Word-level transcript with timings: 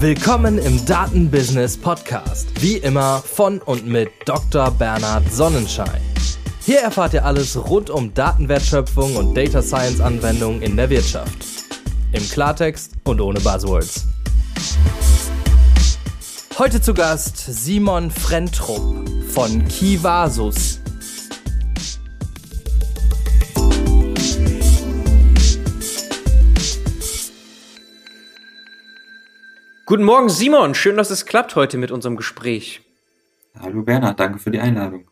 Willkommen 0.00 0.56
im 0.56 0.82
Datenbusiness 0.86 1.76
Podcast. 1.76 2.48
Wie 2.62 2.78
immer 2.78 3.18
von 3.18 3.58
und 3.58 3.86
mit 3.86 4.08
Dr. 4.24 4.70
Bernhard 4.70 5.30
Sonnenschein. 5.30 6.00
Hier 6.64 6.78
erfahrt 6.78 7.12
ihr 7.12 7.26
alles 7.26 7.54
rund 7.68 7.90
um 7.90 8.14
Datenwertschöpfung 8.14 9.16
und 9.16 9.34
Data 9.34 9.60
Science 9.60 10.00
Anwendungen 10.00 10.62
in 10.62 10.74
der 10.74 10.88
Wirtschaft. 10.88 11.44
Im 12.12 12.26
Klartext 12.30 12.92
und 13.04 13.20
ohne 13.20 13.40
Buzzwords. 13.40 14.06
Heute 16.58 16.80
zu 16.80 16.94
Gast 16.94 17.36
Simon 17.36 18.10
Frentrup 18.10 19.06
von 19.34 19.68
Kivasus. 19.68 20.79
Guten 29.90 30.04
Morgen, 30.04 30.28
Simon. 30.28 30.76
Schön, 30.76 30.96
dass 30.96 31.10
es 31.10 31.26
klappt 31.26 31.56
heute 31.56 31.76
mit 31.76 31.90
unserem 31.90 32.14
Gespräch. 32.14 32.80
Hallo 33.58 33.82
Bernhard, 33.82 34.20
danke 34.20 34.38
für 34.38 34.52
die 34.52 34.60
Einladung. 34.60 35.10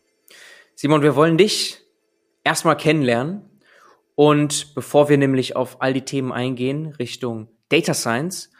Simon, 0.73 1.01
wir 1.01 1.17
wollen 1.17 1.37
dich 1.37 1.81
erstmal 2.45 2.77
kennenlernen. 2.77 3.59
Und 4.15 4.73
bevor 4.75 5.09
wir 5.09 5.17
nämlich 5.17 5.57
auf 5.57 5.81
all 5.81 5.91
die 5.91 6.05
Themen 6.05 6.31
eingehen, 6.31 6.95
Richtung 6.97 7.49
Data 7.67 7.93
Science, 7.93 8.51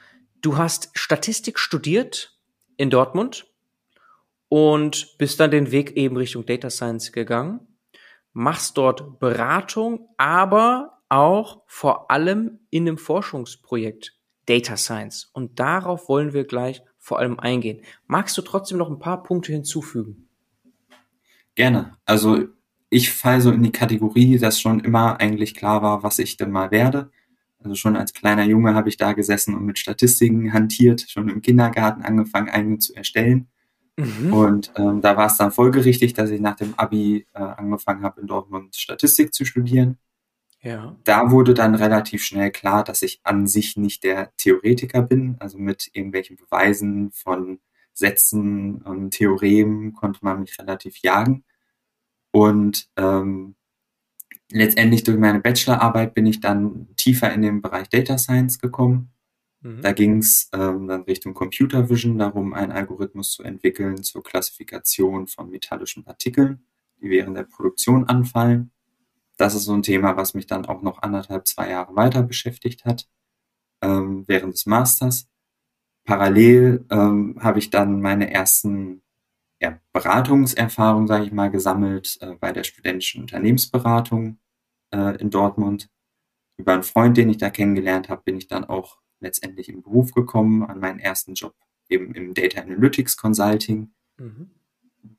du 0.41 0.57
hast 0.57 0.89
Statistik 0.93 1.57
studiert 1.57 2.37
in 2.75 2.89
Dortmund 2.89 3.47
und 4.49 5.17
bist 5.19 5.39
dann 5.39 5.51
den 5.51 5.71
Weg 5.71 5.95
eben 5.95 6.17
Richtung 6.17 6.45
Data 6.45 6.69
Science 6.69 7.13
gegangen, 7.13 7.61
machst 8.33 8.77
dort 8.77 9.21
Beratung, 9.21 10.09
aber 10.17 11.01
auch 11.07 11.63
vor 11.65 12.11
allem 12.11 12.59
in 12.71 12.89
einem 12.89 12.97
Forschungsprojekt 12.97 14.18
Data 14.49 14.77
Science. 14.77 15.29
Und 15.33 15.59
darauf 15.59 16.09
wollen 16.09 16.33
wir 16.33 16.43
gleich 16.43 16.81
vor 16.97 17.19
allem 17.19 17.39
eingehen. 17.39 17.81
Magst 18.07 18.37
du 18.37 18.41
trotzdem 18.41 18.77
noch 18.77 18.89
ein 18.89 18.99
paar 18.99 19.23
Punkte 19.23 19.51
hinzufügen? 19.51 20.27
Gerne. 21.55 21.97
Also 22.05 22.47
ich 22.89 23.11
falle 23.11 23.41
so 23.41 23.51
in 23.51 23.63
die 23.63 23.71
Kategorie, 23.71 24.39
dass 24.39 24.59
schon 24.59 24.79
immer 24.79 25.19
eigentlich 25.19 25.53
klar 25.53 25.81
war, 25.81 26.03
was 26.03 26.19
ich 26.19 26.37
denn 26.37 26.51
mal 26.51 26.71
werde. 26.71 27.11
Also 27.61 27.75
schon 27.75 27.95
als 27.95 28.13
kleiner 28.13 28.45
Junge 28.45 28.73
habe 28.73 28.89
ich 28.89 28.97
da 28.97 29.13
gesessen 29.13 29.53
und 29.53 29.65
mit 29.65 29.77
Statistiken 29.77 30.53
hantiert, 30.53 31.05
schon 31.09 31.29
im 31.29 31.41
Kindergarten 31.41 32.03
angefangen, 32.03 32.49
eigene 32.49 32.79
zu 32.79 32.95
erstellen. 32.95 33.49
Mhm. 33.97 34.33
Und 34.33 34.71
ähm, 34.77 35.01
da 35.01 35.17
war 35.17 35.27
es 35.27 35.37
dann 35.37 35.51
folgerichtig, 35.51 36.13
dass 36.13 36.29
ich 36.29 36.39
nach 36.39 36.55
dem 36.55 36.73
Abi 36.75 37.27
äh, 37.33 37.39
angefangen 37.39 38.03
habe, 38.03 38.21
in 38.21 38.27
Dortmund 38.27 38.75
Statistik 38.75 39.33
zu 39.33 39.43
studieren. 39.43 39.97
Ja. 40.61 40.95
Da 41.05 41.31
wurde 41.31 41.53
dann 41.53 41.75
relativ 41.75 42.23
schnell 42.23 42.51
klar, 42.51 42.83
dass 42.83 43.01
ich 43.01 43.21
an 43.23 43.47
sich 43.47 43.77
nicht 43.77 44.03
der 44.03 44.35
Theoretiker 44.37 45.01
bin. 45.01 45.37
Also 45.39 45.57
mit 45.57 45.89
irgendwelchen 45.93 46.35
Beweisen 46.35 47.11
von 47.11 47.59
Sätzen 47.93 48.81
und 48.81 49.11
Theoremen 49.11 49.93
konnte 49.93 50.19
man 50.21 50.41
mich 50.41 50.59
relativ 50.59 50.97
jagen. 50.97 51.45
Und 52.31 52.89
ähm, 52.97 53.55
letztendlich 54.51 55.03
durch 55.03 55.17
meine 55.17 55.39
Bachelorarbeit 55.39 56.13
bin 56.13 56.25
ich 56.25 56.41
dann 56.41 56.89
tiefer 56.97 57.33
in 57.33 57.41
den 57.41 57.61
Bereich 57.61 57.87
Data 57.89 58.17
Science 58.17 58.59
gekommen. 58.59 59.11
Mhm. 59.61 59.81
Da 59.81 59.93
ging 59.93 60.17
es 60.17 60.49
ähm, 60.53 60.87
dann 60.87 61.03
Richtung 61.03 61.33
Computer 61.33 61.89
Vision 61.89 62.17
darum, 62.17 62.53
einen 62.53 62.71
Algorithmus 62.73 63.31
zu 63.31 63.43
entwickeln 63.43 64.03
zur 64.03 64.23
Klassifikation 64.23 65.27
von 65.27 65.49
metallischen 65.49 66.03
Partikeln, 66.03 66.65
die 67.01 67.09
während 67.09 67.37
der 67.37 67.43
Produktion 67.43 68.05
anfallen 68.05 68.71
das 69.39 69.55
ist 69.55 69.63
so 69.63 69.73
ein 69.73 69.83
Thema, 69.83 70.17
was 70.17 70.33
mich 70.33 70.47
dann 70.47 70.65
auch 70.65 70.81
noch 70.81 71.01
anderthalb, 71.01 71.47
zwei 71.47 71.69
Jahre 71.69 71.95
weiter 71.95 72.23
beschäftigt 72.23 72.83
hat, 72.83 73.07
ähm, 73.81 74.25
während 74.27 74.53
des 74.53 74.65
Masters. 74.65 75.29
Parallel 76.03 76.85
ähm, 76.89 77.37
habe 77.39 77.59
ich 77.59 77.69
dann 77.69 78.01
meine 78.01 78.31
ersten 78.31 79.01
ja, 79.61 79.79
Beratungserfahrungen, 79.93 81.07
sage 81.07 81.25
ich 81.25 81.31
mal, 81.31 81.49
gesammelt 81.49 82.17
äh, 82.19 82.35
bei 82.35 82.51
der 82.51 82.65
studentischen 82.65 83.21
Unternehmensberatung 83.21 84.39
äh, 84.91 85.15
in 85.21 85.29
Dortmund. 85.29 85.89
Über 86.57 86.73
einen 86.73 86.83
Freund, 86.83 87.15
den 87.15 87.29
ich 87.29 87.37
da 87.37 87.49
kennengelernt 87.49 88.09
habe, 88.09 88.23
bin 88.25 88.37
ich 88.37 88.47
dann 88.47 88.65
auch 88.65 88.97
letztendlich 89.21 89.69
im 89.69 89.83
Beruf 89.83 90.11
gekommen, 90.11 90.63
an 90.63 90.79
meinen 90.79 90.99
ersten 90.99 91.33
Job 91.33 91.55
eben 91.87 92.13
im 92.13 92.33
Data 92.33 92.59
Analytics 92.61 93.15
Consulting. 93.15 93.93
Mhm. 94.17 94.51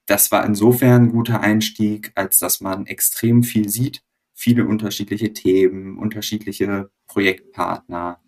Das 0.04 0.30
war 0.30 0.44
insofern 0.44 1.04
ein 1.04 1.12
guter 1.12 1.41
Einstieg, 1.41 2.12
als 2.16 2.38
dass 2.38 2.60
man 2.60 2.86
extrem 2.86 3.42
viel 3.42 3.70
sieht 3.70 4.03
viele 4.41 4.65
unterschiedliche 4.65 5.34
Themen, 5.34 5.99
unterschiedliche 5.99 6.91
Projektpartner, 7.09 8.21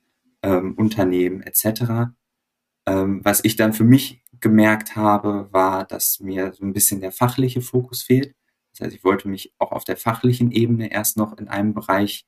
ähm, 0.42 0.74
Unternehmen 0.74 1.40
etc. 1.40 2.12
Ähm, 2.86 3.24
was 3.24 3.42
ich 3.44 3.56
dann 3.56 3.72
für 3.72 3.84
mich 3.84 4.22
gemerkt 4.38 4.94
habe, 4.94 5.48
war, 5.52 5.86
dass 5.86 6.20
mir 6.20 6.52
so 6.52 6.64
ein 6.64 6.74
bisschen 6.74 7.00
der 7.00 7.12
fachliche 7.12 7.62
Fokus 7.62 8.02
fehlt. 8.02 8.34
Das 8.72 8.86
heißt, 8.86 8.94
ich 8.94 9.04
wollte 9.04 9.26
mich 9.28 9.54
auch 9.58 9.72
auf 9.72 9.84
der 9.84 9.96
fachlichen 9.96 10.50
Ebene 10.52 10.92
erst 10.92 11.16
noch 11.16 11.38
in 11.38 11.48
einem 11.48 11.72
Bereich 11.72 12.26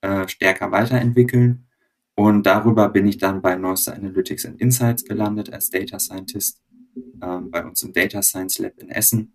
äh, 0.00 0.26
stärker 0.26 0.72
weiterentwickeln. 0.72 1.66
Und 2.14 2.46
darüber 2.46 2.88
bin 2.88 3.06
ich 3.06 3.18
dann 3.18 3.42
bei 3.42 3.54
Noster 3.54 3.94
Analytics 3.94 4.46
and 4.46 4.60
Insights 4.60 5.04
gelandet 5.04 5.52
als 5.52 5.68
Data 5.68 5.98
Scientist 5.98 6.62
ähm, 7.22 7.50
bei 7.50 7.64
uns 7.64 7.82
im 7.82 7.92
Data 7.92 8.22
Science 8.22 8.58
Lab 8.60 8.78
in 8.78 8.88
Essen. 8.88 9.34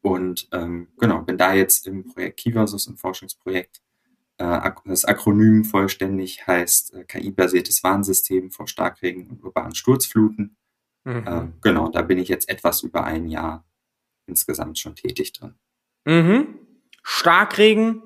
Und 0.00 0.48
ähm, 0.52 0.88
genau, 0.98 1.22
bin 1.22 1.38
da 1.38 1.54
jetzt 1.54 1.86
im 1.86 2.04
Projekt 2.04 2.38
Kivasus, 2.38 2.86
im 2.86 2.96
Forschungsprojekt. 2.96 3.80
Äh, 4.38 4.70
das 4.84 5.04
Akronym 5.04 5.64
vollständig 5.64 6.46
heißt 6.46 6.94
äh, 6.94 7.04
KI-basiertes 7.04 7.82
Warnsystem 7.82 8.50
vor 8.50 8.68
Starkregen 8.68 9.28
und 9.28 9.42
urbanen 9.42 9.74
Sturzfluten. 9.74 10.56
Mhm. 11.04 11.26
Äh, 11.26 11.48
genau, 11.60 11.88
da 11.88 12.02
bin 12.02 12.18
ich 12.18 12.28
jetzt 12.28 12.48
etwas 12.48 12.82
über 12.82 13.04
ein 13.04 13.28
Jahr 13.28 13.64
insgesamt 14.26 14.78
schon 14.78 14.94
tätig 14.94 15.32
drin. 15.32 15.54
Mhm. 16.04 16.58
Starkregen, 17.02 18.02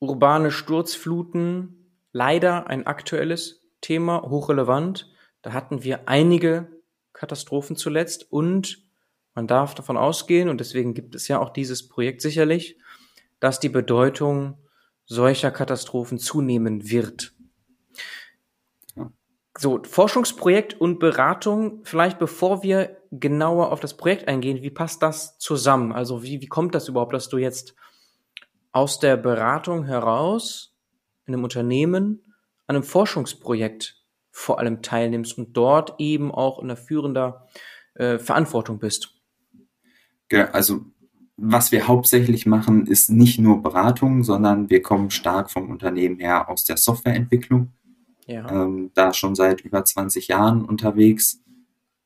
urbane 0.00 0.50
Sturzfluten, 0.50 2.00
leider 2.12 2.66
ein 2.66 2.86
aktuelles 2.86 3.62
Thema, 3.80 4.22
hochrelevant. 4.22 5.12
Da 5.42 5.52
hatten 5.52 5.84
wir 5.84 6.08
einige 6.08 6.80
Katastrophen 7.12 7.76
zuletzt 7.76 8.32
und 8.32 8.89
man 9.34 9.46
darf 9.46 9.74
davon 9.74 9.96
ausgehen, 9.96 10.48
und 10.48 10.60
deswegen 10.60 10.94
gibt 10.94 11.14
es 11.14 11.28
ja 11.28 11.38
auch 11.38 11.50
dieses 11.50 11.88
Projekt 11.88 12.20
sicherlich, 12.22 12.76
dass 13.38 13.60
die 13.60 13.68
Bedeutung 13.68 14.58
solcher 15.06 15.50
Katastrophen 15.50 16.18
zunehmen 16.18 16.90
wird. 16.90 17.32
So, 19.58 19.82
Forschungsprojekt 19.82 20.80
und 20.80 21.00
Beratung, 21.00 21.80
vielleicht 21.84 22.18
bevor 22.18 22.62
wir 22.62 22.96
genauer 23.10 23.72
auf 23.72 23.80
das 23.80 23.96
Projekt 23.96 24.28
eingehen, 24.28 24.62
wie 24.62 24.70
passt 24.70 25.02
das 25.02 25.36
zusammen? 25.38 25.92
Also 25.92 26.22
wie, 26.22 26.40
wie 26.40 26.46
kommt 26.46 26.74
das 26.74 26.88
überhaupt, 26.88 27.12
dass 27.12 27.28
du 27.28 27.38
jetzt 27.38 27.74
aus 28.72 29.00
der 29.00 29.16
Beratung 29.16 29.84
heraus 29.84 30.76
in 31.26 31.34
einem 31.34 31.44
Unternehmen 31.44 32.22
an 32.66 32.76
einem 32.76 32.84
Forschungsprojekt 32.84 33.96
vor 34.30 34.60
allem 34.60 34.80
teilnimmst 34.80 35.36
und 35.36 35.56
dort 35.56 35.94
eben 35.98 36.32
auch 36.32 36.60
in 36.60 36.68
der 36.68 36.76
führender 36.76 37.48
äh, 37.94 38.18
Verantwortung 38.18 38.78
bist? 38.78 39.19
Also 40.52 40.84
was 41.36 41.72
wir 41.72 41.88
hauptsächlich 41.88 42.44
machen, 42.44 42.86
ist 42.86 43.10
nicht 43.10 43.38
nur 43.38 43.62
Beratung, 43.62 44.24
sondern 44.24 44.68
wir 44.68 44.82
kommen 44.82 45.10
stark 45.10 45.50
vom 45.50 45.70
Unternehmen 45.70 46.18
her 46.18 46.50
aus 46.50 46.64
der 46.64 46.76
Softwareentwicklung. 46.76 47.72
Ja. 48.26 48.48
Ähm, 48.50 48.90
da 48.94 49.12
schon 49.14 49.34
seit 49.34 49.62
über 49.62 49.84
20 49.84 50.28
Jahren 50.28 50.64
unterwegs. 50.64 51.40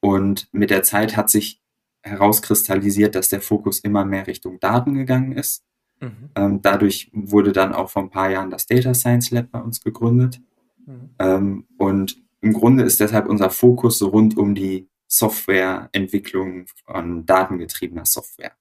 Und 0.00 0.48
mit 0.52 0.70
der 0.70 0.84
Zeit 0.84 1.16
hat 1.16 1.30
sich 1.30 1.60
herauskristallisiert, 2.02 3.14
dass 3.14 3.28
der 3.28 3.40
Fokus 3.40 3.80
immer 3.80 4.04
mehr 4.04 4.26
Richtung 4.26 4.60
Daten 4.60 4.94
gegangen 4.94 5.32
ist. 5.32 5.64
Mhm. 6.00 6.30
Ähm, 6.34 6.62
dadurch 6.62 7.10
wurde 7.12 7.52
dann 7.52 7.74
auch 7.74 7.90
vor 7.90 8.02
ein 8.02 8.10
paar 8.10 8.30
Jahren 8.30 8.50
das 8.50 8.66
Data 8.66 8.94
Science 8.94 9.30
Lab 9.32 9.50
bei 9.50 9.60
uns 9.60 9.80
gegründet. 9.80 10.40
Mhm. 10.86 11.10
Ähm, 11.18 11.64
und 11.78 12.22
im 12.40 12.52
Grunde 12.52 12.84
ist 12.84 13.00
deshalb 13.00 13.26
unser 13.26 13.50
Fokus 13.50 13.98
so 13.98 14.08
rund 14.08 14.36
um 14.36 14.54
die 14.54 14.88
Softwareentwicklung 15.06 16.66
von 16.84 17.26
datengetriebener 17.26 18.04
Software. 18.04 18.52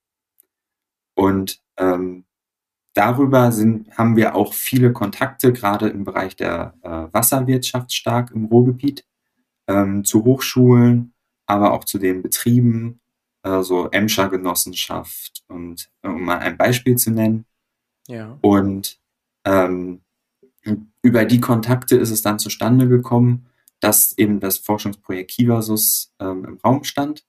Und 1.15 1.61
ähm, 1.77 2.25
darüber 2.93 3.51
sind, 3.51 3.97
haben 3.97 4.15
wir 4.15 4.35
auch 4.35 4.53
viele 4.53 4.93
Kontakte, 4.93 5.53
gerade 5.53 5.89
im 5.89 6.03
Bereich 6.03 6.35
der 6.35 6.73
äh, 6.81 7.13
Wasserwirtschaft 7.13 7.93
stark 7.93 8.31
im 8.31 8.45
Ruhrgebiet, 8.45 9.05
ähm, 9.67 10.03
zu 10.03 10.23
Hochschulen, 10.25 11.13
aber 11.45 11.73
auch 11.73 11.83
zu 11.83 11.97
den 11.97 12.21
Betrieben, 12.21 12.99
äh, 13.43 13.61
so 13.61 13.89
Emscher 13.89 14.29
Genossenschaft 14.29 15.43
und 15.47 15.89
um 16.01 16.23
mal 16.23 16.39
ein 16.39 16.57
Beispiel 16.57 16.95
zu 16.95 17.11
nennen. 17.11 17.45
Ja. 18.07 18.37
Und 18.41 18.99
ähm, 19.45 20.01
über 21.01 21.25
die 21.25 21.41
Kontakte 21.41 21.97
ist 21.97 22.11
es 22.11 22.21
dann 22.21 22.39
zustande 22.39 22.87
gekommen, 22.87 23.47
dass 23.83 24.17
eben 24.17 24.39
das 24.39 24.59
Forschungsprojekt 24.59 25.31
Kivasus 25.31 26.13
ähm, 26.19 26.45
im 26.45 26.57
Raum 26.57 26.85
stand 26.85 27.25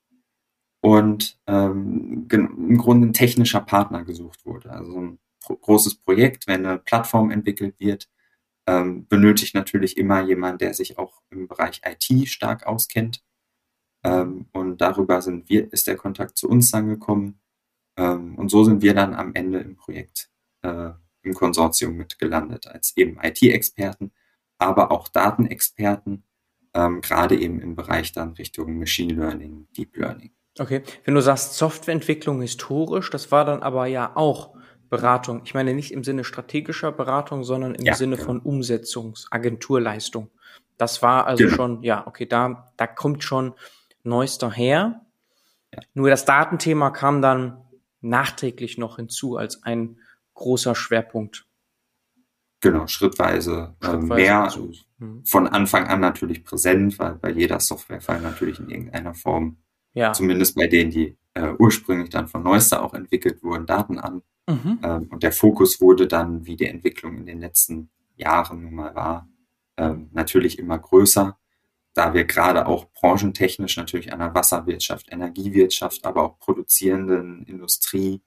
und 0.81 1.39
ähm, 1.49 2.29
im 2.31 2.79
Grunde 2.79 3.09
ein 3.09 3.13
technischer 3.13 3.61
Partner 3.61 4.05
gesucht 4.05 4.47
wurde. 4.47 4.71
Also 4.71 5.01
ein 5.01 5.19
pro 5.41 5.57
großes 5.57 5.97
Projekt, 5.97 6.47
wenn 6.47 6.65
eine 6.65 6.79
Plattform 6.79 7.33
entwickelt 7.33 7.81
wird, 7.81 8.09
ähm, 8.69 9.07
benötigt 9.09 9.55
natürlich 9.55 9.97
immer 9.97 10.23
jemand, 10.23 10.61
der 10.61 10.75
sich 10.75 10.97
auch 10.97 11.23
im 11.31 11.49
Bereich 11.49 11.83
IT 11.85 12.29
stark 12.29 12.67
auskennt. 12.67 13.25
Ähm, 14.05 14.47
und 14.53 14.81
darüber 14.81 15.23
sind 15.23 15.49
wir, 15.49 15.73
ist 15.73 15.89
der 15.89 15.97
Kontakt 15.97 16.37
zu 16.39 16.49
uns 16.49 16.71
dann 16.71 16.89
gekommen. 16.89 17.41
Ähm, 17.97 18.37
und 18.37 18.49
so 18.49 18.63
sind 18.63 18.81
wir 18.81 18.95
dann 18.95 19.15
am 19.15 19.35
Ende 19.35 19.59
im 19.59 19.75
Projekt 19.75 20.31
äh, 20.63 20.91
im 21.23 21.35
Konsortium 21.35 21.97
mit 21.97 22.19
gelandet, 22.19 22.69
als 22.69 22.97
eben 22.97 23.19
IT-Experten, 23.21 24.13
aber 24.59 24.93
auch 24.93 25.09
Datenexperten, 25.09 26.25
ähm, 26.75 27.01
gerade 27.01 27.37
eben 27.37 27.61
im 27.61 27.77
Bereich 27.77 28.13
dann 28.13 28.33
Richtung 28.33 28.79
Machine 28.79 29.15
Learning, 29.15 29.67
Deep 29.77 29.97
Learning. 29.97 30.33
Okay, 30.59 30.83
wenn 31.05 31.15
du 31.15 31.21
sagst 31.21 31.55
Softwareentwicklung 31.55 32.41
historisch, 32.41 33.11
das 33.11 33.33
war 33.33 33.45
dann 33.45 33.63
aber 33.63 33.87
ja 33.87 34.13
auch 34.15 34.55
Beratung. 34.89 35.43
Ich 35.45 35.55
meine 35.55 35.75
nicht 35.75 35.93
im 35.93 36.05
Sinne 36.05 36.23
strategischer 36.23 36.93
Beratung, 36.93 37.43
sondern 37.43 37.75
im 37.75 37.85
ja, 37.85 37.95
Sinne 37.95 38.17
genau. 38.17 38.27
von 38.27 38.41
Umsetzungsagenturleistung. 38.41 40.31
Das 40.77 41.03
war 41.03 41.27
also 41.27 41.45
genau. 41.45 41.57
schon, 41.57 41.83
ja, 41.83 42.07
okay, 42.07 42.27
da, 42.27 42.73
da 42.77 42.87
kommt 42.87 43.25
schon 43.25 43.55
Neuester 44.05 44.51
her. 44.51 45.01
Ja. 45.73 45.81
Nur 45.95 46.11
das 46.11 46.25
Datenthema 46.25 46.91
kam 46.91 47.23
dann 47.23 47.65
nachträglich 48.01 48.79
noch 48.79 48.97
hinzu 48.97 49.37
als 49.37 49.63
ein 49.65 49.99
großer 50.35 50.75
Schwerpunkt. 50.75 51.47
Genau, 52.65 52.87
schrittweise, 52.87 53.75
äh, 53.83 53.85
schrittweise 53.85 54.07
mehr 54.07 54.51
mhm. 54.99 55.23
von 55.27 55.47
Anfang 55.47 55.87
an 55.87 56.01
natürlich 56.01 56.45
präsent, 56.45 56.99
weil 56.99 57.17
bei 57.17 57.31
jeder 57.31 57.61
Softwarefile 57.61 58.23
natürlich 58.23 58.59
in 58.59 58.71
irgendeiner 58.71 59.13
Form, 59.13 59.59
ja. 59.93 60.15
zumindest 60.15 60.57
bei 60.57 60.67
denen, 60.67 60.91
die 60.91 61.19
äh, 61.35 61.53
ursprünglich 61.59 62.09
dann 62.09 62.27
von 62.27 62.43
Neuster 62.43 62.83
auch 62.83 62.95
entwickelt 62.95 63.43
wurden, 63.43 63.67
Daten 63.67 63.99
an. 63.99 64.23
Mhm. 64.49 64.79
Ähm, 64.83 65.09
und 65.11 65.23
der 65.23 65.33
Fokus 65.33 65.79
wurde 65.83 66.07
dann, 66.07 66.47
wie 66.47 66.57
die 66.57 66.65
Entwicklung 66.65 67.19
in 67.19 67.27
den 67.27 67.39
letzten 67.39 67.91
Jahren 68.17 68.63
nun 68.63 68.77
mal 68.77 68.95
war, 68.95 69.29
ähm, 69.77 70.09
natürlich 70.15 70.59
immer 70.59 70.79
größer, 70.79 71.37
da 71.93 72.15
wir 72.15 72.25
gerade 72.25 72.67
auch 72.67 72.87
branchentechnisch 72.95 73.77
natürlich 73.77 74.11
an 74.11 74.21
der 74.21 74.35
Wasserwirtschaft, 74.35 75.13
Energiewirtschaft, 75.13 76.07
aber 76.07 76.23
auch 76.23 76.39
produzierenden 76.39 77.43
Industrie 77.43 78.23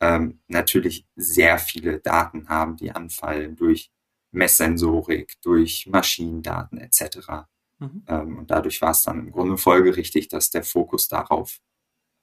ähm, 0.00 0.40
natürlich 0.48 1.06
sehr 1.16 1.58
viele 1.58 2.00
Daten 2.00 2.48
haben, 2.48 2.76
die 2.76 2.90
anfallen 2.90 3.56
durch 3.56 3.90
Messsensorik, 4.30 5.34
durch 5.42 5.86
Maschinendaten 5.86 6.78
etc. 6.78 7.46
Mhm. 7.78 8.04
Ähm, 8.08 8.38
und 8.38 8.50
dadurch 8.50 8.82
war 8.82 8.90
es 8.90 9.02
dann 9.02 9.20
im 9.20 9.32
Grunde 9.32 9.56
folgerichtig, 9.56 10.28
dass 10.28 10.50
der 10.50 10.64
Fokus 10.64 11.08
darauf 11.08 11.60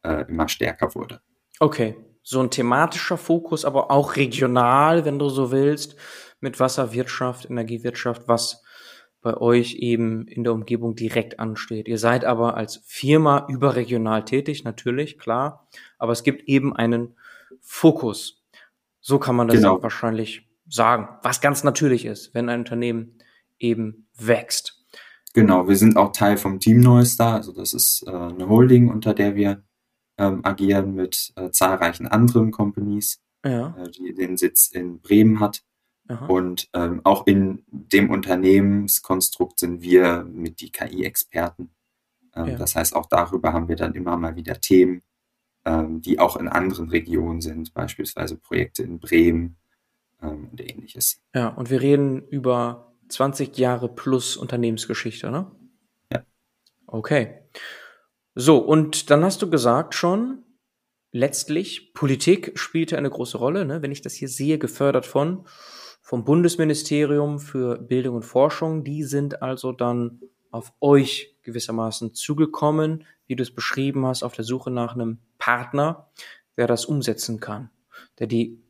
äh, 0.03 0.25
immer 0.27 0.47
stärker 0.47 0.93
wurde. 0.95 1.21
Okay, 1.59 1.95
so 2.23 2.39
ein 2.41 2.51
thematischer 2.51 3.17
Fokus, 3.17 3.65
aber 3.65 3.91
auch 3.91 4.15
regional, 4.15 5.05
wenn 5.05 5.19
du 5.19 5.29
so 5.29 5.51
willst, 5.51 5.95
mit 6.39 6.59
Wasserwirtschaft, 6.59 7.49
Energiewirtschaft, 7.49 8.27
was 8.27 8.63
bei 9.21 9.37
euch 9.37 9.75
eben 9.75 10.27
in 10.27 10.43
der 10.43 10.53
Umgebung 10.53 10.95
direkt 10.95 11.39
ansteht. 11.39 11.87
Ihr 11.87 11.99
seid 11.99 12.25
aber 12.25 12.57
als 12.57 12.81
Firma 12.85 13.45
überregional 13.47 14.25
tätig, 14.25 14.63
natürlich, 14.63 15.19
klar, 15.19 15.67
aber 15.99 16.11
es 16.11 16.23
gibt 16.23 16.49
eben 16.49 16.75
einen 16.75 17.15
Fokus. 17.61 18.43
So 18.99 19.19
kann 19.19 19.35
man 19.35 19.47
das 19.47 19.57
genau. 19.57 19.81
wahrscheinlich 19.81 20.47
sagen, 20.67 21.09
was 21.23 21.41
ganz 21.41 21.63
natürlich 21.63 22.05
ist, 22.05 22.33
wenn 22.33 22.49
ein 22.49 22.59
Unternehmen 22.59 23.17
eben 23.59 24.07
wächst. 24.17 24.77
Genau, 25.33 25.67
wir 25.67 25.75
sind 25.75 25.97
auch 25.97 26.11
Teil 26.11 26.37
vom 26.37 26.59
Team 26.59 26.81
Neustar, 26.81 27.35
also 27.35 27.53
das 27.53 27.73
ist 27.73 28.03
äh, 28.05 28.11
eine 28.11 28.49
Holding, 28.49 28.89
unter 28.89 29.13
der 29.13 29.35
wir 29.35 29.63
ähm, 30.17 30.41
agieren 30.43 30.93
mit 30.93 31.31
äh, 31.35 31.51
zahlreichen 31.51 32.07
anderen 32.07 32.51
Companies, 32.51 33.21
ja. 33.45 33.75
äh, 33.77 33.89
die 33.89 34.13
den 34.13 34.37
Sitz 34.37 34.67
in 34.67 34.99
Bremen 35.01 35.39
hat. 35.39 35.63
Aha. 36.07 36.25
Und 36.25 36.69
ähm, 36.73 37.01
auch 37.05 37.25
in 37.27 37.63
dem 37.67 38.09
Unternehmenskonstrukt 38.09 39.59
sind 39.59 39.81
wir 39.81 40.23
mit 40.23 40.59
die 40.59 40.71
KI-Experten. 40.71 41.71
Ähm, 42.35 42.47
ja. 42.47 42.57
Das 42.57 42.75
heißt, 42.75 42.95
auch 42.95 43.05
darüber 43.05 43.53
haben 43.53 43.69
wir 43.69 43.77
dann 43.77 43.95
immer 43.95 44.17
mal 44.17 44.35
wieder 44.35 44.59
Themen, 44.59 45.01
die 45.63 46.17
auch 46.17 46.37
in 46.37 46.47
anderen 46.47 46.89
Regionen 46.89 47.39
sind, 47.39 47.73
beispielsweise 47.73 48.35
Projekte 48.35 48.81
in 48.81 48.99
Bremen 48.99 49.57
ähm, 50.21 50.49
und 50.51 50.61
ähnliches. 50.61 51.21
Ja, 51.35 51.49
und 51.49 51.69
wir 51.69 51.81
reden 51.81 52.27
über 52.27 52.93
20 53.09 53.57
Jahre 53.57 53.87
plus 53.87 54.37
Unternehmensgeschichte, 54.37 55.29
ne? 55.29 55.51
Ja. 56.11 56.23
Okay. 56.87 57.41
So, 58.33 58.57
und 58.57 59.09
dann 59.09 59.23
hast 59.23 59.41
du 59.41 59.49
gesagt 59.49 59.93
schon, 59.93 60.43
letztlich, 61.11 61.93
Politik 61.93 62.57
spielte 62.57 62.97
eine 62.97 63.09
große 63.09 63.37
Rolle, 63.37 63.65
ne? 63.65 63.81
wenn 63.81 63.91
ich 63.91 64.01
das 64.01 64.13
hier 64.13 64.29
sehe, 64.29 64.57
gefördert 64.57 65.05
von 65.05 65.45
vom 66.01 66.25
Bundesministerium 66.25 67.39
für 67.39 67.77
Bildung 67.77 68.15
und 68.15 68.25
Forschung. 68.25 68.83
Die 68.83 69.03
sind 69.03 69.41
also 69.41 69.71
dann 69.71 70.19
auf 70.49 70.73
euch 70.81 71.37
gewissermaßen 71.43 72.13
zugekommen, 72.13 73.05
wie 73.27 73.35
du 73.35 73.43
es 73.43 73.53
beschrieben 73.53 74.05
hast, 74.05 74.23
auf 74.23 74.33
der 74.33 74.43
Suche 74.43 74.71
nach 74.71 74.95
einem 74.95 75.19
Partner, 75.41 76.09
der 76.55 76.67
das 76.67 76.85
umsetzen 76.85 77.39
kann, 77.39 77.69
der 78.19 78.27
die 78.27 78.61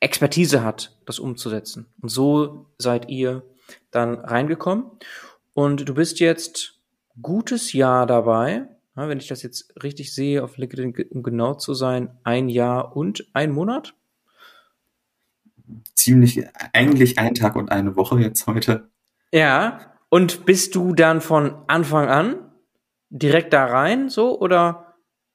Expertise 0.00 0.64
hat, 0.64 0.98
das 1.04 1.18
umzusetzen. 1.18 1.86
Und 2.00 2.08
so 2.08 2.66
seid 2.78 3.10
ihr 3.10 3.42
dann 3.90 4.14
reingekommen. 4.14 4.84
Und 5.52 5.88
du 5.88 5.94
bist 5.94 6.20
jetzt 6.20 6.80
gutes 7.20 7.72
Jahr 7.72 8.06
dabei 8.06 8.66
ja, 9.00 9.08
wenn 9.08 9.18
ich 9.18 9.28
das 9.28 9.42
jetzt 9.42 9.72
richtig 9.82 10.12
sehe, 10.14 10.42
auf 10.42 10.56
LinkedIn, 10.56 10.94
um 11.10 11.22
genau 11.22 11.54
zu 11.54 11.74
sein, 11.74 12.10
ein 12.24 12.48
Jahr 12.48 12.96
und 12.96 13.26
ein 13.32 13.50
Monat? 13.50 13.94
Ziemlich, 15.94 16.44
eigentlich 16.72 17.18
ein 17.18 17.34
Tag 17.34 17.56
und 17.56 17.70
eine 17.70 17.96
Woche 17.96 18.18
jetzt 18.20 18.46
heute. 18.46 18.90
Ja, 19.32 19.94
und 20.08 20.44
bist 20.44 20.74
du 20.74 20.92
dann 20.92 21.20
von 21.20 21.54
Anfang 21.68 22.08
an 22.08 22.52
direkt 23.10 23.52
da 23.52 23.64
rein, 23.64 24.08
so, 24.08 24.38
oder 24.40 24.89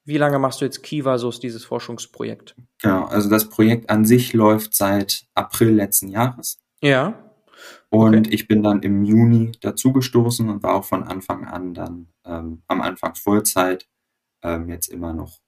wie 0.06 0.18
lange 0.18 0.38
machst 0.38 0.60
du 0.60 0.64
jetzt 0.64 0.82
Kivasos, 0.82 1.40
dieses 1.40 1.64
Forschungsprojekt? 1.64 2.54
Genau, 2.80 3.04
also 3.06 3.28
das 3.28 3.48
Projekt 3.48 3.90
an 3.90 4.04
sich 4.04 4.32
läuft 4.32 4.74
seit 4.74 5.26
April 5.34 5.70
letzten 5.70 6.08
Jahres. 6.08 6.58
Ja. 6.80 7.32
Und 7.90 8.26
okay. 8.26 8.30
ich 8.30 8.46
bin 8.46 8.62
dann 8.62 8.82
im 8.82 9.04
Juni 9.04 9.52
dazugestoßen 9.60 10.48
und 10.48 10.62
war 10.62 10.74
auch 10.74 10.84
von 10.84 11.02
Anfang 11.02 11.44
an 11.46 11.74
dann 11.74 12.08
ähm, 12.24 12.62
am 12.68 12.80
Anfang 12.80 13.14
Vollzeit, 13.14 13.88
ähm, 14.42 14.68
jetzt 14.68 14.88
immer 14.88 15.12
noch 15.12 15.40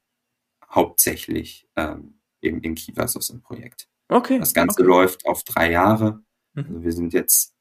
hauptsächlich 0.68 1.68
ähm, 1.76 2.20
eben 2.42 2.60
in 2.60 2.74
Kivasos 2.74 3.30
im 3.30 3.40
Projekt. 3.40 3.88
Okay. 4.08 4.38
Das 4.38 4.54
Ganze 4.54 4.80
okay. 4.80 4.88
läuft 4.88 5.26
auf 5.26 5.44
drei 5.44 5.70
Jahre. 5.70 6.22
Mhm. 6.54 6.64
Also 6.64 6.82
wir 6.82 6.92
sind 6.92 7.12
jetzt 7.12 7.54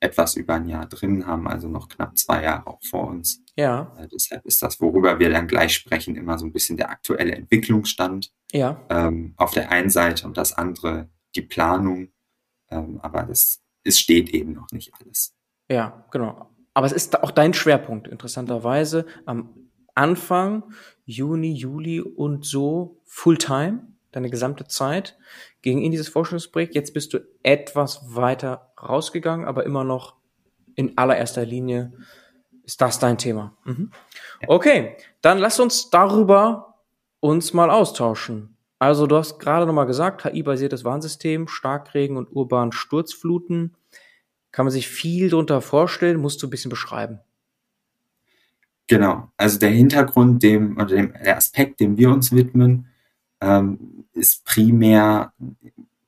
etwas 0.00 0.36
über 0.36 0.54
ein 0.54 0.68
Jahr 0.68 0.86
drin, 0.86 1.26
haben 1.26 1.48
also 1.48 1.68
noch 1.68 1.88
knapp 1.88 2.16
zwei 2.16 2.44
Jahre 2.44 2.66
auch 2.66 2.80
vor 2.82 3.08
uns. 3.08 3.42
Ja. 3.56 3.94
Äh, 3.98 4.08
deshalb 4.08 4.44
ist 4.46 4.62
das, 4.62 4.80
worüber 4.80 5.18
wir 5.18 5.30
dann 5.30 5.48
gleich 5.48 5.74
sprechen, 5.74 6.16
immer 6.16 6.38
so 6.38 6.46
ein 6.46 6.52
bisschen 6.52 6.76
der 6.76 6.90
aktuelle 6.90 7.34
Entwicklungsstand. 7.34 8.32
Ja. 8.52 8.84
Ähm, 8.88 9.34
auf 9.36 9.52
der 9.52 9.70
einen 9.70 9.90
Seite 9.90 10.26
und 10.26 10.36
das 10.36 10.52
andere 10.52 11.10
die 11.34 11.42
Planung. 11.42 12.12
Ähm, 12.70 13.00
aber 13.02 13.24
das 13.24 13.62
es 13.88 13.98
steht 13.98 14.30
eben 14.30 14.52
noch 14.52 14.70
nicht 14.70 14.92
alles. 15.00 15.34
Ja, 15.68 16.04
genau. 16.10 16.50
Aber 16.74 16.86
es 16.86 16.92
ist 16.92 17.22
auch 17.22 17.30
dein 17.30 17.54
Schwerpunkt, 17.54 18.06
interessanterweise. 18.06 19.06
Am 19.26 19.70
Anfang, 19.94 20.62
Juni, 21.04 21.52
Juli 21.52 22.00
und 22.00 22.44
so 22.44 23.00
Fulltime, 23.06 23.88
deine 24.12 24.30
gesamte 24.30 24.66
Zeit, 24.66 25.18
ging 25.62 25.82
in 25.82 25.90
dieses 25.90 26.08
Forschungsprojekt. 26.08 26.74
Jetzt 26.74 26.94
bist 26.94 27.12
du 27.14 27.18
etwas 27.42 28.14
weiter 28.14 28.72
rausgegangen, 28.80 29.46
aber 29.46 29.64
immer 29.64 29.84
noch 29.84 30.16
in 30.74 30.96
allererster 30.96 31.44
Linie 31.44 31.92
ist 32.64 32.80
das 32.80 32.98
dein 32.98 33.18
Thema. 33.18 33.56
Mhm. 33.64 33.90
Okay, 34.46 34.96
dann 35.22 35.38
lass 35.38 35.58
uns 35.58 35.90
darüber 35.90 36.74
uns 37.20 37.52
mal 37.52 37.70
austauschen. 37.70 38.56
Also 38.78 39.06
du 39.06 39.16
hast 39.16 39.40
gerade 39.40 39.66
nochmal 39.66 39.86
gesagt, 39.86 40.22
KI-basiertes 40.22 40.84
Warnsystem, 40.84 41.48
Starkregen 41.48 42.16
und 42.16 42.30
urbanen 42.30 42.72
Sturzfluten. 42.72 43.74
Kann 44.52 44.66
man 44.66 44.72
sich 44.72 44.88
viel 44.88 45.30
darunter 45.30 45.60
vorstellen, 45.60 46.20
musst 46.20 46.42
du 46.42 46.46
ein 46.46 46.50
bisschen 46.50 46.70
beschreiben. 46.70 47.20
Genau, 48.86 49.30
also 49.36 49.58
der 49.58 49.70
Hintergrund, 49.70 50.42
dem, 50.42 50.76
oder 50.76 50.86
dem, 50.86 51.12
der 51.12 51.36
Aspekt, 51.36 51.80
dem 51.80 51.98
wir 51.98 52.10
uns 52.10 52.32
widmen, 52.32 52.88
ähm, 53.40 54.04
ist 54.12 54.44
primär, 54.44 55.32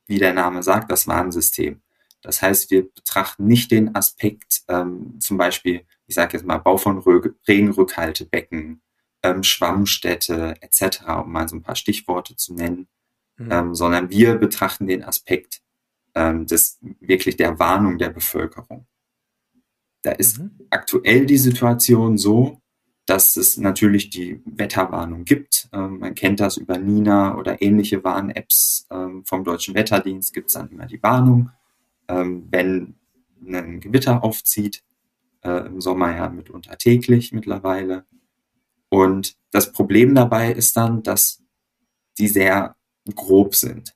wie 0.05 0.19
der 0.19 0.33
Name 0.33 0.63
sagt, 0.63 0.91
das 0.91 1.07
Warnsystem. 1.07 1.81
Das 2.21 2.41
heißt, 2.41 2.69
wir 2.71 2.91
betrachten 2.91 3.47
nicht 3.47 3.71
den 3.71 3.95
Aspekt, 3.95 4.63
ähm, 4.67 5.19
zum 5.19 5.37
Beispiel, 5.37 5.85
ich 6.07 6.15
sage 6.15 6.37
jetzt 6.37 6.45
mal, 6.45 6.59
Bau 6.59 6.77
von 6.77 6.99
Regenrückhaltebecken, 7.47 8.81
ähm, 9.23 9.43
Schwammstätte 9.43 10.55
etc., 10.61 11.01
um 11.23 11.31
mal 11.31 11.47
so 11.47 11.55
ein 11.55 11.63
paar 11.63 11.75
Stichworte 11.75 12.35
zu 12.35 12.53
nennen, 12.53 12.87
mhm. 13.37 13.51
ähm, 13.51 13.75
sondern 13.75 14.09
wir 14.09 14.35
betrachten 14.35 14.87
den 14.87 15.03
Aspekt 15.03 15.61
ähm, 16.13 16.45
des 16.45 16.79
wirklich 16.99 17.37
der 17.37 17.57
Warnung 17.59 17.97
der 17.97 18.09
Bevölkerung. 18.09 18.85
Da 20.03 20.11
ist 20.11 20.39
mhm. 20.39 20.51
aktuell 20.69 21.25
die 21.25 21.37
Situation 21.37 22.17
so, 22.17 22.60
dass 23.05 23.35
es 23.35 23.57
natürlich 23.57 24.09
die 24.09 24.41
Wetterwarnung 24.45 25.25
gibt. 25.25 25.69
Ähm, 25.73 25.99
man 25.99 26.15
kennt 26.15 26.39
das 26.39 26.57
über 26.57 26.77
Nina 26.77 27.37
oder 27.37 27.61
ähnliche 27.61 28.03
Warn-Apps 28.03 28.87
ähm, 28.91 29.23
vom 29.25 29.43
Deutschen 29.43 29.75
Wetterdienst 29.75 30.33
gibt 30.33 30.47
es 30.47 30.53
dann 30.53 30.69
immer 30.69 30.85
die 30.85 31.01
Warnung. 31.01 31.51
Ähm, 32.07 32.47
wenn 32.51 32.95
ein 33.45 33.79
Gewitter 33.79 34.23
aufzieht, 34.23 34.83
äh, 35.43 35.65
im 35.65 35.81
Sommer 35.81 36.15
ja 36.15 36.29
mitunter 36.29 36.77
täglich 36.77 37.31
mittlerweile. 37.31 38.05
Und 38.89 39.35
das 39.51 39.71
Problem 39.71 40.13
dabei 40.15 40.51
ist 40.51 40.77
dann, 40.77 41.01
dass 41.03 41.41
die 42.17 42.27
sehr 42.27 42.75
grob 43.15 43.55
sind. 43.55 43.95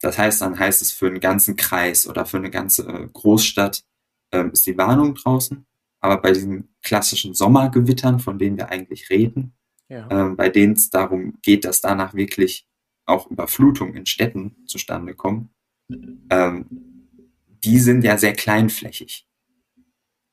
Das 0.00 0.18
heißt, 0.18 0.42
dann 0.42 0.58
heißt 0.58 0.82
es 0.82 0.92
für 0.92 1.06
einen 1.06 1.20
ganzen 1.20 1.56
Kreis 1.56 2.06
oder 2.08 2.26
für 2.26 2.36
eine 2.36 2.50
ganze 2.50 2.86
äh, 2.86 3.08
Großstadt 3.12 3.84
ähm, 4.32 4.50
ist 4.52 4.66
die 4.66 4.76
Warnung 4.76 5.14
draußen. 5.14 5.64
Aber 6.02 6.20
bei 6.20 6.32
diesen 6.32 6.68
klassischen 6.82 7.32
Sommergewittern, 7.32 8.18
von 8.18 8.38
denen 8.38 8.58
wir 8.58 8.68
eigentlich 8.68 9.08
reden, 9.08 9.54
ja. 9.88 10.08
ähm, 10.10 10.36
bei 10.36 10.48
denen 10.48 10.74
es 10.74 10.90
darum 10.90 11.38
geht, 11.42 11.64
dass 11.64 11.80
danach 11.80 12.12
wirklich 12.12 12.68
auch 13.06 13.30
Überflutungen 13.30 13.94
in 13.94 14.06
Städten 14.06 14.56
zustande 14.66 15.14
kommen, 15.14 15.50
ähm, 16.30 16.66
die 17.64 17.78
sind 17.78 18.04
ja 18.04 18.18
sehr 18.18 18.32
kleinflächig. 18.32 19.26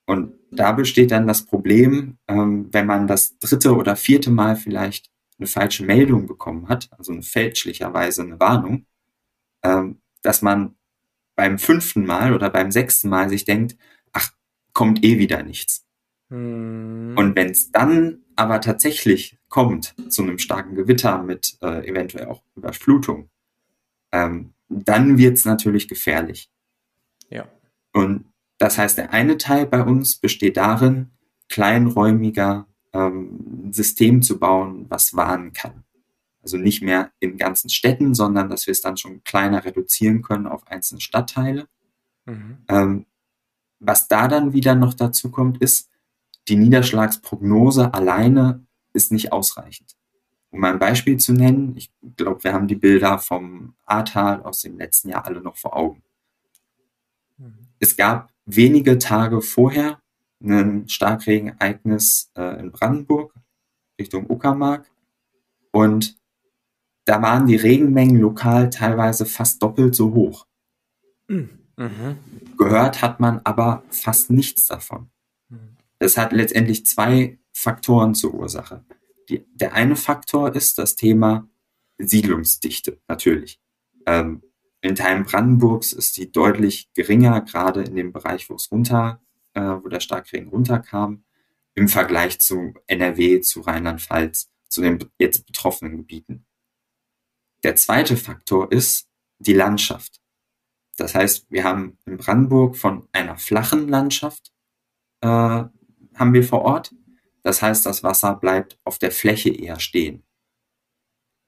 Und 0.06 0.34
da 0.52 0.72
besteht 0.72 1.12
dann 1.12 1.28
das 1.28 1.46
Problem, 1.46 2.18
ähm, 2.28 2.68
wenn 2.72 2.88
man 2.88 3.06
das 3.06 3.38
dritte 3.38 3.76
oder 3.76 3.96
vierte 3.96 4.32
Mal 4.32 4.56
vielleicht 4.56 5.12
eine 5.38 5.48
falsche 5.48 5.86
Meldung 5.86 6.26
bekommen 6.26 6.68
hat, 6.68 6.90
also 6.98 7.12
eine 7.12 7.22
fälschlicherweise 7.22 8.24
eine 8.24 8.40
Warnung, 8.40 8.88
ähm, 9.64 10.02
dass 10.24 10.42
man 10.42 10.76
beim 11.36 11.60
fünften 11.60 12.06
Mal 12.06 12.34
oder 12.34 12.50
beim 12.50 12.72
sechsten 12.72 13.08
Mal 13.08 13.30
sich 13.30 13.46
denkt, 13.46 13.78
kommt 14.80 15.04
eh 15.04 15.20
wieder 15.20 15.44
nichts. 15.44 15.86
Hm. 16.30 17.14
Und 17.18 17.36
wenn 17.36 17.50
es 17.50 17.70
dann 17.70 18.20
aber 18.38 18.62
tatsächlich 18.62 19.38
kommt 19.50 19.94
zu 20.08 20.24
einem 20.24 20.38
starken 20.38 20.76
Gewitter 20.76 21.22
mit 21.22 21.58
äh, 21.62 21.86
eventuell 21.86 22.28
auch 22.28 22.44
Überflutung, 22.56 23.30
ähm, 24.14 24.54
dann 24.70 25.18
wird 25.18 25.34
es 25.38 25.44
natürlich 25.44 25.90
gefährlich. 25.90 26.50
Ja. 27.30 27.50
Und 27.92 28.24
das 28.58 28.78
heißt, 28.78 28.98
der 28.98 29.12
eine 29.12 29.38
Teil 29.38 29.66
bei 29.66 29.84
uns 29.84 30.16
besteht 30.16 30.56
darin, 30.56 31.10
kleinräumiger 31.50 32.66
ähm, 32.94 33.74
System 33.74 34.22
zu 34.22 34.40
bauen, 34.40 34.86
was 34.88 35.14
warnen 35.14 35.52
kann. 35.52 35.84
Also 36.42 36.56
nicht 36.56 36.82
mehr 36.82 37.12
in 37.20 37.38
ganzen 37.38 37.70
Städten, 37.70 38.14
sondern 38.14 38.48
dass 38.48 38.66
wir 38.66 38.72
es 38.72 38.80
dann 38.80 38.96
schon 38.96 39.26
kleiner 39.26 39.66
reduzieren 39.66 40.22
können 40.22 40.48
auf 40.48 40.66
einzelne 40.68 41.02
Stadtteile. 41.02 41.68
Mhm. 42.26 42.60
Ähm, 42.70 43.06
was 43.80 44.08
da 44.08 44.28
dann 44.28 44.54
wieder 44.54 44.76
noch 44.76 44.94
dazu 44.94 45.32
kommt, 45.32 45.62
ist, 45.62 45.90
die 46.48 46.56
Niederschlagsprognose 46.56 47.94
alleine 47.94 48.66
ist 48.94 49.12
nicht 49.12 49.32
ausreichend. 49.32 49.96
Um 50.52 50.64
ein 50.64 50.80
Beispiel 50.80 51.18
zu 51.18 51.34
nennen, 51.34 51.76
ich 51.78 51.92
glaube, 52.18 52.44
wir 52.44 52.54
haben 52.54 52.68
die 52.68 52.76
Bilder 52.76 53.20
vom 53.20 53.76
Ahrtal 53.86 54.42
aus 54.42 54.62
dem 54.62 54.78
letzten 54.78 55.10
Jahr 55.10 55.26
alle 55.26 55.42
noch 55.42 55.58
vor 55.58 55.76
Augen. 55.76 56.02
Mhm. 57.38 57.68
Es 57.80 57.96
gab 57.96 58.34
wenige 58.46 58.98
Tage 58.98 59.42
vorher 59.42 60.02
ein 60.42 60.88
Starkregenereignis 60.90 62.32
äh, 62.36 62.60
in 62.60 62.72
Brandenburg 62.72 63.34
Richtung 64.00 64.30
Uckermark 64.30 64.90
und 65.72 66.18
da 67.06 67.22
waren 67.22 67.48
die 67.48 67.56
Regenmengen 67.56 68.20
lokal 68.20 68.70
teilweise 68.70 69.26
fast 69.26 69.62
doppelt 69.62 69.96
so 69.96 70.14
hoch. 70.14 70.48
Mhm. 71.28 71.59
Gehört 72.58 73.02
hat 73.02 73.20
man 73.20 73.42
aber 73.44 73.84
fast 73.90 74.30
nichts 74.30 74.68
davon. 74.68 75.10
Das 76.00 76.18
hat 76.18 76.32
letztendlich 76.32 76.86
zwei 76.86 77.40
Faktoren 77.52 78.16
zur 78.16 78.34
Ursache. 78.34 78.86
Die, 79.30 79.46
der 79.54 79.74
eine 79.74 79.96
Faktor 79.96 80.56
ist 80.56 80.78
das 80.78 80.96
Thema 80.96 81.48
Siedlungsdichte, 81.98 83.00
natürlich. 83.08 83.62
Ähm, 84.06 84.42
in 84.82 84.96
Teilen 84.96 85.26
Brandenburgs 85.26 85.92
ist 85.92 86.16
die 86.18 86.32
deutlich 86.32 86.90
geringer, 86.94 87.42
gerade 87.42 87.84
in 87.84 87.96
dem 87.96 88.14
Bereich, 88.14 88.50
wo 88.50 88.56
es 88.56 88.72
runter, 88.72 89.22
äh, 89.54 89.62
wo 89.62 89.90
der 89.90 90.00
Starkregen 90.00 90.50
runterkam, 90.50 91.26
im 91.76 91.90
Vergleich 91.90 92.40
zu 92.40 92.74
NRW, 92.88 93.42
zu 93.42 93.62
Rheinland-Pfalz, 93.62 94.50
zu 94.70 94.82
den 94.82 95.00
jetzt 95.18 95.46
betroffenen 95.46 95.98
Gebieten. 95.98 96.46
Der 97.64 97.76
zweite 97.76 98.16
Faktor 98.16 98.72
ist 98.72 99.10
die 99.40 99.54
Landschaft. 99.54 100.22
Das 101.00 101.16
heißt, 101.16 101.48
wir 101.50 101.64
haben 101.64 101.98
in 102.06 102.18
Brandenburg 102.18 102.78
von 102.78 103.08
einer 103.12 103.38
flachen 103.38 103.88
Landschaft 103.88 104.52
äh, 105.22 105.28
haben 105.28 106.34
wir 106.34 106.44
vor 106.44 106.62
Ort. 106.62 106.94
Das 107.42 107.62
heißt, 107.62 107.86
das 107.86 108.04
Wasser 108.04 108.36
bleibt 108.36 108.78
auf 108.84 109.00
der 109.00 109.12
Fläche 109.12 109.50
eher 109.50 109.80
stehen. 109.80 110.24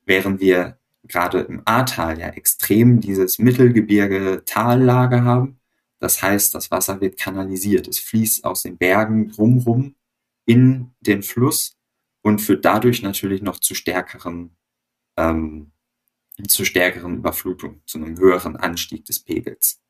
Während 0.05 0.39
wir 0.39 0.79
gerade 1.03 1.41
im 1.41 1.62
Ahrtal 1.65 2.20
ja 2.20 2.29
extrem 2.29 3.01
dieses 3.01 3.39
Mittelgebirge-Tallage 3.39 5.24
haben. 5.24 5.60
Das 6.00 6.22
heißt, 6.22 6.55
das 6.55 6.72
Wasser 6.72 7.01
wird 7.01 7.20
kanalisiert. 7.20 7.88
Es 7.88 8.00
fließt 8.00 8.43
aus 8.43 8.63
den 8.63 8.77
Bergen 8.77 9.29
drumrum 9.29 9.96
in 10.46 10.93
den 11.01 11.24
Fluss 11.24 11.77
und 12.22 12.39
führt 12.39 12.65
dadurch 12.65 13.01
natürlich 13.01 13.41
noch 13.41 13.60
zu 13.60 13.75
stärkeren, 13.75 14.55
ähm, 15.17 15.71
zu 16.48 16.66
stärkeren 16.66 17.18
Überflutung, 17.18 17.82
zu 17.86 17.98
einem 17.98 18.18
höheren 18.18 18.56
Anstieg 18.56 19.06
des 19.06 19.20
Pegels. 19.20 19.82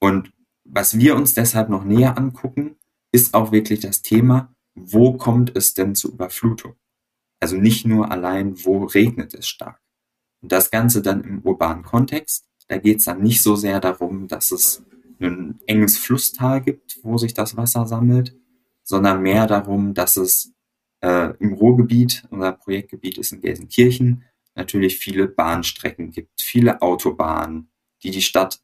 Und 0.00 0.32
was 0.64 0.98
wir 0.98 1.16
uns 1.16 1.34
deshalb 1.34 1.68
noch 1.68 1.84
näher 1.84 2.18
angucken, 2.18 2.76
ist 3.12 3.34
auch 3.34 3.52
wirklich 3.52 3.80
das 3.80 4.02
Thema, 4.02 4.54
wo 4.74 5.16
kommt 5.16 5.56
es 5.56 5.74
denn 5.74 5.94
zu 5.94 6.12
Überflutung? 6.12 6.74
Also 7.40 7.56
nicht 7.56 7.86
nur 7.86 8.10
allein, 8.10 8.64
wo 8.64 8.84
regnet 8.84 9.34
es 9.34 9.46
stark. 9.46 9.80
Und 10.42 10.52
das 10.52 10.70
Ganze 10.70 11.00
dann 11.00 11.22
im 11.22 11.40
urbanen 11.42 11.84
Kontext. 11.84 12.46
Da 12.68 12.78
geht 12.78 12.98
es 12.98 13.04
dann 13.04 13.22
nicht 13.22 13.42
so 13.42 13.56
sehr 13.56 13.80
darum, 13.80 14.28
dass 14.28 14.50
es 14.50 14.82
ein 15.20 15.60
enges 15.66 15.96
Flusstal 15.96 16.62
gibt, 16.62 16.98
wo 17.02 17.18
sich 17.18 17.34
das 17.34 17.56
Wasser 17.56 17.86
sammelt, 17.86 18.34
sondern 18.82 19.22
mehr 19.22 19.46
darum, 19.46 19.94
dass 19.94 20.16
es 20.16 20.52
äh, 21.00 21.34
im 21.38 21.52
Ruhrgebiet, 21.52 22.24
unser 22.30 22.52
Projektgebiet 22.52 23.18
ist 23.18 23.32
in 23.32 23.40
Gelsenkirchen, 23.40 24.24
natürlich 24.54 24.98
viele 24.98 25.26
Bahnstrecken 25.26 26.10
gibt, 26.10 26.40
viele 26.40 26.82
Autobahnen, 26.82 27.70
die 28.02 28.10
die 28.10 28.22
Stadt 28.22 28.60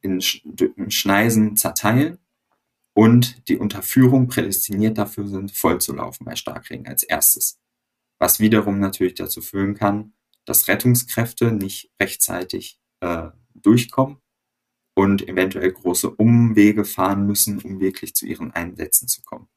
in, 0.00 0.20
Schneisen 0.20 1.56
zerteilen 1.56 2.18
und 2.94 3.48
die 3.48 3.56
Unterführung 3.58 4.28
prädestiniert 4.28 4.98
dafür 4.98 5.26
sind, 5.26 5.52
vollzulaufen 5.52 6.24
bei 6.26 6.36
Starkregen 6.36 6.86
als 6.86 7.02
erstes 7.02 7.58
was 8.18 8.40
wiederum 8.40 8.80
natürlich 8.80 9.14
dazu 9.14 9.42
führen 9.42 9.74
kann, 9.74 10.14
dass 10.44 10.68
Rettungskräfte 10.68 11.52
nicht 11.52 11.90
rechtzeitig 12.00 12.80
äh, 13.00 13.28
durchkommen 13.54 14.18
und 14.94 15.28
eventuell 15.28 15.72
große 15.72 16.10
Umwege 16.10 16.84
fahren 16.84 17.26
müssen, 17.26 17.60
um 17.60 17.80
wirklich 17.80 18.14
zu 18.14 18.26
ihren 18.26 18.52
Einsätzen 18.52 19.08
zu 19.08 19.22
kommen. 19.22 19.48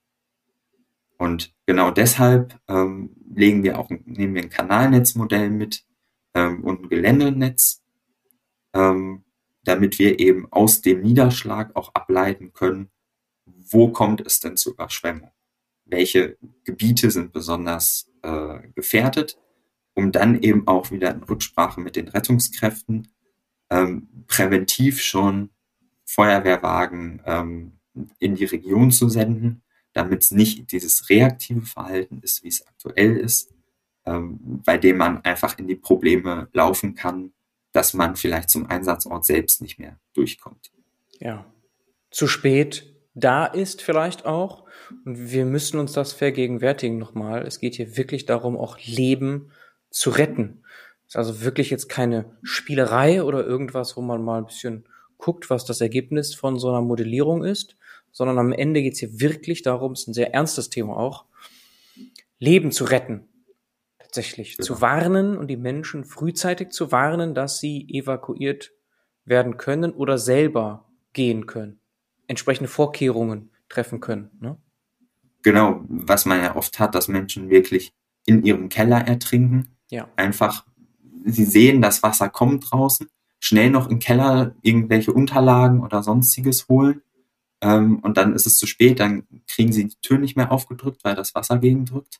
Und 1.17 1.53
genau 1.65 1.91
deshalb 1.91 2.59
ähm, 2.67 3.15
legen 3.33 3.63
wir 3.63 3.79
auch, 3.79 3.89
nehmen 3.89 4.35
wir 4.35 4.43
ein 4.43 4.49
Kanalnetzmodell 4.49 5.49
mit 5.49 5.83
ähm, 6.33 6.63
und 6.63 6.83
ein 6.83 6.89
Geländenetz, 6.89 7.83
ähm, 8.73 9.23
damit 9.63 9.99
wir 9.99 10.19
eben 10.19 10.51
aus 10.51 10.81
dem 10.81 11.01
Niederschlag 11.01 11.75
auch 11.75 11.93
ableiten 11.93 12.53
können, 12.53 12.89
wo 13.45 13.89
kommt 13.89 14.21
es 14.25 14.39
denn 14.39 14.57
zu 14.57 14.71
Überschwemmung? 14.71 15.31
Welche 15.85 16.37
Gebiete 16.63 17.11
sind 17.11 17.33
besonders 17.33 18.11
äh, 18.21 18.59
gefährdet, 18.75 19.37
um 19.93 20.11
dann 20.11 20.41
eben 20.41 20.67
auch 20.67 20.91
wieder 20.91 21.11
in 21.11 21.23
Rücksprache 21.23 21.81
mit 21.81 21.95
den 21.95 22.07
Rettungskräften 22.07 23.07
ähm, 23.69 24.07
präventiv 24.27 25.01
schon 25.01 25.49
Feuerwehrwagen 26.05 27.21
ähm, 27.25 27.71
in 28.19 28.35
die 28.35 28.45
Region 28.45 28.91
zu 28.91 29.09
senden, 29.09 29.61
damit 29.97 30.23
es 30.23 30.31
nicht 30.31 30.71
dieses 30.71 31.09
reaktive 31.09 31.63
Verhalten 31.63 32.19
ist, 32.21 32.43
wie 32.43 32.49
es 32.49 32.65
aktuell 32.67 33.17
ist, 33.17 33.51
ähm, 34.05 34.61
bei 34.63 34.77
dem 34.77 34.97
man 34.97 35.23
einfach 35.25 35.57
in 35.57 35.67
die 35.67 35.75
Probleme 35.75 36.47
laufen 36.53 36.93
kann, 36.93 37.33
dass 37.71 37.93
man 37.93 38.15
vielleicht 38.15 38.49
zum 38.49 38.67
Einsatzort 38.67 39.25
selbst 39.25 39.61
nicht 39.61 39.79
mehr 39.79 39.99
durchkommt. 40.13 40.71
Ja, 41.19 41.45
zu 42.11 42.27
spät 42.27 42.93
da 43.15 43.47
ist 43.47 43.81
vielleicht 43.81 44.27
auch. 44.27 44.65
Und 45.03 45.31
wir 45.31 45.45
müssen 45.45 45.79
uns 45.79 45.93
das 45.93 46.13
vergegenwärtigen 46.13 46.99
nochmal. 46.99 47.41
Es 47.47 47.59
geht 47.59 47.73
hier 47.73 47.97
wirklich 47.97 48.27
darum, 48.27 48.55
auch 48.55 48.77
Leben 48.77 49.51
zu 49.89 50.11
retten. 50.11 50.61
Es 51.07 51.13
ist 51.13 51.15
also 51.15 51.41
wirklich 51.41 51.71
jetzt 51.71 51.89
keine 51.89 52.37
Spielerei 52.43 53.23
oder 53.23 53.43
irgendwas, 53.43 53.97
wo 53.97 54.01
man 54.01 54.23
mal 54.23 54.37
ein 54.37 54.45
bisschen 54.45 54.87
guckt, 55.17 55.49
was 55.49 55.65
das 55.65 55.81
Ergebnis 55.81 56.35
von 56.35 56.59
so 56.59 56.69
einer 56.69 56.81
Modellierung 56.81 57.43
ist, 57.43 57.75
sondern 58.11 58.39
am 58.39 58.51
Ende 58.51 58.81
geht 58.81 58.93
es 58.93 58.99
hier 58.99 59.19
wirklich 59.19 59.61
darum, 59.61 59.93
es 59.93 60.01
ist 60.01 60.07
ein 60.07 60.13
sehr 60.13 60.33
ernstes 60.33 60.69
Thema 60.69 60.97
auch, 60.97 61.25
Leben 62.39 62.71
zu 62.71 62.85
retten. 62.85 63.27
Tatsächlich. 63.99 64.57
Genau. 64.57 64.65
Zu 64.65 64.81
warnen 64.81 65.37
und 65.37 65.47
die 65.47 65.57
Menschen 65.57 66.05
frühzeitig 66.05 66.69
zu 66.69 66.91
warnen, 66.91 67.35
dass 67.35 67.59
sie 67.59 67.87
evakuiert 67.89 68.71
werden 69.25 69.57
können 69.57 69.91
oder 69.91 70.17
selber 70.17 70.85
gehen 71.13 71.45
können 71.45 71.79
entsprechende 72.27 72.69
Vorkehrungen 72.69 73.49
treffen 73.69 73.99
können. 73.99 74.29
Ne? 74.39 74.57
Genau, 75.43 75.81
was 75.87 76.25
man 76.25 76.41
ja 76.41 76.55
oft 76.55 76.79
hat, 76.79 76.93
dass 76.93 77.07
Menschen 77.07 77.49
wirklich 77.49 77.93
in 78.25 78.43
ihrem 78.43 78.69
Keller 78.69 79.07
ertrinken. 79.07 79.75
Ja. 79.89 80.07
Einfach, 80.17 80.65
sie 81.25 81.45
sehen, 81.45 81.81
das 81.81 82.03
Wasser 82.03 82.29
kommt 82.29 82.69
draußen, 82.69 83.07
schnell 83.39 83.69
noch 83.69 83.89
im 83.89 83.99
Keller 83.99 84.55
irgendwelche 84.61 85.13
Unterlagen 85.13 85.81
oder 85.81 86.03
sonstiges 86.03 86.67
holen. 86.67 87.01
Ähm, 87.61 87.99
und 87.99 88.17
dann 88.17 88.33
ist 88.33 88.45
es 88.45 88.57
zu 88.57 88.67
spät, 88.67 88.99
dann 88.99 89.27
kriegen 89.47 89.71
sie 89.71 89.87
die 89.87 89.99
Tür 90.01 90.19
nicht 90.19 90.35
mehr 90.35 90.51
aufgedrückt, 90.51 91.03
weil 91.03 91.15
das 91.15 91.33
Wasser 91.33 91.57
gegendrückt. 91.57 92.19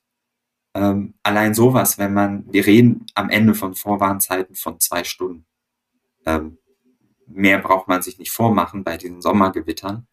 Ähm, 0.74 1.16
allein 1.24 1.54
sowas, 1.54 1.98
wenn 1.98 2.14
man, 2.14 2.52
wir 2.52 2.66
reden 2.66 3.06
am 3.16 3.30
Ende 3.30 3.56
von 3.56 3.76
Vorwarnzeiten 3.76 4.56
von 4.56 4.80
zwei 4.80 5.04
Stunden. 5.04 5.46
Ähm, 6.26 6.58
mehr 7.28 7.60
braucht 7.60 7.88
man 7.88 8.02
sich 8.02 8.20
nicht 8.20 8.32
vormachen 8.32 8.84
bei 8.84 8.98
diesen 8.98 9.22
Sommergewittern. 9.22 10.08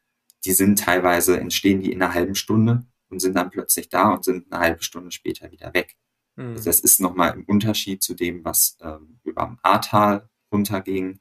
Die 0.44 0.52
sind 0.52 0.78
teilweise, 0.78 1.38
entstehen 1.40 1.80
die 1.80 1.92
in 1.92 2.02
einer 2.02 2.12
halben 2.12 2.34
Stunde 2.34 2.86
und 3.08 3.20
sind 3.20 3.34
dann 3.34 3.50
plötzlich 3.50 3.88
da 3.88 4.10
und 4.10 4.24
sind 4.24 4.52
eine 4.52 4.60
halbe 4.60 4.82
Stunde 4.82 5.10
später 5.10 5.50
wieder 5.50 5.72
weg. 5.74 5.96
Mhm. 6.36 6.52
Also 6.52 6.64
das 6.64 6.80
ist 6.80 7.00
nochmal 7.00 7.34
im 7.34 7.44
Unterschied 7.44 8.02
zu 8.02 8.14
dem, 8.14 8.44
was 8.44 8.76
ähm, 8.80 9.20
über 9.22 9.44
dem 9.44 9.58
Ahrtal 9.62 10.28
runterging. 10.52 11.20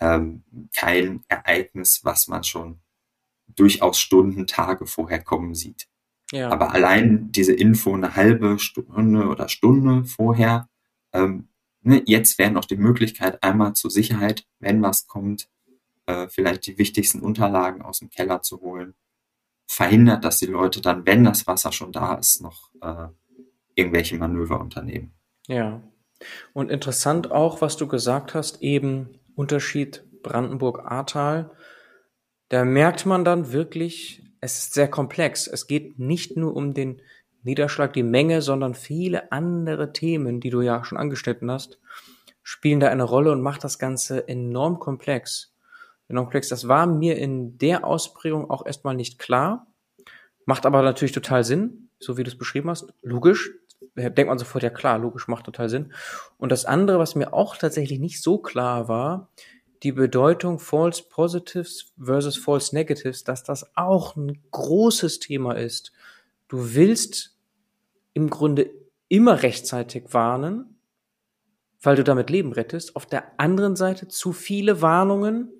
Ähm, 0.00 0.44
kein 0.74 1.24
Ereignis, 1.28 2.00
was 2.04 2.26
man 2.26 2.42
schon 2.42 2.80
durchaus 3.46 3.98
Stunden, 3.98 4.46
Tage 4.46 4.86
vorher 4.86 5.22
kommen 5.22 5.54
sieht. 5.54 5.86
Ja. 6.32 6.50
Aber 6.50 6.72
allein 6.72 7.30
diese 7.30 7.52
Info 7.52 7.94
eine 7.94 8.16
halbe 8.16 8.58
Stunde 8.58 9.28
oder 9.28 9.48
Stunde 9.48 10.04
vorher, 10.04 10.68
ähm, 11.12 11.48
ne, 11.82 12.02
jetzt 12.06 12.38
wäre 12.38 12.50
noch 12.50 12.64
die 12.64 12.76
Möglichkeit, 12.76 13.42
einmal 13.42 13.74
zur 13.74 13.90
Sicherheit, 13.90 14.46
wenn 14.58 14.82
was 14.82 15.06
kommt, 15.06 15.48
äh, 16.06 16.28
vielleicht 16.28 16.66
die 16.66 16.78
wichtigsten 16.78 17.20
Unterlagen 17.20 17.82
aus 17.82 18.00
dem 18.00 18.10
Keller 18.10 18.42
zu 18.42 18.60
holen. 18.60 18.94
Verhindert, 19.66 20.24
dass 20.24 20.38
die 20.38 20.46
Leute 20.46 20.80
dann, 20.80 21.06
wenn 21.06 21.24
das 21.24 21.46
Wasser 21.46 21.72
schon 21.72 21.92
da 21.92 22.14
ist, 22.14 22.42
noch 22.42 22.70
äh, 22.82 23.08
irgendwelche 23.74 24.16
Manöver 24.16 24.60
unternehmen. 24.60 25.14
Ja. 25.46 25.82
Und 26.52 26.70
interessant 26.70 27.30
auch, 27.30 27.60
was 27.60 27.76
du 27.76 27.86
gesagt 27.86 28.34
hast, 28.34 28.62
eben 28.62 29.18
Unterschied 29.34 30.04
Brandenburg-Ahrtal. 30.22 31.50
Da 32.54 32.64
merkt 32.64 33.04
man 33.04 33.24
dann 33.24 33.50
wirklich, 33.50 34.22
es 34.40 34.58
ist 34.58 34.74
sehr 34.74 34.86
komplex. 34.86 35.48
Es 35.48 35.66
geht 35.66 35.98
nicht 35.98 36.36
nur 36.36 36.54
um 36.54 36.72
den 36.72 37.02
Niederschlag, 37.42 37.92
die 37.92 38.04
Menge, 38.04 38.42
sondern 38.42 38.74
viele 38.74 39.32
andere 39.32 39.92
Themen, 39.92 40.38
die 40.38 40.50
du 40.50 40.60
ja 40.60 40.84
schon 40.84 40.96
angeschnitten 40.96 41.50
hast, 41.50 41.80
spielen 42.44 42.78
da 42.78 42.90
eine 42.90 43.02
Rolle 43.02 43.32
und 43.32 43.42
macht 43.42 43.64
das 43.64 43.80
Ganze 43.80 44.28
enorm 44.28 44.78
komplex. 44.78 45.52
Enorm 46.06 46.26
komplex. 46.26 46.48
Das 46.48 46.68
war 46.68 46.86
mir 46.86 47.18
in 47.18 47.58
der 47.58 47.84
Ausprägung 47.84 48.48
auch 48.48 48.64
erstmal 48.64 48.94
nicht 48.94 49.18
klar, 49.18 49.66
macht 50.46 50.64
aber 50.64 50.82
natürlich 50.82 51.10
total 51.10 51.42
Sinn, 51.42 51.88
so 51.98 52.16
wie 52.16 52.22
du 52.22 52.30
es 52.30 52.38
beschrieben 52.38 52.70
hast. 52.70 52.94
Logisch, 53.02 53.50
denkt 53.96 54.28
man 54.28 54.38
sofort, 54.38 54.62
ja 54.62 54.70
klar, 54.70 55.00
logisch, 55.00 55.26
macht 55.26 55.46
total 55.46 55.68
Sinn. 55.68 55.92
Und 56.38 56.52
das 56.52 56.66
andere, 56.66 57.00
was 57.00 57.16
mir 57.16 57.32
auch 57.32 57.56
tatsächlich 57.56 57.98
nicht 57.98 58.22
so 58.22 58.38
klar 58.38 58.86
war, 58.86 59.28
die 59.84 59.92
Bedeutung 59.92 60.58
False 60.58 61.02
Positives 61.08 61.92
versus 62.02 62.38
False 62.38 62.74
Negatives, 62.74 63.22
dass 63.22 63.44
das 63.44 63.76
auch 63.76 64.16
ein 64.16 64.42
großes 64.50 65.20
Thema 65.20 65.52
ist. 65.52 65.92
Du 66.48 66.74
willst 66.74 67.36
im 68.14 68.30
Grunde 68.30 68.70
immer 69.08 69.42
rechtzeitig 69.42 70.14
warnen, 70.14 70.78
weil 71.82 71.96
du 71.96 72.02
damit 72.02 72.30
Leben 72.30 72.52
rettest. 72.52 72.96
Auf 72.96 73.04
der 73.04 73.38
anderen 73.38 73.76
Seite 73.76 74.08
zu 74.08 74.32
viele 74.32 74.80
Warnungen 74.80 75.52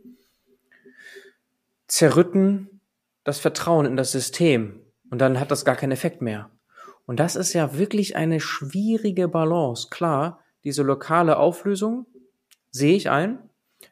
zerrütten 1.86 2.80
das 3.24 3.38
Vertrauen 3.38 3.84
in 3.84 3.96
das 3.96 4.12
System 4.12 4.80
und 5.10 5.18
dann 5.18 5.38
hat 5.38 5.50
das 5.50 5.66
gar 5.66 5.76
keinen 5.76 5.92
Effekt 5.92 6.22
mehr. 6.22 6.50
Und 7.04 7.20
das 7.20 7.36
ist 7.36 7.52
ja 7.52 7.76
wirklich 7.76 8.16
eine 8.16 8.40
schwierige 8.40 9.28
Balance. 9.28 9.88
Klar, 9.90 10.40
diese 10.64 10.82
lokale 10.82 11.36
Auflösung 11.36 12.06
sehe 12.70 12.96
ich 12.96 13.10
ein, 13.10 13.38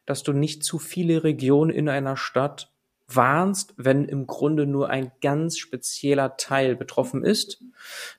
dass 0.07 0.23
du 0.23 0.33
nicht 0.33 0.65
zu 0.65 0.79
viele 0.79 1.25
Regionen 1.25 1.71
in 1.71 1.89
einer 1.89 2.17
Stadt 2.17 2.73
warnst, 3.09 3.75
wenn 3.77 4.05
im 4.07 4.27
Grunde 4.27 4.67
nur 4.67 4.89
ein 4.89 5.13
ganz 5.21 5.59
spezieller 5.59 6.37
Teil 6.37 6.77
betroffen 6.77 7.25
ist. 7.25 7.63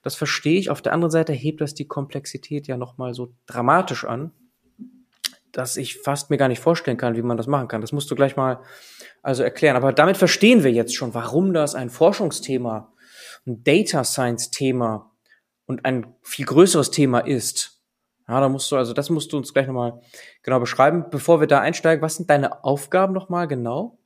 Das 0.04 0.16
verstehe 0.16 0.60
ich. 0.60 0.70
Auf 0.70 0.82
der 0.82 0.94
anderen 0.94 1.12
Seite 1.12 1.34
hebt 1.34 1.62
das 1.62 1.74
die 1.74 1.88
Komplexität 1.88 2.68
ja 2.68 2.78
nochmal 2.78 3.14
so 3.14 3.34
dramatisch 3.48 4.06
an, 4.06 4.32
dass 5.52 5.78
ich 5.78 6.00
fast 6.00 6.30
mir 6.30 6.38
gar 6.38 6.48
nicht 6.48 6.60
vorstellen 6.60 6.98
kann, 6.98 7.16
wie 7.16 7.22
man 7.22 7.38
das 7.38 7.48
machen 7.48 7.68
kann. 7.68 7.82
Das 7.82 7.92
musst 7.92 8.10
du 8.12 8.16
gleich 8.16 8.36
mal 8.36 8.62
also 9.22 9.44
erklären. 9.44 9.76
Aber 9.76 9.94
damit 9.94 10.18
verstehen 10.18 10.64
wir 10.64 10.72
jetzt 10.72 10.96
schon, 10.96 11.14
warum 11.14 11.54
das 11.54 11.76
ein 11.76 11.90
Forschungsthema 11.90 12.94
ein 13.46 13.64
Data 13.64 14.04
Science 14.04 14.52
Thema 14.52 15.12
und 15.66 15.86
ein 15.86 16.16
viel 16.22 16.46
größeres 16.46 16.92
Thema 16.92 17.20
ist. 17.20 17.73
Ja, 18.28 18.40
da 18.40 18.50
musst 18.50 18.72
du, 18.72 18.78
also 18.78 18.94
das 18.94 19.10
musst 19.10 19.34
du 19.34 19.38
uns 19.38 19.54
gleich 19.54 19.68
nochmal 19.68 20.02
genau 20.42 20.60
beschreiben. 20.60 21.06
Bevor 21.12 21.40
wir 21.40 21.48
da 21.48 21.60
einsteigen, 21.60 22.02
was 22.02 22.16
sind 22.16 22.30
deine 22.30 22.64
Aufgaben 22.64 23.14
nochmal 23.14 23.48
genau? 23.48 23.98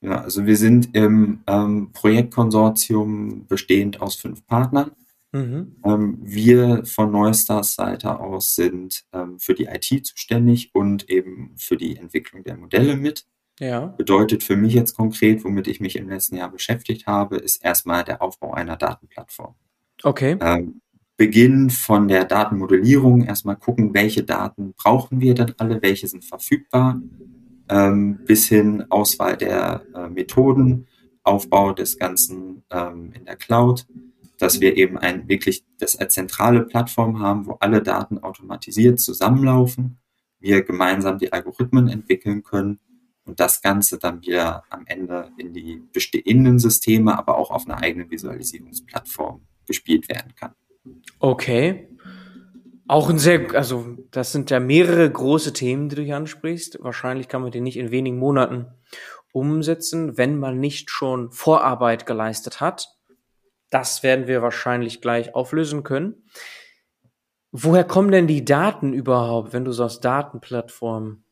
Ja, 0.00 0.20
also 0.20 0.46
wir 0.46 0.56
sind 0.56 0.94
im 0.94 1.42
ähm, 1.46 1.90
Projektkonsortium 1.92 3.46
bestehend 3.46 4.00
aus 4.00 4.16
fünf 4.16 4.46
Partnern. 4.46 4.90
Mhm. 5.32 5.76
Ähm, 5.84 6.18
wir 6.22 6.84
von 6.84 7.10
Neustars 7.10 7.74
Seite 7.74 8.20
aus 8.20 8.54
sind 8.54 9.04
ähm, 9.12 9.38
für 9.38 9.54
die 9.54 9.64
IT 9.64 10.06
zuständig 10.06 10.70
und 10.74 11.08
eben 11.10 11.54
für 11.56 11.76
die 11.76 11.96
Entwicklung 11.96 12.44
der 12.44 12.56
Modelle 12.56 12.96
mit. 12.96 13.26
Ja. 13.58 13.86
Bedeutet 13.86 14.42
für 14.42 14.56
mich 14.56 14.74
jetzt 14.74 14.96
konkret, 14.96 15.44
womit 15.44 15.66
ich 15.66 15.80
mich 15.80 15.96
im 15.96 16.08
letzten 16.08 16.36
Jahr 16.36 16.50
beschäftigt 16.50 17.06
habe, 17.06 17.36
ist 17.36 17.64
erstmal 17.64 18.04
der 18.04 18.20
Aufbau 18.20 18.52
einer 18.52 18.76
Datenplattform. 18.76 19.54
Okay. 20.02 20.36
Ähm, 20.40 20.82
Beginn 21.16 21.70
von 21.70 22.08
der 22.08 22.24
Datenmodellierung, 22.26 23.24
erstmal 23.24 23.56
gucken, 23.56 23.94
welche 23.94 24.22
Daten 24.22 24.74
brauchen 24.74 25.20
wir 25.20 25.34
denn 25.34 25.54
alle, 25.56 25.80
welche 25.80 26.08
sind 26.08 26.24
verfügbar, 26.24 27.00
ähm, 27.68 28.20
bis 28.26 28.46
hin 28.48 28.84
Auswahl 28.90 29.36
der 29.36 29.82
äh, 29.94 30.08
Methoden, 30.08 30.86
Aufbau 31.22 31.72
des 31.72 31.98
Ganzen 31.98 32.62
ähm, 32.70 33.12
in 33.14 33.24
der 33.24 33.36
Cloud, 33.36 33.86
dass 34.38 34.60
wir 34.60 34.76
eben 34.76 34.98
ein 34.98 35.28
wirklich 35.28 35.64
das 35.78 35.96
als 35.96 36.14
zentrale 36.14 36.62
Plattform 36.62 37.18
haben, 37.20 37.46
wo 37.46 37.52
alle 37.54 37.82
Daten 37.82 38.18
automatisiert 38.18 39.00
zusammenlaufen, 39.00 39.98
wir 40.38 40.62
gemeinsam 40.62 41.18
die 41.18 41.32
Algorithmen 41.32 41.88
entwickeln 41.88 42.42
können 42.42 42.78
und 43.24 43.40
das 43.40 43.62
Ganze 43.62 43.98
dann 43.98 44.22
wieder 44.22 44.64
am 44.70 44.84
Ende 44.86 45.30
in 45.38 45.52
die 45.52 45.82
bestehenden 45.92 46.58
Systeme, 46.58 47.18
aber 47.18 47.38
auch 47.38 47.50
auf 47.50 47.66
einer 47.66 47.82
eigenen 47.82 48.10
Visualisierungsplattform 48.10 49.40
gespielt 49.66 50.08
werden 50.08 50.34
kann. 50.36 50.52
Okay. 51.18 51.88
Auch 52.88 53.10
ein 53.10 53.18
sehr, 53.18 53.54
also 53.54 53.96
das 54.10 54.32
sind 54.32 54.50
ja 54.50 54.60
mehrere 54.60 55.10
große 55.10 55.52
Themen, 55.52 55.88
die 55.88 55.96
du 55.96 56.02
hier 56.02 56.16
ansprichst. 56.16 56.78
Wahrscheinlich 56.80 57.28
kann 57.28 57.42
man 57.42 57.50
die 57.50 57.60
nicht 57.60 57.76
in 57.76 57.90
wenigen 57.90 58.18
Monaten 58.18 58.66
umsetzen, 59.32 60.16
wenn 60.16 60.38
man 60.38 60.60
nicht 60.60 60.90
schon 60.90 61.32
Vorarbeit 61.32 62.06
geleistet 62.06 62.60
hat. 62.60 62.88
Das 63.70 64.02
werden 64.02 64.28
wir 64.28 64.40
wahrscheinlich 64.40 65.00
gleich 65.00 65.34
auflösen 65.34 65.82
können. 65.82 66.28
Woher 67.50 67.84
kommen 67.84 68.12
denn 68.12 68.26
die 68.26 68.44
Daten 68.44 68.92
überhaupt, 68.92 69.52
wenn 69.52 69.64
du 69.64 69.72
sagst 69.72 70.04
Datenplattformen? 70.04 71.26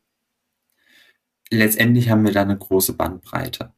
letztendlich 1.50 2.10
haben 2.10 2.24
wir 2.24 2.32
da 2.32 2.42
eine 2.42 2.58
große 2.58 2.94
Bandbreite. 2.94 3.72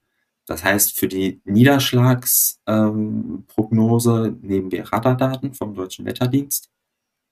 Das 0.47 0.63
heißt, 0.63 0.99
für 0.99 1.09
die 1.09 1.41
Niederschlagsprognose 1.45 4.27
ähm, 4.27 4.39
nehmen 4.43 4.71
wir 4.71 4.85
Radardaten 4.85 5.55
vom 5.55 5.75
Deutschen 5.75 6.07
Wetterdienst. 6.07 6.71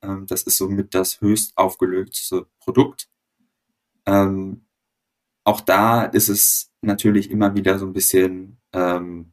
Ähm, 0.03 0.27
das 0.27 0.42
ist 0.42 0.59
somit 0.59 0.94
das 0.94 1.20
höchst 1.20 1.57
aufgelöste 1.57 2.46
Produkt. 2.59 3.09
Ähm, 4.07 4.66
auch 5.44 5.61
da 5.61 6.05
ist 6.05 6.29
es 6.29 6.70
natürlich 6.81 7.31
immer 7.31 7.55
wieder 7.55 7.79
so 7.79 7.87
ein 7.87 7.92
bisschen, 7.92 8.59
ähm, 8.72 9.33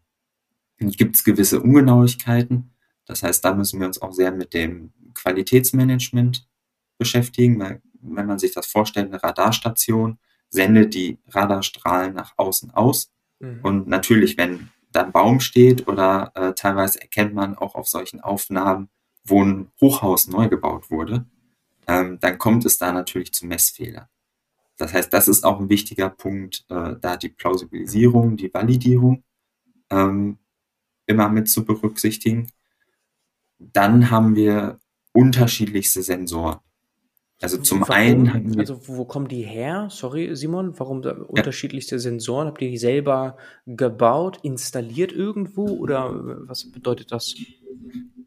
gibt 0.78 1.16
es 1.16 1.24
gewisse 1.24 1.62
Ungenauigkeiten. 1.62 2.74
Das 3.06 3.24
heißt, 3.24 3.44
da 3.44 3.54
müssen 3.54 3.80
wir 3.80 3.88
uns 3.88 4.02
auch 4.02 4.14
sehr 4.14 4.32
mit 4.32 4.54
dem 4.54 4.94
Qualitätsmanagement 5.14 6.48
beschäftigen, 6.98 7.60
weil 7.60 7.82
wenn 8.02 8.26
man 8.26 8.40
sich 8.40 8.54
das 8.54 8.68
vorstellt, 8.68 9.08
eine 9.08 9.22
Radarstation, 9.22 10.18
sendet 10.50 10.94
die 10.94 11.20
Radarstrahlen 11.28 12.14
nach 12.14 12.34
außen 12.38 12.72
aus. 12.72 13.12
Mhm. 13.42 13.60
Und 13.64 13.88
natürlich, 13.88 14.38
wenn 14.38 14.70
da 14.92 15.04
ein 15.04 15.12
Baum 15.12 15.40
steht 15.40 15.88
oder 15.88 16.32
äh, 16.36 16.54
teilweise 16.54 17.02
erkennt 17.02 17.34
man 17.34 17.56
auch 17.56 17.76
auf 17.76 17.88
solchen 17.88 18.22
Aufnahmen, 18.22 18.90
wo 19.24 19.44
ein 19.44 19.72
Hochhaus 19.80 20.28
neu 20.28 20.48
gebaut 20.48 20.90
wurde, 20.90 21.26
ähm, 21.88 22.20
dann 22.20 22.38
kommt 22.38 22.66
es 22.66 22.78
da 22.78 22.92
natürlich 22.92 23.34
zu 23.34 23.46
Messfehlern. 23.46 24.08
Das 24.78 24.94
heißt, 24.94 25.14
das 25.14 25.28
ist 25.28 25.44
auch 25.44 25.60
ein 25.60 25.70
wichtiger 25.70 26.10
Punkt, 26.10 26.66
äh, 26.70 26.96
da 27.00 27.18
die 27.18 27.30
Plausibilisierung, 27.30 28.38
die 28.38 28.54
Validierung 28.54 29.24
ähm, 29.90 30.40
immer 31.06 31.30
mit 31.30 31.50
zu 31.50 31.66
berücksichtigen. 31.66 32.52
Dann 33.60 34.10
haben 34.10 34.36
wir 34.36 34.80
unterschiedlichste 35.14 36.02
Sensoren. 36.02 36.60
Also 37.42 37.58
zum 37.58 37.82
warum, 37.82 37.94
einen 37.94 38.54
wir. 38.54 38.60
Also 38.60 38.88
wo 38.88 39.06
kommen 39.06 39.28
die 39.28 39.44
her? 39.44 39.88
Sorry, 39.90 40.36
Simon, 40.36 40.78
warum 40.80 41.02
ja. 41.04 41.14
unterschiedlichste 41.14 42.00
Sensoren? 42.00 42.48
Habt 42.48 42.62
ihr 42.62 42.70
die 42.70 42.78
selber 42.78 43.38
gebaut, 43.66 44.40
installiert 44.44 45.12
irgendwo 45.12 45.66
oder 45.66 46.48
was 46.48 46.70
bedeutet 46.72 47.12
das? 47.12 47.34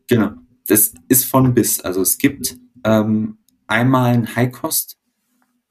Genau, 0.08 0.32
das 0.66 0.94
ist 1.08 1.24
von 1.26 1.54
bis. 1.54 1.80
Also 1.80 2.02
es 2.02 2.18
gibt 2.18 2.56
ähm, 2.84 3.38
einmal 3.66 4.12
ein 4.12 4.34
High-Cost 4.34 4.98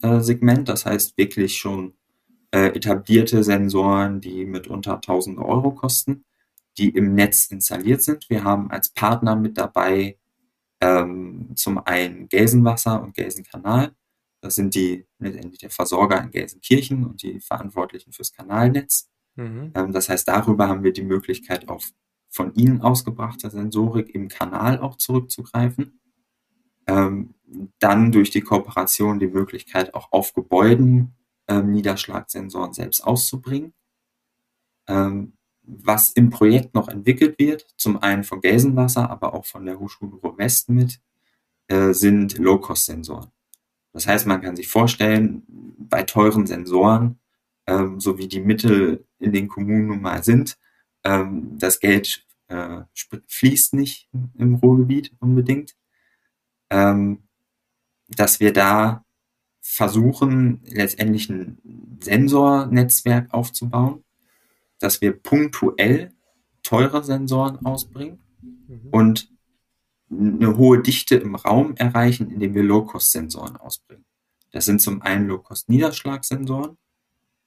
Mass-Segment, 0.04 0.70
das 0.70 0.86
heißt 0.86 1.18
wirklich 1.18 1.58
schon 1.58 1.94
äh, 2.52 2.68
etablierte 2.68 3.44
Sensoren, 3.44 4.22
die 4.22 4.46
mitunter 4.46 4.96
1000 4.96 5.40
Euro 5.40 5.72
kosten, 5.72 6.26
die 6.78 6.90
im 6.90 7.16
Netz 7.16 7.46
installiert 7.46 8.02
sind. 8.02 8.30
Wir 8.30 8.44
haben 8.44 8.70
als 8.72 8.90
Partner 8.90 9.36
mit 9.36 9.58
dabei 9.58 10.18
ähm, 10.84 11.56
zum 11.56 11.78
einen 11.78 12.28
Gelsenwasser 12.28 13.02
und 13.02 13.14
Gelsenkanal. 13.14 13.96
Das 14.42 14.56
sind 14.56 14.76
die 14.76 15.06
letztendlich 15.20 15.60
der 15.60 15.70
Versorger 15.70 16.22
in 16.22 16.30
Gelsenkirchen 16.30 17.06
und 17.06 17.24
die 17.24 17.40
Verantwortlichen 17.40 18.12
fürs 18.12 18.34
Kanalnetz. 18.34 19.10
Mhm. 19.36 19.72
Ähm, 19.74 19.94
das 19.94 20.10
heißt, 20.10 20.28
darüber 20.28 20.68
haben 20.68 20.84
wir 20.84 20.92
die 20.92 21.04
Möglichkeit, 21.04 21.70
auf 21.70 21.92
von 22.30 22.54
ihnen 22.56 22.82
ausgebrachte 22.82 23.52
Sensorik 23.52 24.14
im 24.16 24.28
Kanal 24.28 24.80
auch 24.80 24.98
zurückzugreifen. 24.98 26.00
Ähm, 26.88 27.36
dann 27.78 28.12
durch 28.12 28.32
die 28.32 28.42
Kooperation 28.42 29.20
die 29.20 29.28
Möglichkeit, 29.28 29.94
auch 29.94 30.12
auf 30.12 30.34
Gebäuden 30.34 31.16
ähm, 31.48 31.72
Niederschlagsensoren 31.72 32.74
selbst 32.74 33.02
auszubringen. 33.02 33.74
Ähm, 34.88 35.34
was 35.64 36.12
im 36.12 36.30
Projekt 36.30 36.74
noch 36.76 36.90
entwickelt 36.90 37.40
wird, 37.40 37.66
zum 37.78 38.02
einen 38.02 38.24
von 38.24 38.42
Gelsenwasser, 38.42 39.10
aber 39.10 39.34
auch 39.34 39.46
von 39.46 39.66
der 39.66 39.80
Hochschule 39.80 40.16
Ruhr-West 40.16 40.70
mit, 40.70 41.02
äh, 41.68 41.94
sind 41.94 42.38
Low-Cost-Sensoren. 42.38 43.32
Das 43.94 44.08
heißt, 44.08 44.26
man 44.26 44.42
kann 44.42 44.56
sich 44.56 44.68
vorstellen, 44.68 45.44
bei 45.78 46.04
teuren 46.04 46.48
Sensoren, 46.48 47.20
ähm, 47.68 48.00
so 48.00 48.18
wie 48.18 48.28
die 48.28 48.42
Mittel 48.42 49.06
in 49.20 49.32
den 49.32 49.48
Kommunen 49.48 49.88
nun 49.88 50.02
mal 50.02 50.24
sind, 50.24 50.58
ähm, 51.04 51.58
das 51.58 51.80
Geld 51.80 52.26
äh, 52.48 52.82
fließt 53.28 53.74
nicht 53.74 54.10
im 54.38 54.56
Ruhrgebiet 54.56 55.14
unbedingt, 55.20 55.76
ähm, 56.70 57.24
dass 58.10 58.40
wir 58.40 58.52
da 58.52 59.06
versuchen, 59.62 60.62
letztendlich 60.66 61.30
ein 61.30 61.58
Sensornetzwerk 62.02 63.34
aufzubauen, 63.34 64.04
dass 64.84 65.00
wir 65.00 65.14
punktuell 65.14 66.12
teure 66.62 67.06
Sensoren 67.06 67.66
ausbringen 67.66 68.20
mhm. 68.52 68.90
und 68.92 69.32
eine 70.12 70.58
hohe 70.58 70.82
Dichte 70.82 71.16
im 71.16 71.36
Raum 71.36 71.76
erreichen, 71.78 72.30
indem 72.30 72.54
wir 72.54 72.64
Low-Cost-Sensoren 72.64 73.56
ausbringen. 73.56 74.04
Das 74.52 74.66
sind 74.66 74.82
zum 74.82 75.02
einen 75.02 75.28
Low-Cost-Niederschlagsensoren, 75.28 76.78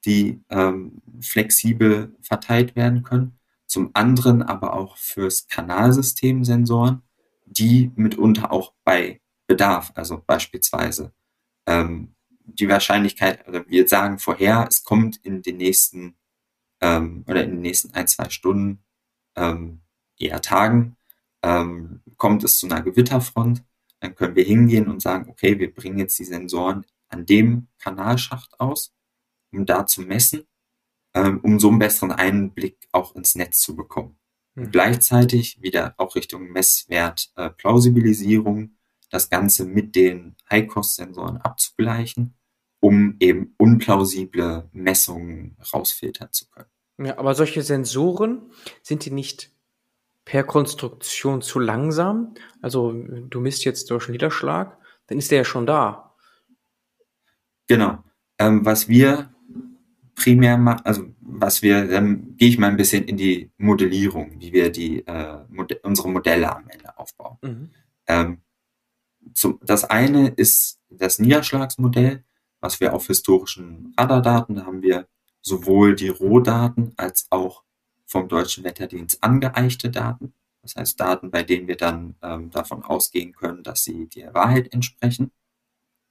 die 0.07 0.41
ähm, 0.49 1.03
flexibel 1.21 2.17
verteilt 2.23 2.75
werden 2.75 3.03
können, 3.03 3.39
zum 3.67 3.91
anderen 3.93 4.43
aber 4.43 4.73
auch 4.73 4.97
fürs 4.97 5.47
Kanalsystem 5.47 6.43
Sensoren, 6.43 7.03
die 7.45 7.93
mitunter 7.97 8.51
auch 8.51 8.73
bei 8.83 9.21
Bedarf, 9.47 9.93
also 9.95 10.23
beispielsweise 10.27 11.13
ähm, 11.67 12.15
die 12.47 12.69
Wahrscheinlichkeit, 12.69 13.47
also 13.47 13.61
wir 13.69 13.87
sagen 13.87 14.19
vorher, 14.19 14.67
es 14.69 14.85
kommt 14.85 15.19
in 15.19 15.43
den 15.43 15.59
nächsten 15.59 16.17
ähm, 16.81 17.25
oder 17.27 17.45
in 17.45 17.51
den 17.51 17.61
nächsten 17.61 17.95
ein, 17.95 18.07
zwei 18.07 18.29
Stunden, 18.31 18.85
ähm, 19.37 19.81
eher 20.19 20.41
Tagen, 20.41 20.97
ähm, 21.43 22.03
kommt 22.17 22.45
es 22.45 22.59
zu 22.59 22.67
einer 22.67 22.83
Gewitterfront, 22.83 23.65
dann 24.01 24.15
können 24.15 24.37
wir 24.37 24.45
hingehen 24.45 24.89
und 24.89 25.03
sagen, 25.03 25.29
okay, 25.31 25.59
wir 25.59 25.73
bringen 25.73 25.99
jetzt 25.99 26.19
die 26.19 26.25
Sensoren 26.25 26.85
an 27.09 27.27
dem 27.27 27.69
Kanalschacht 27.79 28.59
aus, 28.61 28.95
um 29.53 29.67
da 29.67 29.87
zu 29.87 30.03
messen, 30.03 30.47
ähm, 31.15 31.41
um 31.43 31.61
so 31.61 31.69
einen 31.69 31.79
besseren 31.79 32.13
Einblick 32.13 32.89
auch 32.93 33.15
ins 33.15 33.35
Netz 33.35 33.61
zu 33.61 33.77
bekommen. 33.77 34.19
Mhm. 34.57 34.71
gleichzeitig 34.71 35.61
wieder 35.61 35.95
auch 35.99 36.17
Richtung 36.17 36.51
Messwert 36.51 37.31
äh, 37.37 37.51
Plausibilisierung 37.51 38.77
das 39.11 39.31
Ganze 39.31 39.67
mit 39.67 39.95
den 39.95 40.37
High-Cost-Sensoren 40.51 41.37
abzugleichen, 41.37 42.35
um 42.81 43.17
eben 43.21 43.55
unplausible 43.59 44.69
Messungen 44.73 45.57
rausfiltern 45.73 46.29
zu 46.33 46.49
können. 46.49 46.69
Ja, 46.99 47.19
aber 47.19 47.35
solche 47.35 47.63
Sensoren, 47.63 48.51
sind 48.83 49.05
die 49.05 49.11
nicht 49.11 49.53
per 50.25 50.45
Konstruktion 50.45 51.43
zu 51.43 51.59
langsam? 51.59 52.35
Also 52.61 52.93
du 52.93 53.41
misst 53.41 53.65
jetzt 53.65 53.91
durch 53.91 54.09
Niederschlag, 54.09 54.79
dann 55.07 55.19
ist 55.19 55.31
der 55.31 55.39
ja 55.39 55.45
schon 55.45 55.67
da. 55.67 56.15
Genau. 57.69 58.03
Ähm, 58.39 58.65
was 58.65 58.89
wir 58.89 59.33
primär 60.15 60.57
machen, 60.57 60.81
also 60.85 61.05
was 61.21 61.63
wir, 61.63 61.87
dann 61.87 62.37
gehe 62.37 62.49
ich 62.49 62.59
mal 62.59 62.71
ein 62.71 62.77
bisschen 62.77 63.05
in 63.05 63.17
die 63.17 63.51
Modellierung, 63.59 64.41
wie 64.41 64.53
wir 64.53 64.71
die 64.71 65.07
äh, 65.07 65.45
Mod 65.49 65.79
unsere 65.83 66.09
Modelle 66.09 66.55
am 66.55 66.69
Ende 66.69 66.97
aufbauen. 66.99 67.39
Mhm. 67.43 67.71
Ähm, 68.07 68.41
zum, 69.35 69.61
das 69.63 69.85
eine 69.85 70.29
ist 70.29 70.81
das 70.89 71.19
Niederschlagsmodell, 71.19 72.25
was 72.61 72.81
wir 72.81 72.95
auf 72.95 73.07
historischen 73.07 73.95
Radardaten, 73.99 74.57
da 74.57 74.67
haben 74.67 74.83
wir 74.83 75.07
sowohl 75.41 75.95
die 75.95 76.09
Rohdaten 76.09 76.93
als 76.97 77.27
auch 77.31 77.63
vom 78.07 78.29
Deutschen 78.29 78.65
Wetterdienst 78.65 79.23
angeeichte 79.23 79.91
Daten. 79.91 80.33
Das 80.63 80.77
heißt 80.77 80.99
Daten, 80.99 81.31
bei 81.31 81.43
denen 81.43 81.69
wir 81.69 81.77
dann 81.77 82.17
ähm, 82.23 82.51
davon 82.51 82.83
ausgehen 82.83 83.33
können, 83.33 83.63
dass 83.63 83.85
sie 83.85 84.09
der 84.09 84.35
Wahrheit 84.35 84.73
entsprechen, 84.73 85.31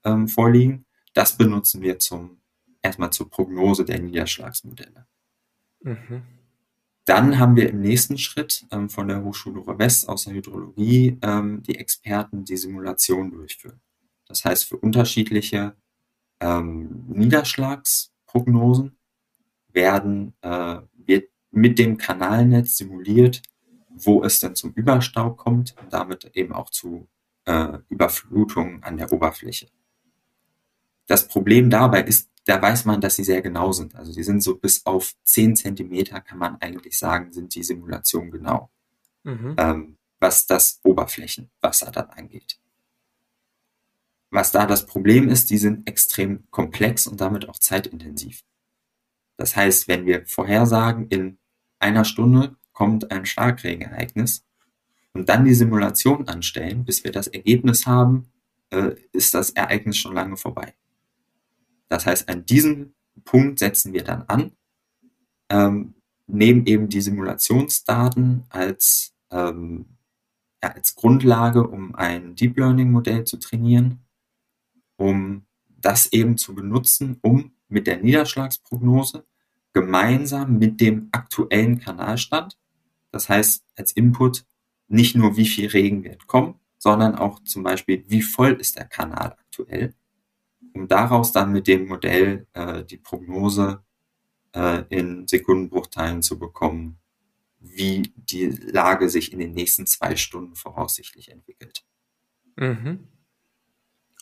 ähm, 0.06 0.28
vorliegen. 0.28 0.86
Das 1.14 1.38
benutzen 1.38 1.82
wir 1.82 2.00
zum 2.00 2.38
erstmal 2.82 3.12
zur 3.12 3.30
Prognose 3.30 3.84
der 3.84 4.00
Niederschlagsmodelle. 4.00 5.08
Mhm. 5.82 6.22
Dann 7.06 7.38
haben 7.38 7.56
wir 7.56 7.70
im 7.70 7.82
nächsten 7.82 8.18
Schritt 8.18 8.66
ähm, 8.72 8.90
von 8.90 9.08
der 9.08 9.24
Hochschule 9.24 9.60
Ruhr-West 9.60 10.08
aus 10.10 10.24
der 10.24 10.34
Hydrologie 10.34 11.20
ähm, 11.22 11.62
die 11.64 11.78
Experten, 11.78 12.46
die 12.46 12.58
Simulation 12.58 13.32
durchführen. 13.32 13.82
Das 14.28 14.44
heißt, 14.44 14.66
für 14.66 14.78
unterschiedliche 14.78 15.76
ähm, 16.46 17.06
Niederschlagsprognosen 17.08 18.98
werden, 19.72 20.34
äh, 20.42 20.78
wird 20.94 21.30
mit 21.52 21.80
dem 21.80 21.98
Kanalnetz 21.98 22.78
simuliert, 22.78 23.42
wo 23.90 24.24
es 24.24 24.40
denn 24.40 24.56
zum 24.56 24.74
Überstau 24.74 25.32
kommt 25.32 25.76
und 25.82 25.92
damit 25.94 26.26
eben 26.34 26.54
auch 26.54 26.70
zu 26.70 27.08
äh, 27.46 27.80
Überflutungen 27.90 28.84
an 28.84 28.98
der 28.98 29.12
Oberfläche. 29.12 29.68
Das 31.08 31.28
Problem 31.28 31.70
dabei 31.70 32.02
ist 32.02 32.30
da 32.46 32.62
weiß 32.62 32.86
man, 32.86 33.02
dass 33.02 33.16
sie 33.16 33.24
sehr 33.24 33.42
genau 33.42 33.72
sind. 33.72 33.96
Also 33.96 34.14
die 34.14 34.24
sind 34.24 34.42
so 34.42 34.56
bis 34.56 34.86
auf 34.86 35.16
10 35.24 35.56
Zentimeter, 35.56 36.22
kann 36.22 36.38
man 36.38 36.62
eigentlich 36.62 36.98
sagen, 36.98 37.34
sind 37.34 37.56
die 37.56 37.64
Simulationen 37.64 38.32
genau. 38.32 38.70
Mhm. 39.24 39.56
Ähm, 39.58 39.98
was 40.20 40.46
das 40.46 40.80
Oberflächenwasser 40.84 41.92
dann 41.92 42.10
angeht. 42.12 42.60
Was 44.36 44.52
da 44.52 44.66
das 44.66 44.86
Problem 44.86 45.30
ist, 45.30 45.50
die 45.50 45.58
sind 45.58 45.88
extrem 45.88 46.44
komplex 46.52 47.08
und 47.08 47.22
damit 47.22 47.48
auch 47.48 47.58
zeitintensiv. 47.58 48.44
Das 49.38 49.56
heißt, 49.56 49.88
wenn 49.88 50.06
wir 50.06 50.26
vorhersagen, 50.26 51.08
in 51.08 51.38
einer 51.80 52.04
Stunde 52.04 52.58
kommt 52.74 53.12
ein 53.12 53.26
Starkregenereignis 53.26 54.44
und 55.14 55.30
dann 55.30 55.46
die 55.46 55.54
Simulation 55.54 56.28
anstellen, 56.28 56.84
bis 56.84 57.06
wir 57.06 57.14
das 57.14 57.28
Ergebnis 57.28 57.86
haben, 57.86 58.30
äh, 58.72 58.96
ist 59.14 59.34
das 59.34 59.52
Ereignis 59.52 59.96
schon 59.96 60.14
lange 60.14 60.36
vorbei. 60.36 60.74
Das 61.88 62.06
heißt, 62.06 62.28
an 62.28 62.46
diesem 62.46 62.94
Punkt 63.24 63.60
setzen 63.60 63.94
wir 63.94 64.04
dann 64.04 64.24
an, 64.24 64.52
ähm, 65.48 65.94
nehmen 66.28 66.66
eben 66.66 66.90
die 66.90 67.00
Simulationsdaten 67.00 68.44
als, 68.50 69.16
ähm, 69.32 69.86
als 70.60 70.94
Grundlage, 70.94 71.66
um 71.66 71.96
ein 71.96 72.36
Deep 72.36 72.58
Learning 72.58 72.92
Modell 72.92 73.24
zu 73.24 73.38
trainieren, 73.38 74.05
um 74.98 75.46
das 75.78 76.12
eben 76.12 76.38
zu 76.38 76.56
benutzen, 76.56 77.18
um 77.22 77.54
mit 77.68 77.88
der 77.88 77.98
Niederschlagsprognose 77.98 79.26
gemeinsam 79.74 80.58
mit 80.58 80.80
dem 80.80 81.10
aktuellen 81.12 81.80
Kanalstand, 81.80 82.58
das 83.12 83.30
heißt 83.30 83.66
als 83.76 83.92
Input 83.92 84.46
nicht 84.88 85.16
nur 85.16 85.38
wie 85.38 85.48
viel 85.48 85.68
Regen 85.68 86.04
wird 86.04 86.28
kommen, 86.28 86.56
sondern 86.78 87.16
auch 87.16 87.40
zum 87.44 87.64
Beispiel 87.64 88.04
wie 88.08 88.22
voll 88.22 88.54
ist 88.54 88.78
der 88.78 88.86
Kanal 88.86 89.36
aktuell, 89.40 89.94
um 90.74 90.88
daraus 90.88 91.32
dann 91.32 91.52
mit 91.52 91.68
dem 91.68 91.88
Modell 91.88 92.48
äh, 92.54 92.84
die 92.84 92.98
Prognose 92.98 93.84
äh, 94.54 94.84
in 94.90 95.28
Sekundenbruchteilen 95.28 96.22
zu 96.22 96.40
bekommen, 96.40 97.00
wie 97.60 98.14
die 98.16 98.48
Lage 98.48 99.10
sich 99.10 99.34
in 99.34 99.40
den 99.40 99.54
nächsten 99.54 99.86
zwei 99.86 100.16
Stunden 100.16 100.56
voraussichtlich 100.56 101.32
entwickelt. 101.32 101.84
Mhm. 102.56 103.08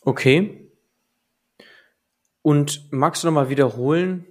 Okay. 0.04 0.72
Und 2.42 2.92
magst 2.92 3.24
du 3.24 3.28
nochmal 3.28 3.50
wiederholen, 3.50 4.26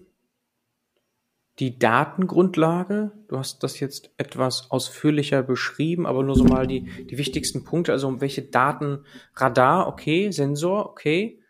die 1.58 1.78
Datengrundlage, 1.78 3.12
du 3.28 3.38
hast 3.38 3.62
das 3.62 3.78
jetzt 3.78 4.10
etwas 4.16 4.70
ausführlicher 4.70 5.42
beschrieben, 5.42 6.06
aber 6.06 6.22
nur 6.22 6.34
so 6.34 6.44
mal 6.44 6.66
die, 6.66 6.82
die 7.04 7.18
wichtigsten 7.18 7.64
Punkte, 7.64 7.92
also 7.92 8.08
um 8.08 8.20
welche 8.20 8.42
Daten, 8.42 9.04
Radar, 9.34 9.86
okay, 9.86 10.30
Sensor, 10.30 10.86
okay, 10.86 11.42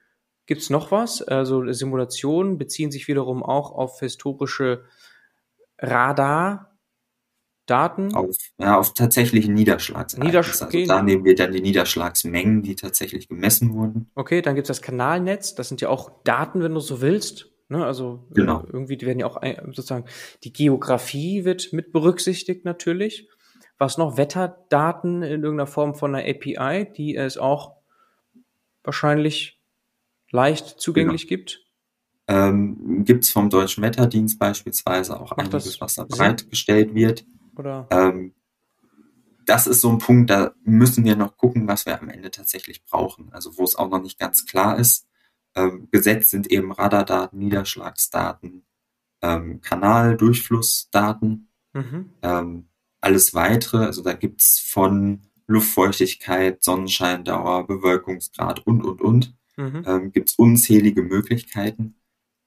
Gibt's 0.47 0.71
noch 0.71 0.91
was? 0.91 1.23
Also 1.23 1.71
Simulationen 1.73 2.59
beziehen 2.59 2.91
sich 2.91 3.07
wiederum 3.09 3.43
auch 3.43 3.71
auf 3.73 4.01
historische 4.01 4.85
Radardaten 5.79 6.72
Daten? 7.73 8.15
Auf, 8.15 8.37
ja, 8.59 8.79
auf 8.79 8.93
tatsächlichen 8.93 9.55
Niederschlagsereignissen. 9.55 10.27
Niedersch 10.27 10.51
also 10.51 10.67
okay. 10.67 10.85
da 10.87 11.03
nehmen 11.03 11.25
wir 11.25 11.35
dann 11.35 11.53
die 11.53 11.63
Niederschlagsmengen, 11.63 12.63
die 12.63 12.77
tatsächlich 12.77 13.29
gemessen 13.29 13.73
wurden. 13.73 14.11
Okay, 14.15 14.43
dann 14.43 14.55
gibt's 14.55 14.69
das 14.69 14.83
Kanalnetz. 14.83 15.55
Das 15.55 15.69
sind 15.69 15.81
ja 15.81 15.89
auch 15.89 16.23
Daten, 16.25 16.63
wenn 16.63 16.75
du 16.75 16.81
so 16.81 17.01
willst. 17.01 17.49
Ne? 17.69 17.85
Also 17.85 18.27
äh, 18.31 18.35
Genau. 18.35 18.63
irgendwie 18.71 19.01
werden 19.01 19.21
ja 19.21 19.27
auch 19.27 19.37
ein- 19.39 19.73
sozusagen 19.73 20.05
die 20.45 20.53
Geografie 20.53 21.47
wird 21.47 21.73
mit 21.73 21.93
berücksichtigt 21.93 22.67
natürlich. 22.67 23.29
Was 23.79 23.97
noch 23.97 24.19
Wetterdaten 24.19 25.23
in 25.23 25.43
irgendeiner 25.43 25.67
Form 25.67 25.95
von 25.95 26.15
einer 26.15 26.29
API, 26.29 26.93
die 26.93 27.17
es 27.17 27.39
auch 27.39 27.77
wahrscheinlich 28.85 29.61
leicht 30.31 30.79
zugänglich 30.81 31.27
gibt. 31.27 31.61
Ähm, 32.29 33.03
Gibt 33.05 33.25
es 33.25 33.31
vom 33.31 33.51
Deutschen 33.51 33.83
Wetterdienst 33.83 34.39
beispielsweise 34.39 35.19
auch 35.19 35.31
Macht 35.37 35.41
einiges, 35.55 35.81
was 35.81 35.95
da 35.95 36.05
bereitgestellt 36.05 36.95
wird. 36.95 37.25
Oder 37.57 37.87
Ähm, 37.91 38.35
das 39.47 39.67
ist 39.67 39.81
so 39.81 39.91
ein 39.91 39.99
Punkt, 39.99 40.31
da 40.31 40.55
müssen 40.65 41.05
wir 41.05 41.17
noch 41.17 41.37
gucken, 41.37 41.67
was 41.67 41.87
wir 41.87 42.01
am 42.01 42.09
Ende 42.09 42.31
tatsächlich 42.31 42.85
brauchen. 42.85 43.33
Also 43.33 43.57
wo 43.59 43.65
es 43.65 43.77
auch 43.77 43.89
noch 43.89 44.03
nicht 44.03 44.19
ganz 44.19 44.47
klar 44.47 44.79
ist. 44.79 45.07
Ähm, 45.55 45.89
gesetzt 45.91 46.31
sind 46.31 46.51
eben 46.51 46.73
Radardaten, 46.73 47.39
Niederschlagsdaten, 47.39 48.65
ähm, 49.21 49.61
Kanaldurchflussdaten, 49.61 51.49
mhm. 51.75 52.11
ähm, 52.23 52.69
alles 53.01 53.35
weitere. 53.35 53.85
Also 53.85 54.03
da 54.03 54.15
gibt's 54.15 54.61
von 54.61 55.21
Luftfeuchtigkeit, 55.47 56.63
Sonnenscheindauer, 56.63 57.67
Bewölkungsgrad 57.67 58.67
und, 58.67 58.85
und, 58.85 59.03
und. 59.03 59.35
Mhm. 59.57 59.85
Ähm, 59.87 60.13
gibt's 60.13 60.37
unzählige 60.37 61.03
Möglichkeiten. 61.03 61.97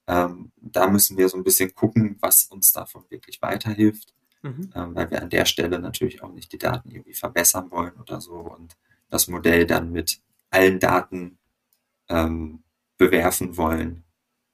Ähm, 0.08 0.52
da 0.56 0.88
müssen 0.88 1.18
wir 1.18 1.30
so 1.30 1.38
ein 1.38 1.44
bisschen 1.44 1.76
gucken, 1.76 2.18
was 2.22 2.46
uns 2.46 2.72
davon 2.72 3.04
wirklich 3.10 3.41
weiterhilft 3.41 4.15
Mhm. 4.46 4.70
ähm, 4.76 4.96
weil 4.96 5.10
wir 5.10 5.24
an 5.24 5.32
der 5.32 5.46
Stelle 5.46 5.80
natürlich 5.80 6.22
auch 6.22 6.32
nicht 6.32 6.52
die 6.52 6.60
Daten 6.60 6.92
irgendwie 6.92 7.16
verbessern 7.16 7.72
wollen 7.72 7.94
oder 8.00 8.22
so 8.22 8.36
und 8.36 8.78
das 9.10 9.28
Modell 9.28 9.66
dann 9.66 9.92
mit 9.92 10.22
allen 10.52 10.80
Daten 10.80 11.40
ähm, 12.10 12.62
bewerfen 12.98 13.58
wollen, 13.58 14.04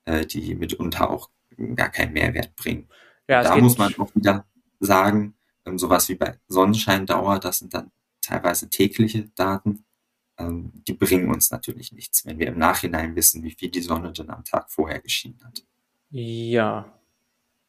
äh, 0.05 0.25
die 0.25 0.55
mitunter 0.55 1.09
auch 1.09 1.29
gar 1.75 1.89
keinen 1.89 2.13
Mehrwert 2.13 2.55
bringen. 2.55 2.87
Ja, 3.27 3.43
da 3.43 3.57
muss 3.57 3.77
man 3.77 3.93
auch 3.97 4.15
wieder 4.15 4.45
sagen, 4.79 5.35
ähm, 5.65 5.77
sowas 5.77 6.07
wie 6.07 6.15
bei 6.15 6.39
Sonnenscheindauer, 6.47 7.39
das 7.39 7.59
sind 7.59 7.73
dann 7.73 7.91
teilweise 8.21 8.69
tägliche 8.69 9.27
Daten, 9.35 9.83
ähm, 10.37 10.71
die 10.87 10.93
bringen 10.93 11.29
uns 11.29 11.51
natürlich 11.51 11.91
nichts, 11.91 12.25
wenn 12.25 12.39
wir 12.39 12.47
im 12.47 12.57
Nachhinein 12.57 13.17
wissen, 13.17 13.43
wie 13.43 13.51
viel 13.51 13.69
die 13.69 13.81
Sonne 13.81 14.13
denn 14.13 14.29
am 14.29 14.45
Tag 14.45 14.71
vorher 14.71 15.01
geschienen 15.01 15.43
hat. 15.43 15.65
Ja, 16.11 16.97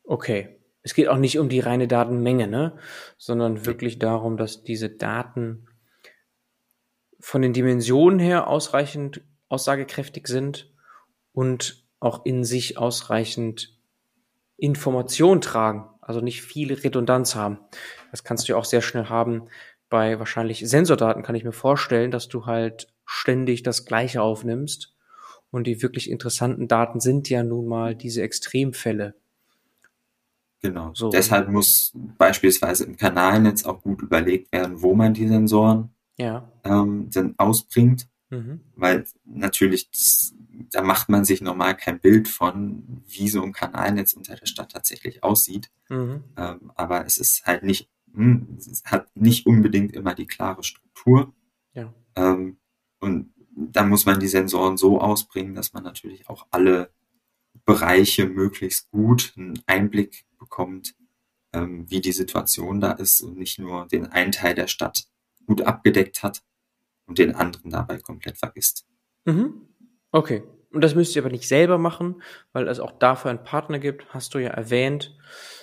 okay. 0.04 0.61
Es 0.82 0.94
geht 0.94 1.08
auch 1.08 1.16
nicht 1.16 1.38
um 1.38 1.48
die 1.48 1.60
reine 1.60 1.86
Datenmenge, 1.86 2.48
ne? 2.48 2.76
sondern 3.18 3.66
wirklich 3.66 3.98
darum, 3.98 4.36
dass 4.36 4.64
diese 4.64 4.90
Daten 4.90 5.66
von 7.20 7.42
den 7.42 7.52
Dimensionen 7.52 8.18
her 8.18 8.48
ausreichend 8.48 9.22
aussagekräftig 9.48 10.26
sind 10.26 10.72
und 11.32 11.86
auch 12.00 12.24
in 12.24 12.42
sich 12.42 12.78
ausreichend 12.78 13.78
Information 14.56 15.40
tragen, 15.40 15.88
also 16.00 16.20
nicht 16.20 16.42
viel 16.42 16.72
Redundanz 16.72 17.34
haben. 17.34 17.58
Das 18.10 18.24
kannst 18.24 18.48
du 18.48 18.52
ja 18.52 18.58
auch 18.58 18.64
sehr 18.64 18.82
schnell 18.82 19.08
haben 19.08 19.48
bei 19.88 20.18
wahrscheinlich 20.18 20.68
Sensordaten, 20.68 21.22
kann 21.22 21.34
ich 21.34 21.44
mir 21.44 21.52
vorstellen, 21.52 22.10
dass 22.10 22.28
du 22.28 22.46
halt 22.46 22.88
ständig 23.04 23.62
das 23.62 23.84
Gleiche 23.84 24.22
aufnimmst. 24.22 24.96
Und 25.50 25.66
die 25.66 25.82
wirklich 25.82 26.08
interessanten 26.08 26.66
Daten 26.66 26.98
sind 26.98 27.28
ja 27.28 27.42
nun 27.42 27.66
mal 27.66 27.94
diese 27.94 28.22
Extremfälle. 28.22 29.14
Genau. 30.62 30.92
So. 30.94 31.10
Deshalb 31.10 31.48
muss 31.48 31.92
beispielsweise 32.16 32.84
im 32.84 32.96
Kanalnetz 32.96 33.64
auch 33.64 33.82
gut 33.82 34.00
überlegt 34.02 34.52
werden, 34.52 34.80
wo 34.80 34.94
man 34.94 35.12
die 35.14 35.26
Sensoren 35.26 35.90
Ja. 36.18 36.48
ähm, 36.64 37.10
dann 37.12 37.34
ausbringt, 37.38 38.08
Mhm. 38.30 38.60
weil 38.76 39.04
natürlich 39.24 39.90
das, 39.90 40.34
da 40.70 40.82
macht 40.82 41.08
man 41.08 41.24
sich 41.24 41.42
normal 41.42 41.76
kein 41.76 41.98
Bild 42.00 42.28
von, 42.28 43.02
wie 43.06 43.28
so 43.28 43.42
ein 43.42 43.52
Kanalnetz 43.52 44.12
unter 44.14 44.36
der 44.36 44.46
Stadt 44.46 44.70
tatsächlich 44.72 45.22
aussieht. 45.24 45.70
Mhm. 45.90 46.22
Ähm, 46.36 46.72
aber 46.76 47.04
es 47.06 47.18
ist 47.18 47.44
halt 47.44 47.62
nicht, 47.64 47.90
hm, 48.14 48.56
es 48.58 48.84
hat 48.86 49.08
nicht 49.16 49.46
unbedingt 49.46 49.92
immer 49.92 50.14
die 50.14 50.26
klare 50.26 50.62
Struktur. 50.62 51.34
Ja. 51.74 51.92
Ähm, 52.14 52.58
und 53.00 53.32
da 53.54 53.84
muss 53.84 54.06
man 54.06 54.20
die 54.20 54.28
Sensoren 54.28 54.76
so 54.76 55.00
ausbringen, 55.00 55.54
dass 55.54 55.72
man 55.72 55.82
natürlich 55.82 56.28
auch 56.28 56.46
alle 56.52 56.90
Bereiche 57.66 58.26
möglichst 58.26 58.90
gut 58.90 59.34
einen 59.36 59.60
Einblick 59.66 60.24
bekommt, 60.42 60.94
ähm, 61.52 61.90
wie 61.90 62.00
die 62.00 62.12
Situation 62.12 62.80
da 62.80 62.92
ist 62.92 63.20
und 63.22 63.36
nicht 63.38 63.58
nur 63.58 63.86
den 63.88 64.06
einen 64.06 64.32
Teil 64.32 64.54
der 64.54 64.66
Stadt 64.68 65.04
gut 65.46 65.62
abgedeckt 65.62 66.22
hat 66.22 66.42
und 67.06 67.18
den 67.18 67.34
anderen 67.34 67.70
dabei 67.70 67.98
komplett 67.98 68.38
vergisst. 68.38 68.86
Mhm. 69.24 69.68
Okay. 70.10 70.42
Und 70.72 70.80
das 70.82 70.94
müsst 70.94 71.14
ihr 71.14 71.22
aber 71.22 71.30
nicht 71.30 71.46
selber 71.48 71.76
machen, 71.76 72.22
weil 72.52 72.66
es 72.66 72.80
auch 72.80 72.92
dafür 72.92 73.30
einen 73.30 73.44
Partner 73.44 73.78
gibt, 73.78 74.06
hast 74.14 74.32
du 74.34 74.38
ja 74.38 74.48
erwähnt, 74.50 75.14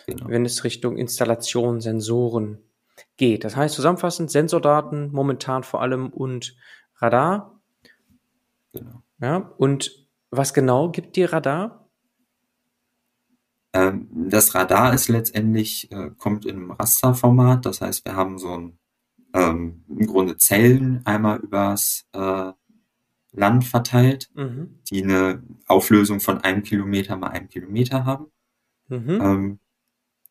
Genau. 0.06 0.28
wenn 0.30 0.46
es 0.46 0.64
Richtung 0.64 0.98
Installation, 0.98 1.82
Sensoren 1.82 2.60
geht. 3.18 3.44
Das 3.44 3.56
heißt 3.56 3.74
zusammenfassend 3.74 4.30
Sensordaten 4.30 5.12
momentan 5.12 5.64
vor 5.64 5.82
allem 5.82 6.10
und 6.10 6.56
Radar. 6.98 7.60
genau. 8.72 9.02
Ja. 9.20 9.38
Und 9.58 10.08
was 10.32 10.54
genau 10.54 10.92
gibt 10.92 11.16
dir 11.16 11.34
Radar? 11.34 11.79
Ähm, 13.74 14.08
das 14.30 14.56
Radar 14.56 14.94
ist 14.94 15.10
letztendlich, 15.10 15.92
äh, 15.92 16.12
kommt 16.18 16.46
in 16.46 16.56
einem 16.58 16.72
Rasterformat. 16.72 17.66
Das 17.66 17.82
heißt, 17.82 18.06
wir 18.06 18.16
haben 18.16 18.40
so 18.40 18.56
ein, 18.58 18.80
ähm, 19.34 19.84
im 19.88 20.08
Grunde 20.08 20.38
Zellen 20.38 21.06
einmal 21.06 21.40
übers 21.40 22.08
äh, 22.14 22.52
Land 23.32 23.64
verteilt, 23.66 24.32
Mhm. 24.34 24.80
die 24.90 25.04
eine 25.04 25.44
Auflösung 25.68 26.20
von 26.20 26.40
einem 26.40 26.64
Kilometer 26.64 27.16
mal 27.16 27.28
einem 27.28 27.48
Kilometer 27.48 28.06
haben. 28.06 28.26
Mhm. 28.88 29.20
Ähm, 29.22 29.60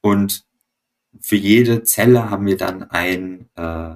und 0.01 0.45
für 1.21 1.37
jede 1.37 1.85
Zelle 1.85 2.29
haben 2.31 2.45
wir 2.47 2.57
dann 2.57 2.83
einen 2.91 3.49
äh, 3.55 3.95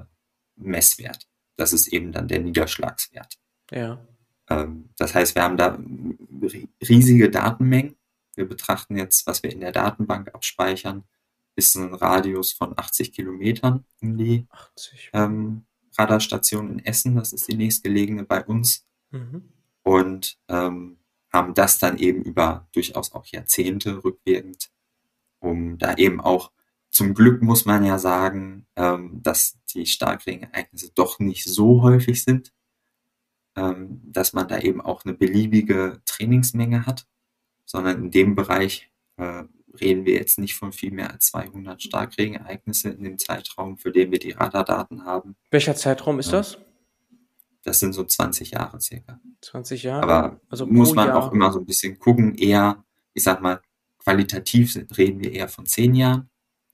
Messwert. 0.55 1.27
Das 1.57 1.73
ist 1.73 1.87
eben 1.87 2.11
dann 2.13 2.27
der 2.29 2.39
Niederschlagswert. 2.39 3.37
Ja. 3.71 3.99
Ähm, 4.49 4.89
das 4.97 5.13
heißt, 5.13 5.35
wir 5.35 5.43
haben 5.43 5.57
da 5.57 5.75
ri- 6.41 6.69
riesige 6.87 7.29
Datenmengen. 7.29 7.95
Wir 8.35 8.47
betrachten 8.47 8.97
jetzt, 8.97 9.27
was 9.27 9.43
wir 9.43 9.51
in 9.51 9.61
der 9.61 9.71
Datenbank 9.71 10.33
abspeichern, 10.33 11.03
ist 11.55 11.75
ein 11.75 11.93
Radius 11.93 12.51
von 12.51 12.77
80 12.77 13.11
Kilometern 13.11 13.85
um 14.01 14.17
die 14.17 14.47
80. 14.49 15.11
ähm, 15.13 15.65
Radarstation 15.97 16.71
in 16.71 16.85
Essen. 16.85 17.15
Das 17.15 17.33
ist 17.33 17.47
die 17.47 17.55
nächstgelegene 17.55 18.23
bei 18.23 18.43
uns. 18.43 18.87
Mhm. 19.11 19.49
Und 19.83 20.37
ähm, 20.47 20.97
haben 21.31 21.53
das 21.53 21.79
dann 21.79 21.97
eben 21.97 22.23
über 22.23 22.67
durchaus 22.73 23.11
auch 23.13 23.25
Jahrzehnte 23.25 24.03
rückwirkend, 24.03 24.71
um 25.39 25.77
da 25.77 25.95
eben 25.95 26.21
auch 26.21 26.51
zum 26.93 27.15
Glück 27.15 27.41
muss 27.41 27.65
man 27.65 27.83
ja 27.83 27.97
sagen, 27.97 28.67
ähm, 28.75 29.21
dass 29.23 29.57
die 29.73 29.87
Starkregenereignisse 29.87 30.91
doch 30.93 31.17
nicht 31.17 31.43
so 31.43 31.81
häufig 31.81 32.23
sind, 32.23 32.53
ähm, 33.55 33.99
dass 34.05 34.33
man 34.33 34.47
da 34.47 34.59
eben 34.59 34.79
auch 34.79 35.03
eine 35.03 35.15
beliebige 35.15 36.01
Trainingsmenge 36.05 36.85
hat, 36.85 37.07
sondern 37.65 38.03
in 38.05 38.11
dem 38.11 38.35
Bereich 38.35 38.91
äh, 39.17 39.43
reden 39.79 40.05
wir 40.05 40.13
jetzt 40.13 40.37
nicht 40.39 40.55
von 40.55 40.71
viel 40.71 40.91
mehr 40.91 41.11
als 41.11 41.27
200 41.27 41.81
Starkregenereignisse 41.81 42.89
in 42.89 43.03
dem 43.03 43.17
Zeitraum, 43.17 43.77
für 43.77 43.91
den 43.91 44.11
wir 44.11 44.19
die 44.19 44.31
Radardaten 44.31 45.05
haben. 45.05 45.35
Welcher 45.51 45.75
Zeitraum 45.75 46.19
ist 46.19 46.27
Ja. 46.31 46.39
das? 46.39 46.57
Das 47.63 47.79
sind 47.79 47.93
so 47.93 48.03
20 48.03 48.51
Jahre 48.51 48.79
circa. 48.81 49.19
20 49.41 49.83
Jahre? 49.83 50.03
Aber 50.03 50.41
also 50.49 50.65
muss 50.67 50.93
man 50.93 51.07
Jahr. 51.07 51.17
auch 51.17 51.31
immer 51.31 51.51
so 51.51 51.59
ein 51.59 51.65
bisschen 51.65 51.97
gucken, 51.97 52.35
eher, 52.35 52.83
ich 53.13 53.23
sag 53.23 53.41
mal, 53.41 53.61
qualitativ 53.99 54.75
reden 54.97 55.21
wir 55.23 55.31
eher 55.31 55.47
von 55.47 55.65
10 55.65 55.95
Jahren. 55.95 56.29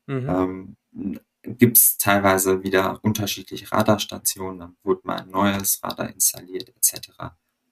Mhm. 0.08 0.76
Ähm, 0.94 1.20
Gibt 1.44 1.78
es 1.78 1.98
teilweise 1.98 2.64
wieder 2.64 3.00
unterschiedliche 3.04 3.72
Radarstationen, 3.72 4.60
dann 4.60 4.78
wurde 4.84 5.02
mal 5.06 5.22
ein 5.22 5.30
neues 5.30 5.80
Radar 5.82 6.10
installiert, 6.10 6.70
etc. 6.70 7.12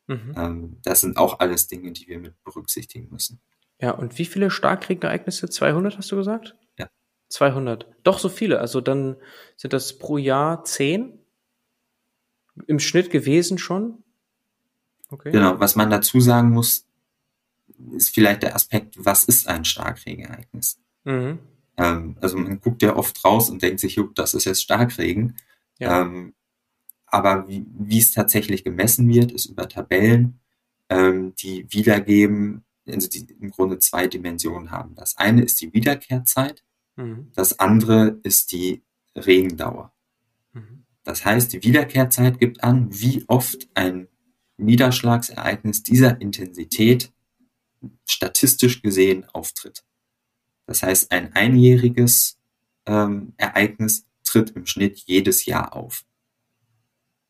Mhm. 0.08 0.34
Ähm, 0.36 0.78
das 0.84 1.02
sind 1.02 1.18
auch 1.18 1.40
alles 1.40 1.68
Dinge, 1.68 1.92
die 1.92 2.08
wir 2.08 2.20
mit 2.20 2.42
berücksichtigen 2.44 3.10
müssen. 3.12 3.40
Ja, 3.80 3.92
und 3.92 4.18
wie 4.18 4.26
viele 4.26 4.50
Starkregenereignisse? 4.50 5.50
200 5.50 5.98
hast 5.98 6.12
du 6.12 6.16
gesagt? 6.16 6.56
Ja. 6.80 6.90
200. 7.30 7.88
Doch 8.04 8.20
so 8.20 8.30
viele. 8.30 8.60
Also 8.60 8.82
dann 8.82 9.18
sind 9.56 9.74
das 9.74 10.00
pro 10.00 10.18
Jahr 10.18 10.64
10 10.64 11.20
im 12.66 12.80
Schnitt 12.80 13.12
gewesen 13.12 13.58
schon. 13.58 14.04
Okay. 15.10 15.32
Genau, 15.32 15.60
was 15.60 15.76
man 15.76 15.90
dazu 15.90 16.20
sagen 16.20 16.50
muss, 16.50 16.86
ist 17.96 18.14
vielleicht 18.14 18.44
der 18.44 18.56
Aspekt, 18.56 18.96
was 18.98 19.26
ist 19.26 19.48
ein 19.48 19.64
Starkregenereignis? 19.64 20.80
Mhm. 21.04 21.40
Ähm, 21.78 22.18
also 22.20 22.38
man 22.38 22.60
guckt 22.60 22.82
ja 22.82 22.96
oft 22.96 23.24
raus 23.24 23.50
und 23.50 23.62
denkt 23.62 23.80
sich, 23.80 24.00
das 24.16 24.34
ist 24.34 24.46
jetzt 24.46 24.64
Starkregen. 24.64 25.38
Ja. 25.80 26.02
Ähm, 26.02 26.34
aber 27.08 27.48
wie, 27.48 27.66
wie 27.78 28.00
es 28.00 28.12
tatsächlich 28.12 28.64
gemessen 28.64 29.08
wird, 29.10 29.32
ist 29.32 29.46
über 29.48 29.68
Tabellen, 29.68 30.40
ähm, 30.90 31.34
die 31.36 31.66
wiedergeben, 31.72 32.64
also 32.88 33.10
die 33.10 33.28
im 33.40 33.52
Grunde 33.52 33.80
zwei 33.80 34.08
Dimensionen 34.08 34.72
haben. 34.72 34.96
Das 34.96 35.18
eine 35.18 35.44
ist 35.44 35.60
die 35.62 35.74
Wiederkehrzeit, 35.74 36.64
Mhm. 36.98 37.32
Das 37.34 37.60
andere 37.60 38.20
ist 38.24 38.52
die 38.52 38.84
Regendauer. 39.16 39.94
Mhm. 40.54 40.86
Das 41.04 41.24
heißt, 41.24 41.54
die 41.54 41.64
Wiederkehrzeit 41.64 42.40
gibt 42.40 42.64
an, 42.64 42.88
wie 42.92 43.24
oft 43.28 43.70
ein 43.76 44.08
Niederschlagsereignis 44.58 45.84
dieser 45.84 46.20
Intensität 46.20 47.14
statistisch 48.06 48.82
gesehen 48.82 49.26
auftritt. 49.32 49.86
Das 50.66 50.84
heißt, 50.84 51.12
ein 51.12 51.34
einjähriges 51.34 52.40
ähm, 52.86 53.34
Ereignis 53.38 54.06
tritt 54.24 54.50
im 54.52 54.66
Schnitt 54.66 54.98
jedes 55.06 55.46
Jahr 55.46 55.74
auf. 55.76 56.04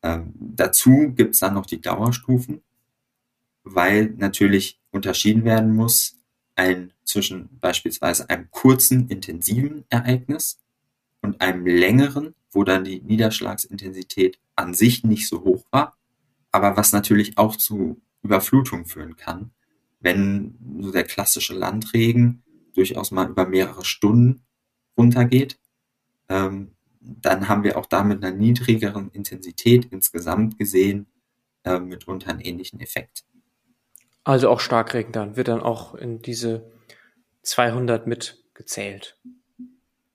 Ähm, 0.02 0.32
dazu 0.38 1.12
gibt 1.14 1.34
es 1.34 1.40
dann 1.40 1.54
noch 1.54 1.66
die 1.66 1.80
Dauerstufen, 1.80 2.62
weil 3.64 4.14
natürlich 4.16 4.80
unterschieden 4.90 5.44
werden 5.44 5.74
muss, 5.74 6.16
ein 6.56 6.92
zwischen 7.04 7.48
beispielsweise 7.60 8.28
einem 8.28 8.50
kurzen, 8.50 9.08
intensiven 9.08 9.84
Ereignis 9.88 10.58
und 11.22 11.40
einem 11.40 11.66
längeren, 11.66 12.34
wo 12.50 12.64
dann 12.64 12.84
die 12.84 13.00
Niederschlagsintensität 13.00 14.38
an 14.56 14.74
sich 14.74 15.04
nicht 15.04 15.28
so 15.28 15.44
hoch 15.44 15.64
war, 15.70 15.96
aber 16.50 16.76
was 16.76 16.92
natürlich 16.92 17.38
auch 17.38 17.56
zu 17.56 18.00
Überflutung 18.22 18.86
führen 18.86 19.16
kann, 19.16 19.52
wenn 20.00 20.58
so 20.80 20.90
der 20.90 21.04
klassische 21.04 21.54
Landregen 21.54 22.42
durchaus 22.74 23.10
mal 23.10 23.28
über 23.28 23.46
mehrere 23.46 23.84
Stunden 23.84 24.42
runtergeht, 24.96 25.58
ähm, 26.28 26.72
dann 27.00 27.48
haben 27.48 27.64
wir 27.64 27.78
auch 27.78 27.86
da 27.86 28.02
mit 28.02 28.22
einer 28.22 28.36
niedrigeren 28.36 29.10
Intensität 29.10 29.86
insgesamt 29.86 30.58
gesehen 30.58 31.06
äh, 31.64 31.78
mitunter 31.78 32.30
einen 32.30 32.40
ähnlichen 32.40 32.80
Effekt. 32.80 33.24
Also 34.24 34.50
auch 34.50 34.60
Starkregen 34.60 35.12
dann, 35.12 35.36
wird 35.36 35.48
dann 35.48 35.60
auch 35.60 35.94
in 35.94 36.20
diese 36.20 36.70
200 37.42 38.06
mit 38.06 38.44
gezählt. 38.54 39.18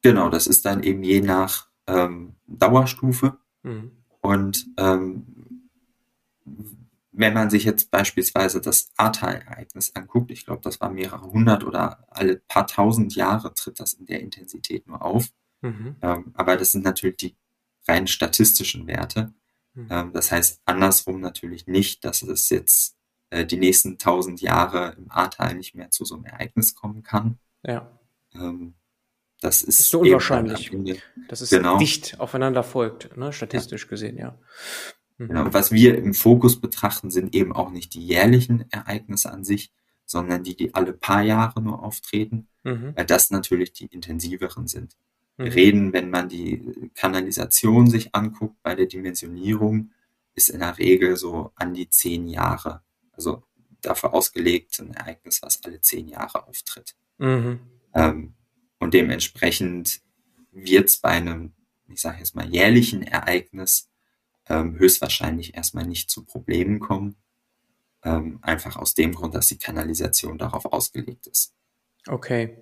Genau, 0.02 0.30
das 0.30 0.48
ist 0.48 0.66
dann 0.66 0.84
eben 0.84 1.04
je 1.04 1.22
nach 1.22 1.68
ähm, 1.88 2.36
Dauerstufe. 2.46 3.38
Mhm. 3.64 3.92
Und 4.22 4.68
ähm, 4.78 5.70
wenn 7.12 7.34
man 7.34 7.50
sich 7.50 7.64
jetzt 7.64 7.92
beispielsweise 7.92 8.60
das 8.60 8.92
Ahrtal-Ereignis 8.98 9.96
anguckt, 9.96 10.32
ich 10.32 10.46
glaube, 10.46 10.62
das 10.62 10.82
war 10.82 10.90
mehrere 10.90 11.32
hundert 11.32 11.64
oder 11.64 12.06
alle 12.10 12.38
paar 12.48 12.68
tausend 12.68 13.16
Jahre 13.16 13.54
tritt 13.54 13.80
das 13.80 13.94
in 13.94 14.06
der 14.06 14.20
Intensität 14.20 14.88
nur 14.88 15.02
auf. 15.02 15.30
Mhm. 15.64 15.96
Ähm, 16.02 16.32
aber 16.36 16.58
das 16.58 16.72
sind 16.72 16.84
natürlich 16.84 17.18
die 17.18 17.36
rein 17.88 18.08
statistischen 18.08 18.86
Werte. 18.86 19.34
Mhm. 19.74 19.88
Ähm, 19.90 20.14
das 20.14 20.32
heißt 20.32 20.62
andersrum 20.66 21.22
natürlich 21.22 21.66
nicht, 21.68 22.06
dass 22.06 22.22
es 22.22 22.50
jetzt 22.50 22.96
äh, 23.30 23.46
die 23.46 23.58
nächsten 23.58 23.98
tausend 23.98 24.42
Jahre 24.42 24.96
im 24.98 25.10
Ahrtal 25.10 25.56
nicht 25.56 25.74
mehr 25.74 25.90
zu 25.90 26.06
so 26.06 26.16
einem 26.16 26.26
Ereignis 26.26 26.76
kommen 26.76 27.02
kann. 27.02 27.40
Ja. 27.66 27.90
Ähm, 28.36 28.76
das 29.42 29.62
ist, 29.62 29.80
ist 29.82 29.90
so 29.90 30.02
unwahrscheinlich, 30.02 30.72
dass 31.28 31.42
es 31.42 31.50
genau. 31.50 31.78
dicht 31.78 32.20
aufeinander 32.20 32.64
folgt, 32.64 33.18
ne? 33.18 33.34
statistisch 33.34 33.84
ja. 33.84 33.90
gesehen, 33.90 34.18
ja. 34.18 34.38
Mhm. 35.18 35.28
Genau. 35.28 35.54
Was 35.54 35.72
wir 35.72 35.98
im 35.98 36.14
Fokus 36.14 36.60
betrachten, 36.60 37.10
sind 37.10 37.34
eben 37.34 37.54
auch 37.54 37.70
nicht 37.70 37.94
die 37.94 38.06
jährlichen 38.06 38.70
Ereignisse 38.72 39.32
an 39.32 39.44
sich, 39.44 39.72
sondern 40.06 40.44
die, 40.44 40.56
die 40.56 40.74
alle 40.74 40.94
paar 40.94 41.22
Jahre 41.22 41.62
nur 41.62 41.84
auftreten, 41.84 42.48
mhm. 42.64 42.94
weil 42.96 43.06
das 43.06 43.32
natürlich 43.32 43.74
die 43.74 43.86
intensiveren 43.86 44.68
sind. 44.68 44.96
Mhm. 45.38 45.46
reden, 45.46 45.94
wenn 45.94 46.10
man 46.10 46.30
die 46.30 46.92
Kanalisation 46.94 47.90
sich 47.90 48.14
anguckt, 48.14 48.62
bei 48.62 48.76
der 48.76 48.86
Dimensionierung 48.86 49.92
ist 50.36 50.50
in 50.50 50.60
der 50.60 50.78
Regel 50.78 51.16
so 51.16 51.52
an 51.56 51.74
die 51.74 51.90
zehn 51.90 52.28
Jahre. 52.28 52.82
Also 53.12 53.44
dafür 53.82 54.14
ausgelegt 54.14 54.80
ein 54.80 54.94
Ereignis, 54.94 55.42
was 55.42 55.64
alle 55.64 55.82
zehn 55.82 56.08
Jahre 56.08 56.48
auftritt. 56.48 56.96
Mhm. 57.18 57.60
Ähm, 57.94 58.34
und 58.80 58.94
dementsprechend 58.94 60.02
wird 60.52 60.90
es 60.90 60.98
bei 60.98 61.10
einem, 61.10 61.54
ich 61.88 62.02
sage 62.02 62.20
jetzt 62.20 62.36
mal, 62.36 62.50
jährlichen 62.50 63.04
Ereignis 63.04 63.90
ähm, 64.50 64.78
höchstwahrscheinlich 64.78 65.56
erstmal 65.56 65.86
nicht 65.86 66.10
zu 66.10 66.26
Problemen 66.26 66.80
kommen. 66.80 67.16
Ähm, 68.04 68.40
einfach 68.42 68.76
aus 68.76 68.94
dem 68.94 69.14
Grund, 69.16 69.34
dass 69.34 69.48
die 69.48 69.58
Kanalisation 69.58 70.38
darauf 70.38 70.66
ausgelegt 70.66 71.28
ist. 71.28 71.56
Okay. 72.08 72.58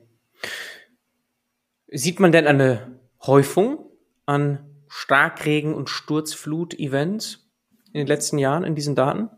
Sieht 1.94 2.22
man 2.22 2.32
denn 2.32 2.48
eine 2.48 3.00
Häufung 3.22 3.86
an 4.26 4.60
Starkregen- 4.88 5.74
und 5.74 5.90
Sturzflut-Events 5.90 7.50
in 7.88 8.00
den 8.00 8.08
letzten 8.08 8.38
Jahren 8.38 8.64
in 8.64 8.76
diesen 8.76 8.96
Daten? 8.96 9.30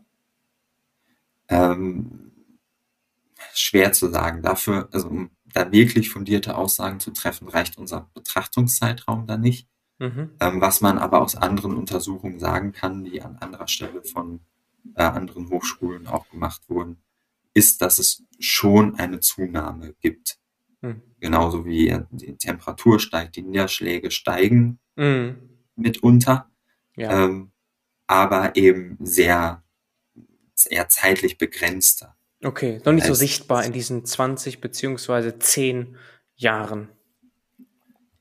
Ähm, 1.48 2.32
schwer 3.52 3.92
zu 3.92 4.08
sagen. 4.08 4.42
Dafür, 4.42 4.88
also 4.92 5.08
um 5.08 5.30
da 5.52 5.72
wirklich 5.72 6.10
fundierte 6.10 6.56
Aussagen 6.56 7.00
zu 7.00 7.10
treffen, 7.10 7.48
reicht 7.48 7.76
unser 7.76 8.08
Betrachtungszeitraum 8.14 9.26
da 9.26 9.36
nicht. 9.36 9.68
Mhm. 9.98 10.30
Ähm, 10.38 10.60
was 10.60 10.80
man 10.80 10.98
aber 10.98 11.22
aus 11.22 11.34
anderen 11.34 11.76
Untersuchungen 11.76 12.38
sagen 12.38 12.72
kann, 12.72 13.04
die 13.04 13.20
an 13.20 13.36
anderer 13.36 13.66
Stelle 13.66 14.04
von 14.04 14.40
äh, 14.94 15.02
anderen 15.02 15.50
Hochschulen 15.50 16.06
auch 16.06 16.28
gemacht 16.30 16.62
wurden, 16.68 17.02
ist, 17.52 17.82
dass 17.82 17.98
es 17.98 18.22
schon 18.38 18.94
eine 18.96 19.18
Zunahme 19.18 19.94
gibt 20.00 20.38
hm. 20.84 21.00
Genauso 21.18 21.64
wie 21.64 21.98
die 22.10 22.36
Temperatur 22.36 23.00
steigt, 23.00 23.36
die 23.36 23.42
Niederschläge 23.42 24.10
steigen 24.10 24.78
hm. 24.98 25.36
mitunter. 25.76 26.50
Ja. 26.94 27.24
Ähm, 27.24 27.52
aber 28.06 28.54
eben 28.56 28.98
sehr, 29.00 29.62
sehr 30.54 30.88
zeitlich 30.90 31.38
begrenzter. 31.38 32.14
Okay, 32.42 32.82
noch 32.84 32.92
nicht 32.92 33.06
so 33.06 33.14
sichtbar 33.14 33.64
in 33.64 33.72
diesen 33.72 34.04
20 34.04 34.60
beziehungsweise 34.60 35.38
10 35.38 35.96
Jahren. 36.36 36.90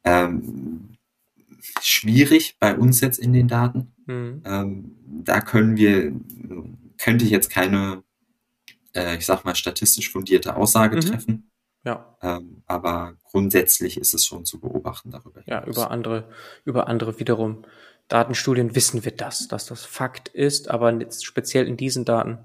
Ähm, 0.06 0.98
schwierig 1.82 2.56
bei 2.62 2.78
uns 2.78 3.02
jetzt 3.02 3.20
in 3.20 3.34
den 3.34 3.50
Daten. 3.50 3.92
Mhm. 4.06 4.42
Ähm, 4.46 4.96
da 5.26 5.42
können 5.42 5.76
wir, 5.76 6.14
könnte 6.98 7.26
ich 7.26 7.32
jetzt 7.32 7.50
keine, 7.50 8.04
äh, 8.96 9.18
ich 9.18 9.26
sag 9.26 9.44
mal, 9.44 9.56
statistisch 9.56 10.10
fundierte 10.10 10.56
Aussage 10.56 10.96
mhm. 10.96 11.02
treffen. 11.02 11.50
Ja. 11.84 12.18
Ähm, 12.22 12.64
aber 12.66 13.16
grundsätzlich 13.24 13.98
ist 13.98 14.14
es 14.14 14.26
schon 14.26 14.46
zu 14.46 14.60
beobachten 14.60 15.12
darüber. 15.12 15.42
Ja, 15.46 15.64
über 15.66 15.92
andere, 15.92 16.30
über 16.64 16.88
andere 16.88 17.20
wiederum 17.20 17.66
Datenstudien 18.08 18.76
wissen 18.76 19.04
wir 19.04 19.16
das, 19.16 19.48
dass 19.48 19.66
das 19.66 19.86
Fakt 19.86 20.30
ist, 20.30 20.70
aber 20.70 20.92
jetzt 20.94 21.26
speziell 21.26 21.68
in 21.68 21.78
diesen 21.78 22.06
Daten 22.06 22.40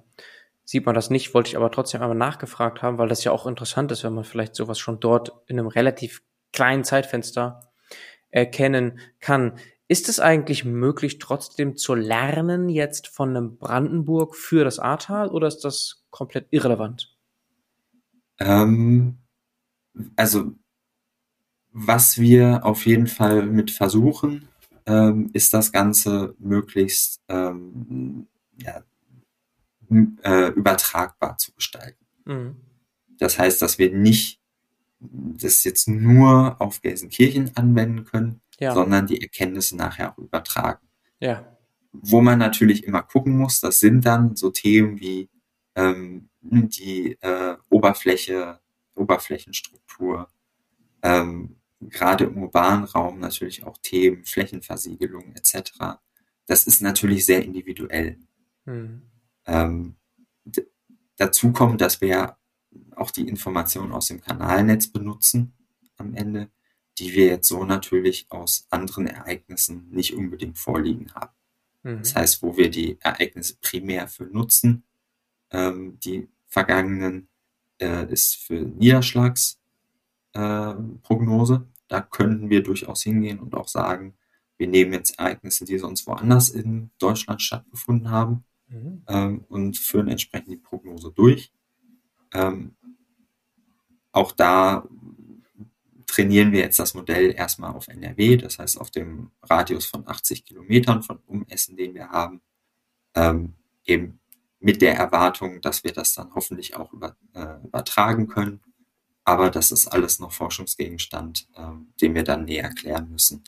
sieht 0.64 0.86
man 0.86 0.94
das 0.94 1.10
nicht, 1.10 1.34
wollte 1.34 1.50
ich 1.50 1.56
aber 1.56 1.70
trotzdem 1.70 2.02
einmal 2.02 2.16
nachgefragt 2.16 2.82
haben, 2.82 2.98
weil 2.98 3.08
das 3.08 3.24
ja 3.24 3.32
auch 3.32 3.46
interessant 3.46 3.90
ist, 3.90 4.04
wenn 4.04 4.12
man 4.12 4.24
vielleicht 4.24 4.54
sowas 4.54 4.78
schon 4.78 5.00
dort 5.00 5.32
in 5.46 5.58
einem 5.58 5.68
relativ 5.68 6.22
kleinen 6.52 6.84
Zeitfenster 6.84 7.70
erkennen 8.30 8.98
kann. 9.20 9.58
Ist 9.88 10.08
es 10.08 10.20
eigentlich 10.20 10.64
möglich, 10.64 11.18
trotzdem 11.18 11.76
zu 11.76 11.94
lernen 11.94 12.68
jetzt 12.68 13.08
von 13.08 13.30
einem 13.30 13.56
Brandenburg 13.56 14.36
für 14.36 14.64
das 14.64 14.78
Ahrtal 14.78 15.28
oder 15.28 15.48
ist 15.48 15.60
das 15.60 16.04
komplett 16.10 16.46
irrelevant? 16.50 17.16
Ähm, 18.38 19.18
also 20.16 20.54
was 21.72 22.18
wir 22.18 22.64
auf 22.64 22.86
jeden 22.86 23.06
Fall 23.06 23.46
mit 23.46 23.70
versuchen, 23.70 24.48
ähm, 24.86 25.30
ist 25.32 25.54
das 25.54 25.70
Ganze 25.70 26.34
möglichst 26.38 27.20
ähm, 27.28 28.26
ja, 28.56 28.82
äh, 30.22 30.48
übertragbar 30.52 31.36
zu 31.38 31.52
gestalten. 31.52 32.04
Mhm. 32.24 32.56
Das 33.18 33.38
heißt, 33.38 33.60
dass 33.62 33.78
wir 33.78 33.92
nicht 33.92 34.40
das 35.00 35.64
jetzt 35.64 35.88
nur 35.88 36.60
auf 36.60 36.80
Gelsenkirchen 36.82 37.56
anwenden 37.56 38.04
können, 38.04 38.40
ja. 38.58 38.74
sondern 38.74 39.06
die 39.06 39.20
Erkenntnisse 39.20 39.76
nachher 39.76 40.12
auch 40.12 40.18
übertragen. 40.18 40.86
Ja. 41.20 41.56
Wo 41.92 42.20
man 42.20 42.38
natürlich 42.38 42.84
immer 42.84 43.02
gucken 43.02 43.36
muss, 43.36 43.60
das 43.60 43.78
sind 43.80 44.04
dann 44.04 44.36
so 44.36 44.50
Themen 44.50 44.98
wie 45.00 45.28
ähm, 45.74 46.28
die 46.40 47.16
äh, 47.20 47.56
Oberfläche 47.68 48.58
Oberflächenstruktur, 48.98 50.28
ähm, 51.02 51.56
gerade 51.80 52.24
im 52.24 52.38
urbanen 52.42 52.84
Raum 52.84 53.20
natürlich 53.20 53.64
auch 53.64 53.78
Themen, 53.78 54.24
Flächenversiegelung 54.24 55.34
etc. 55.34 55.72
Das 56.46 56.66
ist 56.66 56.82
natürlich 56.82 57.24
sehr 57.24 57.44
individuell. 57.44 58.18
Mhm. 58.64 59.02
Ähm, 59.46 59.96
dazu 61.16 61.52
kommt, 61.52 61.80
dass 61.80 62.00
wir 62.00 62.36
auch 62.96 63.10
die 63.10 63.28
Informationen 63.28 63.92
aus 63.92 64.08
dem 64.08 64.20
Kanalnetz 64.20 64.88
benutzen 64.88 65.54
am 65.96 66.14
Ende, 66.14 66.50
die 66.98 67.12
wir 67.14 67.26
jetzt 67.26 67.48
so 67.48 67.64
natürlich 67.64 68.26
aus 68.30 68.66
anderen 68.70 69.06
Ereignissen 69.06 69.88
nicht 69.90 70.14
unbedingt 70.14 70.58
vorliegen 70.58 71.12
haben. 71.14 71.32
Mhm. 71.82 71.98
Das 71.98 72.14
heißt, 72.14 72.42
wo 72.42 72.56
wir 72.56 72.70
die 72.70 72.98
Ereignisse 73.00 73.56
primär 73.60 74.08
für 74.08 74.24
nutzen, 74.24 74.84
ähm, 75.50 75.98
die 76.00 76.28
vergangenen, 76.46 77.28
äh, 77.80 78.12
ist 78.12 78.36
für 78.36 78.60
Niederschlagsprognose. 78.60 81.54
Äh, 81.54 81.60
da 81.88 82.00
könnten 82.00 82.50
wir 82.50 82.62
durchaus 82.62 83.02
hingehen 83.02 83.40
und 83.40 83.54
auch 83.54 83.68
sagen, 83.68 84.14
wir 84.58 84.68
nehmen 84.68 84.92
jetzt 84.92 85.18
Ereignisse, 85.18 85.64
die 85.64 85.78
sonst 85.78 86.06
woanders 86.06 86.50
in 86.50 86.90
Deutschland 86.98 87.40
stattgefunden 87.40 88.10
haben 88.10 88.44
mhm. 88.68 89.02
ähm, 89.08 89.44
und 89.48 89.78
führen 89.78 90.08
entsprechend 90.08 90.50
die 90.50 90.56
Prognose 90.56 91.12
durch. 91.12 91.52
Ähm, 92.34 92.74
auch 94.12 94.32
da 94.32 94.86
trainieren 96.06 96.52
wir 96.52 96.60
jetzt 96.60 96.78
das 96.78 96.94
Modell 96.94 97.34
erstmal 97.36 97.72
auf 97.72 97.88
NRW, 97.88 98.36
das 98.36 98.58
heißt 98.58 98.80
auf 98.80 98.90
dem 98.90 99.30
Radius 99.42 99.86
von 99.86 100.08
80 100.08 100.44
Kilometern 100.44 101.02
von 101.02 101.18
Umessen, 101.26 101.76
den 101.76 101.94
wir 101.94 102.08
haben, 102.08 102.40
ähm, 103.14 103.54
eben 103.84 104.18
mit 104.60 104.82
der 104.82 104.94
Erwartung, 104.96 105.60
dass 105.60 105.84
wir 105.84 105.92
das 105.92 106.14
dann 106.14 106.34
hoffentlich 106.34 106.76
auch 106.76 106.92
über, 106.92 107.16
äh, 107.34 107.64
übertragen 107.64 108.26
können. 108.26 108.60
Aber 109.24 109.50
das 109.50 109.70
ist 109.70 109.86
alles 109.86 110.18
noch 110.18 110.32
Forschungsgegenstand, 110.32 111.48
ähm, 111.56 111.92
den 112.00 112.14
wir 112.14 112.24
dann 112.24 112.44
näher 112.44 112.70
klären 112.70 113.10
müssen, 113.10 113.44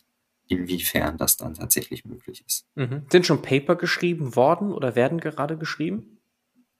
inwiefern 0.46 1.16
das 1.16 1.36
dann 1.36 1.54
tatsächlich 1.54 2.04
möglich 2.04 2.44
ist. 2.46 2.66
Mhm. 2.74 3.02
Sind 3.10 3.26
schon 3.26 3.42
Paper 3.42 3.76
geschrieben 3.76 4.36
worden 4.36 4.72
oder 4.72 4.94
werden 4.94 5.18
gerade 5.18 5.56
geschrieben? 5.56 6.18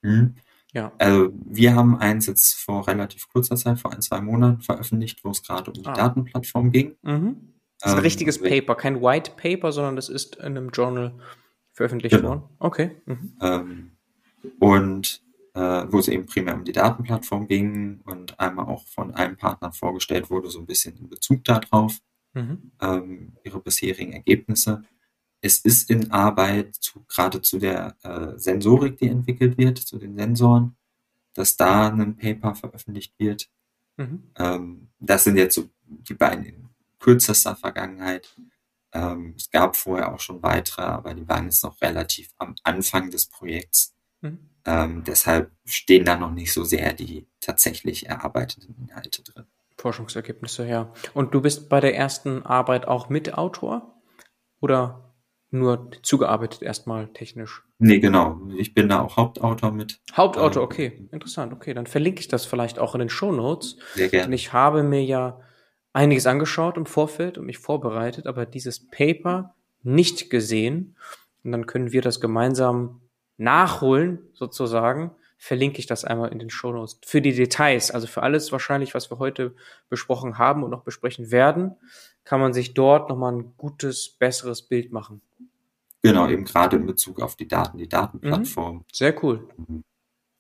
Mhm. 0.03 0.35
Ja. 0.73 0.93
Also 0.99 1.33
wir 1.47 1.75
haben 1.75 1.99
eins 1.99 2.27
jetzt 2.27 2.55
vor 2.55 2.87
relativ 2.87 3.29
kurzer 3.29 3.57
Zeit, 3.57 3.79
vor 3.79 3.93
ein, 3.93 4.03
zwei 4.03 4.21
Monaten 4.21 4.61
veröffentlicht, 4.61 5.25
wo 5.25 5.31
es 5.31 5.43
gerade 5.43 5.71
um 5.71 5.75
die 5.75 5.87
ah. 5.87 5.95
Datenplattform 5.95 6.71
ging. 6.71 6.95
Mhm. 7.03 7.55
Das 7.81 7.91
ist 7.91 7.95
ein 7.95 7.99
ähm, 7.99 8.03
richtiges 8.03 8.41
Paper, 8.41 8.75
kein 8.75 9.03
White 9.03 9.33
Paper, 9.37 9.73
sondern 9.73 9.97
das 9.97 10.09
ist 10.09 10.37
in 10.37 10.45
einem 10.45 10.69
Journal 10.69 11.15
veröffentlicht 11.73 12.15
genau. 12.15 12.29
worden. 12.29 12.43
Okay. 12.59 12.91
Mhm. 13.07 13.37
Ähm, 13.41 13.93
und 14.59 15.23
äh, 15.55 15.61
wo 15.89 15.99
es 15.99 16.09
eben 16.09 16.27
primär 16.27 16.55
um 16.55 16.65
die 16.65 16.73
Datenplattform 16.73 17.49
ging 17.49 18.01
und 18.05 18.39
einmal 18.39 18.67
auch 18.67 18.87
von 18.87 19.15
einem 19.15 19.37
Partner 19.37 19.73
vorgestellt 19.73 20.31
wurde, 20.31 20.51
so 20.51 20.61
ein 20.61 20.67
bisschen 20.67 20.97
in 20.97 21.09
Bezug 21.09 21.45
darauf, 21.45 21.99
mhm. 22.35 22.73
ähm, 22.81 23.33
ihre 23.45 23.61
bisherigen 23.61 24.13
Ergebnisse. 24.13 24.83
Es 25.41 25.59
ist 25.59 25.91
in 25.91 26.11
Arbeit 26.11 26.77
zu, 26.77 27.05
gerade 27.09 27.41
zu 27.43 27.59
der 27.59 27.97
äh, 28.03 28.39
Sensorik, 28.39 28.99
die 28.99 29.09
entwickelt 29.09 29.59
wird, 29.59 29.79
zu 29.79 29.99
den 29.99 30.17
Sensoren, 30.17 30.77
dass 31.35 31.57
da 31.57 31.89
ein 31.89 32.17
Paper 32.17 32.55
veröffentlicht 32.55 33.15
wird. 33.19 33.49
Mhm. 33.97 34.23
Ähm, 34.37 34.89
das 34.99 35.25
sind 35.25 35.37
jetzt 35.37 35.55
so 35.55 35.69
die 35.87 36.15
beiden 36.15 36.45
in 36.45 36.69
kürzester 36.99 37.57
Vergangenheit. 37.57 38.37
Ähm, 38.93 39.35
es 39.37 39.51
gab 39.51 39.77
vorher 39.77 40.13
auch 40.13 40.21
schon 40.21 40.43
weitere, 40.43 40.83
aber 40.83 41.15
die 41.15 41.29
waren 41.29 41.47
jetzt 41.47 41.65
noch 41.65 41.81
relativ 41.81 42.31
am 42.39 42.55
Anfang 42.63 43.11
des 43.11 43.27
Projekts. 43.27 43.95
Mhm. 44.21 44.39
Ähm, 44.67 45.05
deshalb 45.05 45.51
stehen 45.65 46.05
da 46.05 46.17
noch 46.17 46.33
nicht 46.33 46.53
so 46.53 46.65
sehr 46.65 46.93
die 46.93 47.27
tatsächlich 47.41 48.07
erarbeiteten 48.07 48.75
Inhalte 48.79 49.23
drin. 49.23 49.47
Forschungsergebnisse, 49.79 50.67
ja. 50.69 50.93
Und 51.15 51.35
du 51.35 51.41
bist 51.41 51.69
bei 51.69 51.81
der 51.81 51.97
ersten 51.97 52.45
Arbeit 52.45 52.87
auch 52.87 53.09
Mitautor? 53.09 53.95
Oder 54.61 55.15
nur 55.51 55.91
zugearbeitet 56.03 56.63
erstmal 56.63 57.09
technisch? 57.09 57.65
Nee, 57.79 57.99
genau. 57.99 58.41
Ich 58.57 58.75
bin 58.75 58.89
da 58.89 59.01
auch 59.01 59.17
Hauptautor 59.17 59.73
mit. 59.73 60.01
Hauptautor, 60.13 60.63
ähm, 60.63 60.67
okay. 60.67 61.09
Interessant. 61.11 61.53
Okay, 61.53 61.75
dann 61.75 61.87
verlinke 61.87 62.21
ich 62.21 62.29
das 62.29 62.45
vielleicht 62.45 62.79
auch 62.79 62.95
in 62.95 63.01
den 63.01 63.09
Show 63.09 63.33
Notes. 63.33 63.79
Sehr 63.95 64.09
gerne. 64.09 64.27
Denn 64.27 64.33
ich 64.35 64.53
habe 64.53 64.83
mir 64.83 65.03
ja 65.03 65.41
einiges 65.93 66.27
angeschaut 66.27 66.77
im 66.77 66.87
Vorfeld 66.87 67.39
und 67.39 67.47
mich 67.47 67.59
vorbereitet, 67.59 68.27
aber 68.27 68.47
dieses 68.47 68.87
Paper 68.89 69.55
nicht 69.83 70.31
gesehen. 70.31 70.97
Und 71.43 71.53
dann 71.53 71.67
können 71.67 71.91
wir 71.91 72.03
das 72.03 72.21
gemeinsam 72.21 73.01
nachholen, 73.41 74.21
sozusagen. 74.35 75.13
Verlinke 75.39 75.79
ich 75.79 75.87
das 75.87 76.05
einmal 76.05 76.31
in 76.31 76.39
den 76.39 76.51
Show 76.51 76.73
Notes. 76.73 76.99
Für 77.05 77.23
die 77.23 77.35
Details, 77.35 77.91
also 77.91 78.07
für 78.07 78.23
alles 78.23 78.53
wahrscheinlich, 78.53 78.95
was 78.95 79.11
wir 79.11 79.19
heute 79.19 79.55
besprochen 79.89 80.37
haben 80.37 80.63
und 80.63 80.71
noch 80.71 80.85
besprechen 80.85 81.31
werden, 81.31 81.77
kann 82.25 82.41
man 82.41 82.53
sich 82.53 82.75
dort 82.75 83.09
nochmal 83.09 83.33
ein 83.33 83.55
gutes, 83.57 84.11
besseres 84.11 84.63
Bild 84.63 84.93
machen. 84.93 85.23
Genau, 86.03 86.29
eben 86.29 86.45
gerade 86.45 86.77
in 86.77 86.87
Bezug 86.87 87.21
auf 87.21 87.37
die 87.37 87.49
Daten, 87.49 87.79
die 87.79 87.89
Datenplattform. 87.89 88.77
Mhm. 88.77 88.85
Sehr 88.93 89.23
cool. 89.25 89.49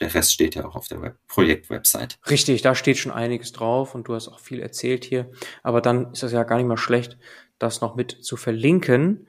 Der 0.01 0.15
Rest 0.15 0.33
steht 0.33 0.55
ja 0.55 0.67
auch 0.67 0.77
auf 0.77 0.89
der 0.89 1.03
Web 1.03 1.19
Projekt-Website. 1.29 2.19
Richtig, 2.29 2.63
da 2.63 2.75
steht 2.75 2.97
schon 2.97 3.13
einiges 3.13 3.53
drauf 3.53 3.95
und 3.95 4.09
du 4.09 4.15
hast 4.15 4.29
auch 4.29 4.41
viel 4.41 4.61
erzählt 4.61 5.05
hier. 5.05 5.31
Aber 5.63 5.83
dann 5.83 6.13
ist 6.13 6.23
das 6.23 6.33
ja 6.33 6.43
gar 6.45 6.57
nicht 6.57 6.67
mal 6.67 6.79
schlecht, 6.79 7.19
das 7.59 7.83
noch 7.83 7.95
mit 7.97 8.11
zu 8.25 8.37
verlinken. 8.37 9.29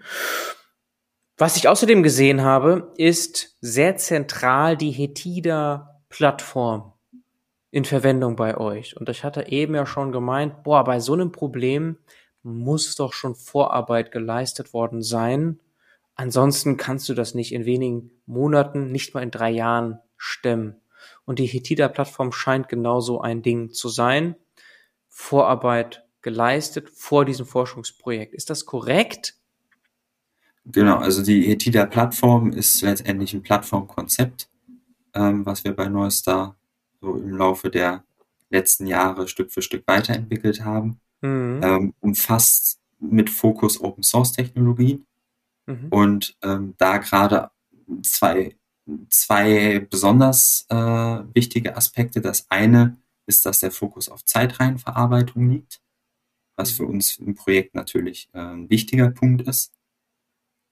Was 1.42 1.58
ich 1.58 1.68
außerdem 1.68 2.04
gesehen 2.04 2.44
habe, 2.44 2.94
ist 2.98 3.58
sehr 3.62 3.98
zentral 3.98 4.78
die 4.78 4.92
Hetida-Plattform 4.92 6.94
in 7.72 7.84
Verwendung 7.84 8.36
bei 8.36 8.58
euch. 8.58 8.96
Und 8.96 9.10
ich 9.10 9.24
hatte 9.24 9.48
eben 9.48 9.74
ja 9.74 9.88
schon 9.88 10.12
gemeint, 10.12 10.62
boah, 10.62 10.84
bei 10.84 11.00
so 11.00 11.14
einem 11.14 11.32
Problem 11.32 11.98
muss 12.44 12.94
doch 12.94 13.14
schon 13.14 13.34
Vorarbeit 13.34 14.12
geleistet 14.12 14.72
worden 14.72 15.02
sein. 15.02 15.60
Ansonsten 16.14 16.78
kannst 16.78 17.10
du 17.10 17.16
das 17.16 17.34
nicht 17.34 17.56
in 17.56 17.66
wenigen 17.66 18.12
Monaten, 18.28 18.92
nicht 18.92 19.16
mal 19.16 19.24
in 19.24 19.32
drei 19.32 19.50
Jahren 19.50 19.98
stemmen. 20.18 20.80
Und 21.26 21.40
die 21.40 21.48
Hetida-Plattform 21.48 22.34
scheint 22.34 22.70
genauso 22.70 23.20
ein 23.20 23.42
Ding 23.42 23.72
zu 23.72 23.90
sein. 23.90 24.36
Vorarbeit 25.08 26.06
geleistet 26.22 26.92
vor 26.92 27.26
diesem 27.26 27.48
Forschungsprojekt. 27.48 28.36
Ist 28.36 28.52
das 28.52 28.68
korrekt? 28.68 29.41
Genau, 30.66 30.98
also 30.98 31.24
die 31.24 31.44
Hetida-Plattform 31.44 32.52
ist 32.52 32.82
letztendlich 32.82 33.34
ein 33.34 33.42
Plattformkonzept, 33.42 34.48
ähm, 35.14 35.46
was 35.46 35.64
wir 35.64 35.76
bei 35.76 35.88
Neustar 35.90 36.56
so 37.00 37.16
im 37.16 37.36
Laufe 37.36 37.70
der 37.70 38.04
letzten 38.50 38.86
Jahre 38.86 39.28
Stück 39.28 39.52
für 39.52 39.62
Stück 39.62 39.84
weiterentwickelt 39.88 40.64
haben. 40.64 41.00
Mhm. 41.22 41.62
Ähm, 41.64 41.94
umfasst 42.00 42.80
mit 43.00 43.30
Fokus 43.30 43.82
Open 43.82 44.04
Source 44.04 44.34
Technologien 44.34 45.06
mhm. 45.66 45.88
und 45.90 46.38
ähm, 46.44 46.76
da 46.78 46.98
gerade 46.98 47.50
zwei 48.04 48.56
zwei 49.10 49.80
besonders 49.90 50.66
äh, 50.70 50.76
wichtige 50.76 51.76
Aspekte. 51.76 52.22
Das 52.22 52.50
eine 52.50 52.98
ist, 53.26 53.46
dass 53.46 53.60
der 53.60 53.72
Fokus 53.72 54.10
auf 54.10 54.26
Zeitreihenverarbeitung 54.26 55.50
liegt, 55.50 55.82
was 56.56 56.72
für 56.72 56.86
uns 56.86 57.18
im 57.18 57.36
Projekt 57.36 57.76
natürlich 57.76 58.30
äh, 58.34 58.40
ein 58.40 58.70
wichtiger 58.70 59.10
Punkt 59.10 59.48
ist. 59.48 59.72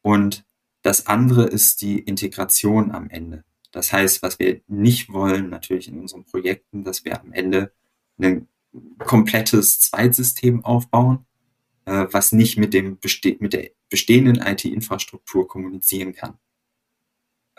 Und 0.02 0.46
das 0.82 1.08
andere 1.08 1.46
ist 1.46 1.82
die 1.82 2.00
Integration 2.00 2.92
am 2.92 3.10
Ende. 3.10 3.44
Das 3.72 3.92
heißt, 3.92 4.22
was 4.24 4.40
wir 4.40 4.62
nicht 4.68 5.12
wollen 5.12 5.50
natürlich 5.50 5.88
in 5.88 6.00
unseren 6.00 6.26
Projekten, 6.26 6.84
dass 6.84 7.06
wir 7.06 7.20
am 7.20 7.34
Ende 7.34 7.72
ein 8.18 8.48
komplettes 9.00 9.80
Zweitsystem 9.80 10.64
aufbauen, 10.64 11.26
äh, 11.86 12.08
was 12.12 12.32
nicht 12.32 12.58
mit, 12.58 12.74
dem 12.74 12.98
beste 12.98 13.36
mit 13.40 13.54
der 13.54 13.72
bestehenden 13.90 14.38
IT-Infrastruktur 14.38 15.48
kommunizieren 15.48 16.14
kann 16.14 16.38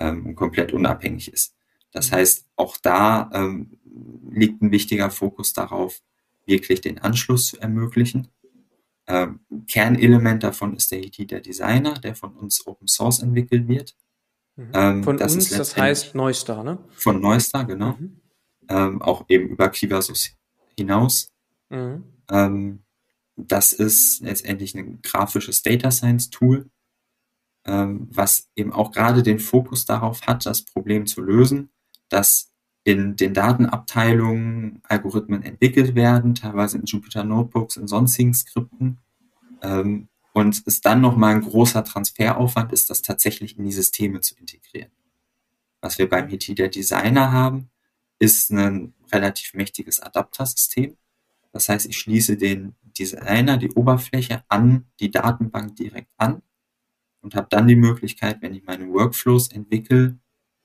ähm, 0.01 0.34
komplett 0.34 0.72
unabhängig 0.72 1.32
ist. 1.32 1.55
Das 1.93 2.11
mhm. 2.11 2.16
heißt, 2.16 2.47
auch 2.57 2.76
da 2.78 3.30
ähm, 3.32 3.78
liegt 4.30 4.62
ein 4.62 4.72
wichtiger 4.72 5.11
Fokus 5.11 5.53
darauf, 5.53 6.03
wirklich 6.47 6.80
den 6.80 6.99
Anschluss 6.99 7.49
zu 7.49 7.61
ermöglichen. 7.61 8.28
Ähm, 9.11 9.40
Kernelement 9.66 10.42
davon 10.42 10.76
ist 10.76 10.90
der 10.92 11.02
IT 11.02 11.30
der 11.30 11.40
Designer, 11.40 11.94
der 11.94 12.14
von 12.14 12.32
uns 12.34 12.66
Open 12.66 12.86
Source 12.86 13.20
entwickelt 13.20 13.66
wird. 13.66 13.96
Mhm. 14.56 14.70
Ähm, 14.74 15.04
von 15.04 15.16
das 15.16 15.34
uns, 15.34 15.50
das 15.50 15.76
heißt 15.76 16.14
Neustar, 16.14 16.62
ne? 16.62 16.78
Von 16.90 17.20
Neustar, 17.20 17.64
genau. 17.64 17.96
Mhm. 17.98 18.20
Ähm, 18.68 19.02
auch 19.02 19.24
eben 19.28 19.48
über 19.48 19.68
Kivasus 19.68 20.36
hinaus. 20.76 21.32
Mhm. 21.70 22.04
Ähm, 22.30 22.82
das 23.36 23.72
ist 23.72 24.20
letztendlich 24.20 24.74
ein 24.74 25.00
grafisches 25.02 25.62
Data 25.62 25.90
Science 25.90 26.30
Tool, 26.30 26.70
ähm, 27.64 28.08
was 28.11 28.48
eben 28.54 28.72
auch 28.72 28.92
gerade 28.92 29.22
den 29.22 29.38
Fokus 29.38 29.86
darauf 29.86 30.22
hat, 30.26 30.46
das 30.46 30.64
Problem 30.64 31.06
zu 31.06 31.22
lösen, 31.22 31.70
dass 32.08 32.49
in 32.84 33.16
den 33.16 33.34
Datenabteilungen 33.34 34.80
Algorithmen 34.84 35.42
entwickelt 35.42 35.94
werden, 35.94 36.34
teilweise 36.34 36.78
in 36.78 36.84
Jupyter 36.84 37.24
Notebooks, 37.24 37.76
in 37.76 37.86
sonstigen 37.86 38.34
Skripten. 38.34 38.98
Ähm, 39.62 40.08
und 40.32 40.62
es 40.66 40.80
dann 40.80 41.00
nochmal 41.00 41.34
ein 41.34 41.42
großer 41.42 41.84
Transferaufwand 41.84 42.72
ist, 42.72 42.88
das 42.88 43.02
tatsächlich 43.02 43.58
in 43.58 43.64
die 43.64 43.72
Systeme 43.72 44.20
zu 44.20 44.36
integrieren. 44.36 44.92
Was 45.80 45.98
wir 45.98 46.08
beim 46.08 46.28
der 46.28 46.68
Designer 46.68 47.32
haben, 47.32 47.70
ist 48.18 48.50
ein 48.50 48.94
relativ 49.12 49.54
mächtiges 49.54 50.00
Adaptersystem. 50.00 50.96
Das 51.52 51.68
heißt, 51.68 51.86
ich 51.86 51.98
schließe 51.98 52.36
den 52.36 52.76
Designer, 52.98 53.56
die 53.56 53.72
Oberfläche 53.72 54.44
an 54.48 54.86
die 55.00 55.10
Datenbank 55.10 55.74
direkt 55.76 56.12
an 56.16 56.42
und 57.22 57.34
habe 57.34 57.48
dann 57.50 57.66
die 57.66 57.76
Möglichkeit, 57.76 58.40
wenn 58.40 58.54
ich 58.54 58.64
meine 58.64 58.88
Workflows 58.88 59.48
entwickle, 59.48 60.18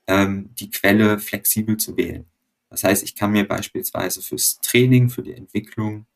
ähm, 0.06 0.54
die 0.54 0.70
Quelle 0.70 1.18
flexibel 1.18 1.76
zu 1.76 1.96
wählen. 1.96 2.26
Das 2.70 2.84
heißt, 2.84 3.02
ich 3.02 3.14
kann 3.14 3.32
mir 3.32 3.46
beispielsweise 3.46 4.22
fürs 4.22 4.58
Training, 4.60 5.08
für 5.08 5.22
die 5.22 5.32
Entwicklung 5.32 6.06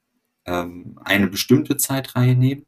ähm, 0.45 0.99
eine 1.05 1.29
bestimmte 1.29 1.77
Zeitreihe 1.77 2.35
nehmen 2.35 2.67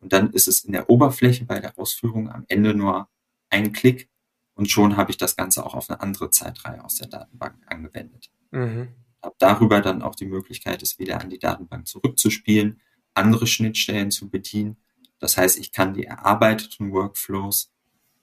und 0.00 0.12
dann 0.12 0.30
ist 0.32 0.48
es 0.48 0.64
in 0.64 0.72
der 0.72 0.90
Oberfläche 0.90 1.44
bei 1.44 1.60
der 1.60 1.78
Ausführung 1.78 2.30
am 2.30 2.44
Ende 2.48 2.74
nur 2.74 3.08
ein 3.50 3.72
Klick 3.72 4.08
und 4.54 4.70
schon 4.70 4.96
habe 4.96 5.10
ich 5.10 5.16
das 5.16 5.36
Ganze 5.36 5.64
auch 5.64 5.74
auf 5.74 5.90
eine 5.90 6.00
andere 6.00 6.30
Zeitreihe 6.30 6.84
aus 6.84 6.96
der 6.96 7.08
Datenbank 7.08 7.56
angewendet. 7.66 8.30
Mhm. 8.50 8.88
Habe 9.22 9.36
darüber 9.38 9.80
dann 9.80 10.02
auch 10.02 10.14
die 10.14 10.26
Möglichkeit, 10.26 10.82
es 10.82 10.98
wieder 10.98 11.20
an 11.20 11.30
die 11.30 11.38
Datenbank 11.38 11.86
zurückzuspielen, 11.86 12.80
andere 13.14 13.46
Schnittstellen 13.46 14.10
zu 14.10 14.28
bedienen 14.28 14.76
das 15.24 15.38
heißt, 15.38 15.58
ich 15.58 15.72
kann 15.72 15.94
die 15.94 16.04
erarbeiteten 16.04 16.92
Workflows 16.92 17.72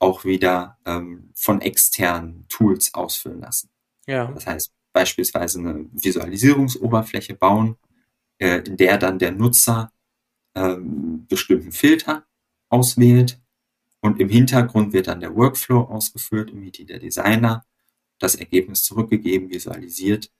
auch 0.01 0.25
wieder 0.25 0.77
ähm, 0.85 1.31
von 1.35 1.61
externen 1.61 2.45
Tools 2.49 2.93
ausfüllen 2.93 3.41
lassen. 3.41 3.69
Ja. 4.07 4.31
Das 4.31 4.47
heißt, 4.47 4.73
beispielsweise 4.93 5.59
eine 5.59 5.85
Visualisierungsoberfläche 5.91 7.35
bauen, 7.35 7.77
äh, 8.39 8.59
in 8.59 8.77
der 8.77 8.97
dann 8.97 9.19
der 9.19 9.31
Nutzer 9.31 9.91
ähm, 10.55 11.27
bestimmten 11.27 11.71
Filter 11.71 12.25
auswählt 12.69 13.39
und 14.01 14.19
im 14.19 14.29
Hintergrund 14.29 14.91
wird 14.93 15.07
dann 15.07 15.19
der 15.19 15.35
Workflow 15.35 15.81
ausgeführt 15.81 16.49
im 16.49 16.63
IT 16.63 16.89
der 16.89 16.99
Designer, 16.99 17.63
das 18.17 18.35
Ergebnis 18.35 18.83
zurückgegeben, 18.83 19.49
visualisiert 19.51 20.31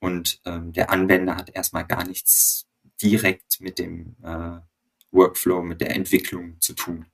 und 0.00 0.40
ähm, 0.46 0.72
der 0.72 0.90
Anwender 0.90 1.36
hat 1.36 1.50
erstmal 1.50 1.86
gar 1.86 2.06
nichts 2.06 2.66
direkt 3.02 3.60
mit 3.60 3.78
dem 3.78 4.16
äh, 4.22 4.58
Workflow, 5.10 5.62
mit 5.62 5.82
der 5.82 5.94
Entwicklung 5.94 6.58
zu 6.60 6.72
tun. 6.72 7.06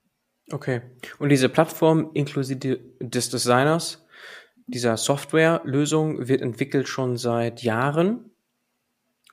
Okay. 0.51 0.80
Und 1.18 1.28
diese 1.28 1.49
Plattform 1.49 2.11
inklusive 2.14 2.80
des 3.01 3.30
Designers, 3.30 4.07
dieser 4.66 4.96
Softwarelösung 4.96 6.28
wird 6.28 6.42
entwickelt 6.42 6.88
schon 6.88 7.16
seit 7.16 7.62
Jahren 7.62 8.30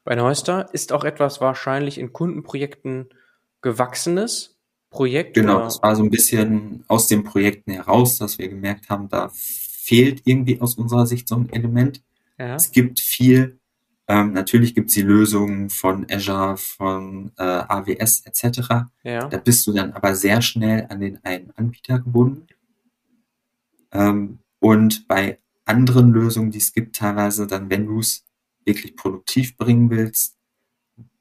bei 0.03 0.15
Neuster, 0.15 0.69
ist 0.73 0.93
auch 0.93 1.03
etwas 1.03 1.41
wahrscheinlich 1.41 1.97
in 1.97 2.13
Kundenprojekten 2.13 3.09
gewachsenes 3.61 4.55
Projekt. 4.89 5.33
Genau, 5.33 5.59
das 5.59 5.81
war 5.81 5.95
so 5.95 6.03
ein 6.03 6.09
bisschen 6.09 6.85
aus 6.87 7.07
den 7.07 7.23
Projekten 7.23 7.71
heraus, 7.71 8.17
dass 8.17 8.37
wir 8.37 8.47
gemerkt 8.47 8.89
haben, 8.89 9.09
da 9.09 9.29
fehlt 9.33 10.21
irgendwie 10.25 10.61
aus 10.61 10.75
unserer 10.75 11.05
Sicht 11.05 11.27
so 11.27 11.35
ein 11.35 11.49
Element. 11.51 12.01
Ja. 12.37 12.55
Es 12.55 12.71
gibt 12.71 12.99
viel, 12.99 13.59
ähm, 14.07 14.33
natürlich 14.33 14.75
gibt 14.75 14.89
es 14.89 14.95
die 14.95 15.01
Lösungen 15.01 15.69
von 15.69 16.05
Azure, 16.09 16.57
von 16.57 17.31
äh, 17.37 17.43
AWS 17.43 18.25
etc. 18.25 18.87
Ja. 19.03 19.27
Da 19.27 19.37
bist 19.37 19.65
du 19.65 19.73
dann 19.73 19.93
aber 19.93 20.15
sehr 20.15 20.41
schnell 20.41 20.85
an 20.89 20.99
den 20.99 21.23
einen 21.23 21.51
Anbieter 21.55 21.99
gebunden. 21.99 22.47
Ähm, 23.91 24.39
und 24.59 25.07
bei 25.07 25.39
anderen 25.65 26.11
Lösungen, 26.11 26.51
die 26.51 26.59
es 26.59 26.71
gibt, 26.71 26.95
teilweise 26.95 27.47
dann, 27.47 27.69
wenn 27.69 27.87
du 27.87 27.99
es 27.99 28.23
wirklich 28.63 28.95
produktiv 28.95 29.57
bringen 29.57 29.89
willst, 29.89 30.37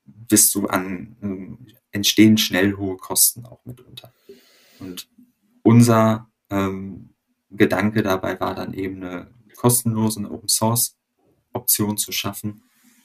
bist 0.04 0.54
du 0.54 0.66
an, 0.66 1.16
äh, 1.22 1.96
entstehen 1.96 2.36
schnell 2.36 2.76
hohe 2.76 2.98
Kosten 2.98 3.46
auch 3.46 3.64
mitunter. 3.64 4.12
Und 4.78 5.08
unser 5.62 6.28
ähm, 6.50 7.14
Gedanke 7.50 8.02
dabei 8.02 8.38
war 8.40 8.54
dann 8.54 8.74
eben 8.74 9.02
eine 9.02 9.30
kostenlose 9.56 10.30
Open 10.30 10.48
Source 10.48 10.98
Option 11.54 11.96
zu 11.96 12.12
schaffen, 12.12 12.62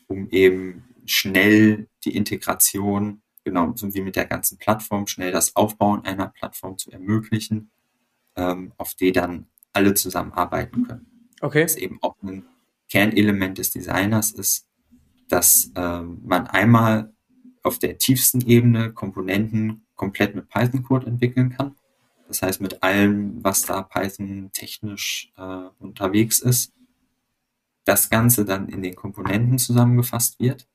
um 0.10 0.30
eben 0.32 0.84
schnell 1.06 1.88
die 2.04 2.16
Integration, 2.16 3.22
genau 3.44 3.74
so 3.76 3.94
wie 3.94 4.02
mit 4.02 4.16
der 4.16 4.26
ganzen 4.26 4.58
Plattform, 4.58 5.08
schnell 5.08 5.32
das 5.32 5.56
Aufbauen 5.56 6.04
einer 6.04 6.28
Plattform 6.28 6.78
zu 6.78 6.92
ermöglichen, 6.92 7.72
ähm, 8.36 8.74
auf 8.78 8.96
die 8.96 9.12
dann 9.12 9.48
alle 9.72 9.94
zusammenarbeiten 9.94 10.86
können. 10.86 11.30
Okay. 11.42 11.62
Das 11.62 11.76
eben 11.76 12.00
auch 12.02 12.16
ein 12.22 12.46
Kernelement 12.90 13.58
des 13.58 13.72
Designers 13.72 14.32
ist, 14.32 14.68
dass 15.30 15.72
ähm, 15.76 16.22
man 16.26 16.48
einmal 16.48 17.14
auf 17.64 17.80
der 17.80 17.98
tiefsten 17.98 18.42
Ebene 18.42 18.92
Komponenten 18.94 19.86
komplett 19.96 20.36
mit 20.36 20.50
Python-Code 20.50 21.08
entwickeln 21.08 21.52
kann. 21.52 21.76
Das 22.28 22.42
heißt, 22.42 22.62
mit 22.62 22.84
allem, 22.84 23.44
was 23.44 23.64
da 23.64 23.82
Python 23.82 24.50
technisch 24.54 25.32
äh, 25.38 25.68
unterwegs 25.80 26.40
ist, 26.40 26.74
das 27.90 28.12
Ganze 28.12 28.46
dann 28.46 28.70
in 28.70 28.84
den 28.84 28.96
Komponenten 28.96 29.58
zusammengefasst 29.58 30.40
wird, 30.40 30.68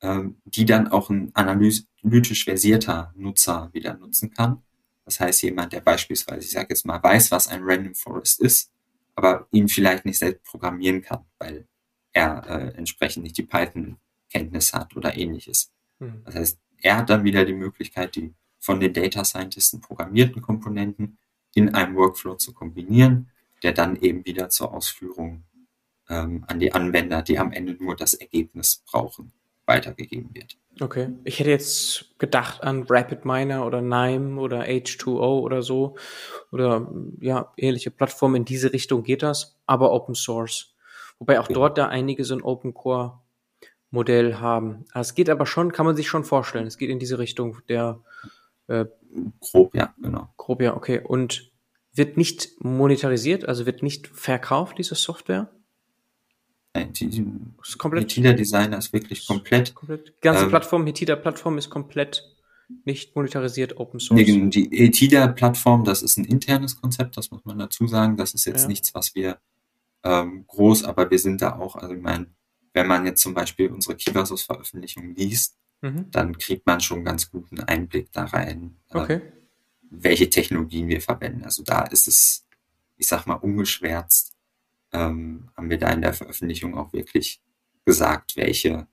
ähm, 0.00 0.40
die 0.44 0.64
dann 0.64 0.86
auch 0.86 1.10
ein 1.10 1.34
analytisch 1.34 2.44
versierter 2.44 3.12
Nutzer 3.16 3.70
wieder 3.72 3.94
nutzen 3.94 4.30
kann. 4.30 4.62
Das 5.04 5.18
heißt, 5.18 5.42
jemand, 5.42 5.72
der 5.72 5.80
beispielsweise, 5.80 6.44
ich 6.44 6.52
sage 6.52 6.68
jetzt 6.70 6.86
mal, 6.86 7.02
weiß, 7.02 7.32
was 7.32 7.48
ein 7.48 7.62
Random 7.64 7.96
Forest 7.96 8.40
ist, 8.40 8.70
aber 9.16 9.48
ihn 9.50 9.68
vielleicht 9.68 10.04
nicht 10.04 10.20
selbst 10.20 10.44
programmieren 10.44 11.02
kann, 11.02 11.24
weil 11.38 11.66
er 12.12 12.46
äh, 12.46 12.76
entsprechend 12.76 13.24
nicht 13.24 13.36
die 13.36 13.42
Python-Kenntnis 13.42 14.72
hat 14.72 14.96
oder 14.96 15.16
ähnliches. 15.16 15.72
Mhm. 15.98 16.22
Das 16.24 16.36
heißt, 16.36 16.60
er 16.80 16.98
hat 16.98 17.10
dann 17.10 17.24
wieder 17.24 17.44
die 17.44 17.52
Möglichkeit, 17.52 18.14
die 18.14 18.32
von 18.60 18.78
den 18.78 18.92
Data 18.92 19.24
Scientisten 19.24 19.80
programmierten 19.80 20.40
Komponenten 20.40 21.18
in 21.54 21.74
einem 21.74 21.96
Workflow 21.96 22.36
zu 22.36 22.52
kombinieren, 22.54 23.28
der 23.64 23.72
dann 23.72 23.96
eben 23.96 24.24
wieder 24.24 24.50
zur 24.50 24.72
Ausführung 24.72 25.42
ähm, 26.08 26.44
an 26.46 26.58
die 26.58 26.72
Anwender, 26.72 27.22
die 27.22 27.38
am 27.38 27.52
Ende 27.52 27.74
nur 27.74 27.96
das 27.96 28.14
Ergebnis 28.14 28.82
brauchen, 28.90 29.32
weitergegeben 29.66 30.34
wird. 30.34 30.56
Okay. 30.80 31.10
Ich 31.24 31.40
hätte 31.40 31.50
jetzt 31.50 32.18
gedacht 32.18 32.62
an 32.62 32.84
Rapid 32.88 33.24
Miner 33.24 33.66
oder 33.66 33.82
Nime 33.82 34.40
oder 34.40 34.62
H2O 34.62 35.40
oder 35.40 35.62
so 35.62 35.96
oder 36.52 36.90
ja, 37.20 37.52
ähnliche 37.56 37.90
Plattformen. 37.90 38.36
In 38.36 38.44
diese 38.44 38.72
Richtung 38.72 39.02
geht 39.02 39.22
das, 39.22 39.56
aber 39.66 39.92
Open 39.92 40.14
Source. 40.14 40.74
Wobei 41.18 41.40
auch 41.40 41.48
dort 41.48 41.78
da 41.78 41.88
einige 41.88 42.24
so 42.24 42.34
ein 42.34 42.42
Open 42.42 42.74
Core 42.74 43.18
Modell 43.90 44.36
haben. 44.36 44.84
Es 44.94 45.14
geht 45.14 45.30
aber 45.30 45.46
schon, 45.46 45.72
kann 45.72 45.86
man 45.86 45.96
sich 45.96 46.08
schon 46.08 46.24
vorstellen. 46.24 46.66
Es 46.66 46.78
geht 46.78 46.90
in 46.90 46.98
diese 46.98 47.18
Richtung 47.18 47.58
der 47.68 48.00
äh, 48.68 48.84
grob, 49.40 49.74
ja, 49.74 49.94
genau. 50.00 50.28
Grob, 50.36 50.62
ja, 50.62 50.76
okay. 50.76 51.00
Und 51.02 51.50
wird 51.92 52.16
nicht 52.16 52.62
monetarisiert, 52.62 53.48
also 53.48 53.66
wird 53.66 53.82
nicht 53.82 54.06
verkauft, 54.06 54.78
diese 54.78 54.94
Software? 54.94 55.50
Nein, 56.74 56.92
die, 56.92 57.08
die 57.08 57.26
ist 57.62 57.78
komplett, 57.78 58.04
Hetida 58.04 58.32
Designer 58.32 58.78
ist 58.78 58.92
wirklich 58.92 59.26
komplett. 59.26 59.74
komplett. 59.74 60.08
Die 60.08 60.20
ganze 60.20 60.44
ähm, 60.44 60.50
Plattform, 60.50 60.86
Hetida 60.86 61.16
Plattform 61.16 61.58
ist 61.58 61.70
komplett 61.70 62.22
nicht 62.84 63.16
monetarisiert, 63.16 63.78
Open 63.78 63.98
Source. 63.98 64.20
Nee, 64.20 64.48
die 64.50 64.68
Hetida 64.70 65.26
Plattform, 65.28 65.84
das 65.84 66.02
ist 66.02 66.18
ein 66.18 66.24
internes 66.24 66.80
Konzept, 66.80 67.16
das 67.16 67.30
muss 67.30 67.44
man 67.44 67.58
dazu 67.58 67.86
sagen. 67.86 68.16
Das 68.16 68.34
ist 68.34 68.44
jetzt 68.44 68.62
ja. 68.62 68.68
nichts, 68.68 68.94
was 68.94 69.14
wir 69.14 69.38
ähm, 70.04 70.44
groß, 70.46 70.84
aber 70.84 71.10
wir 71.10 71.18
sind 71.18 71.40
da 71.40 71.56
auch, 71.56 71.76
also 71.76 71.94
ich 71.94 72.02
meine, 72.02 72.26
wenn 72.74 72.86
man 72.86 73.06
jetzt 73.06 73.22
zum 73.22 73.34
Beispiel 73.34 73.68
unsere 73.70 73.96
Kivasus-Veröffentlichung 73.96 75.14
liest, 75.14 75.56
mhm. 75.80 76.10
dann 76.10 76.36
kriegt 76.36 76.66
man 76.66 76.80
schon 76.80 77.04
ganz 77.04 77.30
guten 77.30 77.60
Einblick 77.60 78.12
da 78.12 78.24
rein, 78.24 78.76
äh, 78.90 78.98
okay. 78.98 79.14
äh, 79.14 79.22
welche 79.90 80.28
Technologien 80.28 80.88
wir 80.88 81.00
verwenden. 81.00 81.44
Also 81.44 81.62
da 81.62 81.82
ist 81.84 82.06
es, 82.06 82.46
ich 82.96 83.08
sag 83.08 83.26
mal, 83.26 83.34
ungeschwärzt 83.34 84.37
ähm, 84.92 85.50
haben 85.56 85.70
wir 85.70 85.78
da 85.78 85.90
in 85.90 86.02
der 86.02 86.14
Veröffentlichung 86.14 86.76
auch 86.76 86.92
wirklich 86.92 87.40
gesagt, 87.84 88.36
welche 88.36 88.86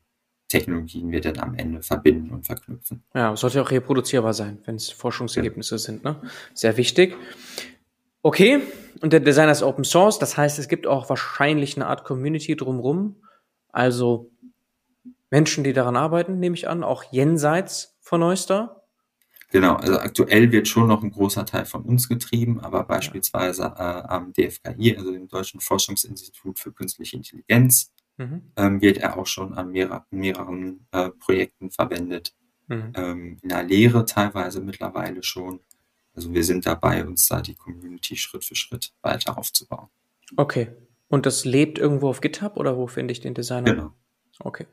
Technologien 0.48 1.12
wir 1.12 1.22
denn 1.22 1.40
am 1.40 1.56
Ende 1.56 1.82
verbinden 1.82 2.32
und 2.32 2.46
verknüpfen. 2.46 3.04
Ja, 3.14 3.34
es 3.34 3.40
sollte 3.40 3.62
auch 3.62 3.72
reproduzierbar 3.72 4.34
sein, 4.34 4.60
wenn 4.66 4.76
es 4.76 4.90
Forschungsergebnisse 4.90 5.76
ja. 5.76 5.80
sind. 5.80 6.04
Ne? 6.04 6.22
Sehr 6.54 6.78
wichtig. 6.78 7.16
Okay, 8.22 8.62
und 9.02 9.14
der 9.14 9.20
Designer 9.20 9.52
ist 9.52 9.64
Open 9.64 9.84
Source, 9.84 10.20
das 10.20 10.38
heißt, 10.38 10.58
es 10.60 10.68
gibt 10.68 10.88
auch 10.88 11.10
wahrscheinlich 11.10 11.76
eine 11.76 11.88
Art 11.88 12.04
Community 12.04 12.56
drumherum. 12.56 13.22
Also 13.70 14.32
Menschen, 15.30 15.64
die 15.64 15.74
daran 15.74 15.96
arbeiten, 15.96 16.40
nehme 16.40 16.56
ich 16.56 16.68
an, 16.68 16.84
auch 16.84 17.04
jenseits 17.12 17.98
von 18.00 18.22
Neuster. 18.22 18.85
Genau, 19.56 19.76
also 19.76 19.98
aktuell 20.00 20.52
wird 20.52 20.68
schon 20.68 20.90
noch 20.90 21.02
ein 21.02 21.12
großer 21.12 21.46
Teil 21.46 21.64
von 21.64 21.84
uns 21.84 22.10
getrieben, 22.10 22.60
aber 22.60 22.84
beispielsweise 22.84 23.64
äh, 23.64 23.84
am 23.84 24.34
DFKI, 24.34 24.98
also 24.98 25.14
dem 25.14 25.30
Deutschen 25.30 25.62
Forschungsinstitut 25.62 26.60
für 26.60 26.74
Künstliche 26.74 27.16
Intelligenz, 27.16 27.94
mhm. 28.18 28.52
ähm, 28.58 28.82
wird 28.82 28.98
er 28.98 29.18
auch 29.18 29.28
schon 29.28 29.54
an 29.54 29.72
mehreren, 29.72 30.04
mehreren 30.12 30.86
äh, 30.92 31.10
Projekten 31.10 31.72
verwendet. 31.72 32.36
Mhm. 32.68 32.92
Ähm, 32.96 33.38
in 33.44 33.48
der 33.48 33.64
Lehre 33.64 34.04
teilweise 34.04 34.60
mittlerweile 34.60 35.24
schon. 35.24 35.62
Also 36.14 36.34
wir 36.34 36.44
sind 36.44 36.66
dabei, 36.66 37.06
uns 37.06 37.26
da 37.30 37.40
die 37.40 37.56
Community 37.56 38.18
Schritt 38.18 38.44
für 38.44 38.56
Schritt 38.56 38.92
weiter 39.04 39.38
aufzubauen. 39.38 39.88
Okay. 40.36 40.68
Und 41.08 41.26
das 41.26 41.46
lebt 41.46 41.80
irgendwo 41.80 42.10
auf 42.10 42.20
GitHub 42.20 42.58
oder 42.58 42.76
wo 42.76 42.88
finde 42.88 43.14
ich 43.14 43.22
den 43.22 43.34
Designer? 43.34 43.74
Genau. 43.74 43.94
Okay. 44.38 44.68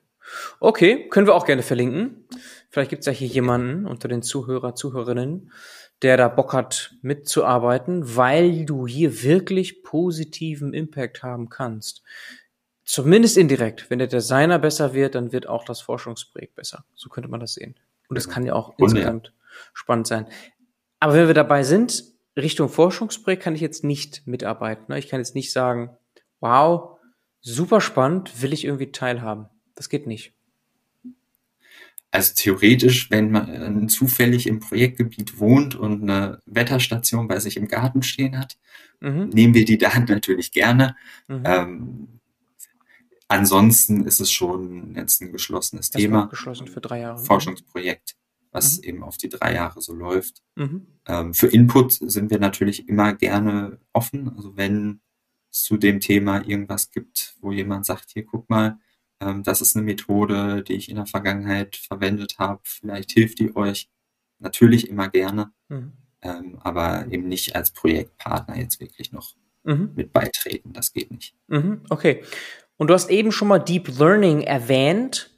Okay, 0.60 1.08
können 1.08 1.26
wir 1.26 1.34
auch 1.34 1.46
gerne 1.46 1.62
verlinken. 1.62 2.26
Vielleicht 2.70 2.90
gibt 2.90 3.00
es 3.00 3.06
ja 3.06 3.12
hier 3.12 3.28
jemanden 3.28 3.86
unter 3.86 4.08
den 4.08 4.22
Zuhörer, 4.22 4.74
Zuhörerinnen, 4.74 5.52
der 6.02 6.16
da 6.16 6.28
Bock 6.28 6.52
hat, 6.52 6.94
mitzuarbeiten, 7.02 8.16
weil 8.16 8.64
du 8.64 8.86
hier 8.86 9.22
wirklich 9.22 9.82
positiven 9.82 10.74
Impact 10.74 11.22
haben 11.22 11.48
kannst. 11.48 12.02
Zumindest 12.84 13.36
indirekt. 13.36 13.90
Wenn 13.90 13.98
der 13.98 14.08
Designer 14.08 14.58
besser 14.58 14.94
wird, 14.94 15.14
dann 15.14 15.32
wird 15.32 15.48
auch 15.48 15.64
das 15.64 15.80
Forschungsprojekt 15.80 16.54
besser. 16.54 16.84
So 16.94 17.08
könnte 17.08 17.30
man 17.30 17.40
das 17.40 17.54
sehen. 17.54 17.76
Und 18.08 18.16
das 18.16 18.28
kann 18.28 18.44
ja 18.44 18.54
auch 18.54 18.74
insgesamt 18.78 19.28
ja. 19.28 19.32
spannend 19.72 20.06
sein. 20.06 20.26
Aber 20.98 21.14
wenn 21.14 21.26
wir 21.26 21.34
dabei 21.34 21.62
sind, 21.62 22.04
Richtung 22.36 22.68
Forschungsprojekt 22.68 23.42
kann 23.42 23.54
ich 23.54 23.60
jetzt 23.60 23.84
nicht 23.84 24.26
mitarbeiten. 24.26 24.92
Ich 24.94 25.08
kann 25.08 25.20
jetzt 25.20 25.34
nicht 25.34 25.52
sagen, 25.52 25.96
wow, 26.40 26.98
super 27.40 27.80
spannend, 27.80 28.42
will 28.42 28.52
ich 28.52 28.64
irgendwie 28.64 28.92
teilhaben. 28.92 29.48
Das 29.74 29.88
geht 29.88 30.06
nicht. 30.06 30.32
Also 32.12 32.34
theoretisch, 32.36 33.10
wenn 33.10 33.30
man 33.30 33.88
zufällig 33.88 34.46
im 34.46 34.60
Projektgebiet 34.60 35.38
wohnt 35.38 35.74
und 35.74 36.02
eine 36.02 36.42
Wetterstation 36.44 37.26
bei 37.26 37.40
sich 37.40 37.56
im 37.56 37.68
Garten 37.68 38.02
stehen 38.02 38.38
hat, 38.38 38.58
mhm. 39.00 39.30
nehmen 39.30 39.54
wir 39.54 39.64
die 39.64 39.78
Daten 39.78 40.04
natürlich 40.08 40.52
gerne. 40.52 40.94
Mhm. 41.26 41.42
Ähm, 41.46 42.08
ansonsten 43.28 44.04
ist 44.04 44.20
es 44.20 44.30
schon 44.30 44.94
jetzt 44.94 45.22
ein 45.22 45.32
geschlossenes 45.32 45.88
das 45.90 46.02
Thema. 46.02 46.26
Geschlossen 46.26 46.66
für 46.66 46.82
drei 46.82 47.00
Jahre. 47.00 47.18
Forschungsprojekt, 47.18 48.14
was 48.50 48.76
mhm. 48.76 48.84
eben 48.84 49.02
auf 49.04 49.16
die 49.16 49.30
drei 49.30 49.54
Jahre 49.54 49.80
so 49.80 49.94
läuft. 49.94 50.42
Mhm. 50.56 50.86
Ähm, 51.06 51.32
für 51.32 51.46
Input 51.46 51.94
sind 51.94 52.30
wir 52.30 52.38
natürlich 52.38 52.90
immer 52.90 53.14
gerne 53.14 53.78
offen. 53.94 54.30
Also 54.36 54.54
wenn 54.54 55.00
es 55.50 55.62
zu 55.62 55.78
dem 55.78 56.00
Thema 56.00 56.46
irgendwas 56.46 56.90
gibt, 56.90 57.36
wo 57.40 57.52
jemand 57.52 57.86
sagt, 57.86 58.10
hier 58.10 58.26
guck 58.26 58.50
mal, 58.50 58.78
ähm, 59.22 59.42
das 59.42 59.60
ist 59.60 59.76
eine 59.76 59.84
Methode, 59.84 60.62
die 60.62 60.74
ich 60.74 60.88
in 60.88 60.96
der 60.96 61.06
Vergangenheit 61.06 61.76
verwendet 61.76 62.36
habe, 62.38 62.60
vielleicht 62.64 63.12
hilft 63.12 63.38
die 63.38 63.54
euch. 63.56 63.88
Natürlich 64.38 64.90
immer 64.90 65.08
gerne, 65.08 65.52
mhm. 65.68 65.92
ähm, 66.20 66.58
aber 66.62 67.06
eben 67.10 67.28
nicht 67.28 67.54
als 67.54 67.70
Projektpartner 67.70 68.58
jetzt 68.58 68.80
wirklich 68.80 69.12
noch 69.12 69.36
mhm. 69.62 69.92
mit 69.94 70.12
beitreten. 70.12 70.72
Das 70.72 70.92
geht 70.92 71.12
nicht. 71.12 71.36
Mhm. 71.46 71.82
Okay. 71.90 72.22
Und 72.76 72.88
du 72.88 72.94
hast 72.94 73.10
eben 73.10 73.30
schon 73.30 73.48
mal 73.48 73.60
Deep 73.60 73.88
Learning 73.98 74.40
erwähnt. 74.40 75.30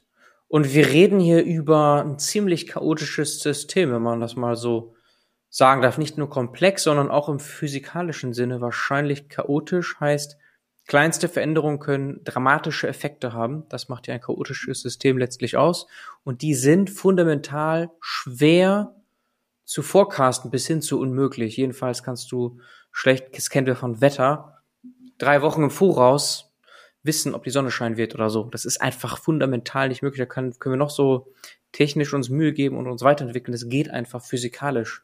Und 0.47 0.73
wir 0.73 0.87
reden 0.87 1.19
hier 1.19 1.43
über 1.43 2.03
ein 2.03 2.17
ziemlich 2.17 2.67
chaotisches 2.67 3.39
System, 3.41 3.91
wenn 3.91 4.01
man 4.01 4.19
das 4.19 4.35
mal 4.35 4.55
so 4.55 4.95
sagen 5.49 5.81
darf. 5.81 5.97
Nicht 5.97 6.17
nur 6.17 6.29
komplex, 6.29 6.83
sondern 6.83 7.11
auch 7.11 7.29
im 7.29 7.39
physikalischen 7.39 8.33
Sinne 8.33 8.61
wahrscheinlich 8.61 9.29
chaotisch 9.29 9.99
heißt, 9.99 10.37
kleinste 10.87 11.27
Veränderungen 11.29 11.79
können 11.79 12.23
dramatische 12.23 12.87
Effekte 12.87 13.33
haben. 13.33 13.65
Das 13.69 13.89
macht 13.89 14.07
ja 14.07 14.13
ein 14.13 14.21
chaotisches 14.21 14.81
System 14.81 15.17
letztlich 15.17 15.57
aus. 15.57 15.87
Und 16.23 16.41
die 16.41 16.53
sind 16.53 16.89
fundamental 16.89 17.89
schwer 17.99 18.95
zu 19.63 19.81
forecasten 19.81 20.51
bis 20.51 20.67
hin 20.67 20.81
zu 20.81 20.99
unmöglich. 20.99 21.57
Jedenfalls 21.57 22.03
kannst 22.03 22.31
du 22.31 22.59
schlecht, 22.91 23.35
das 23.35 23.49
kennen 23.49 23.67
wir 23.67 23.75
von 23.75 23.99
Wetter, 23.99 24.61
drei 25.17 25.41
Wochen 25.41 25.63
im 25.63 25.71
Voraus 25.71 26.51
wissen, 27.03 27.35
ob 27.35 27.43
die 27.43 27.51
Sonne 27.51 27.71
scheinen 27.71 27.97
wird 27.97 28.15
oder 28.15 28.29
so. 28.29 28.45
Das 28.45 28.65
ist 28.65 28.81
einfach 28.81 29.17
fundamental 29.17 29.89
nicht 29.89 30.01
möglich. 30.01 30.19
Da 30.19 30.25
können, 30.25 30.57
können 30.59 30.73
wir 30.73 30.77
noch 30.77 30.89
so 30.89 31.33
technisch 31.71 32.13
uns 32.13 32.29
Mühe 32.29 32.53
geben 32.53 32.77
und 32.77 32.87
uns 32.87 33.01
weiterentwickeln. 33.01 33.53
Das 33.53 33.67
geht 33.67 33.89
einfach 33.89 34.23
physikalisch 34.23 35.03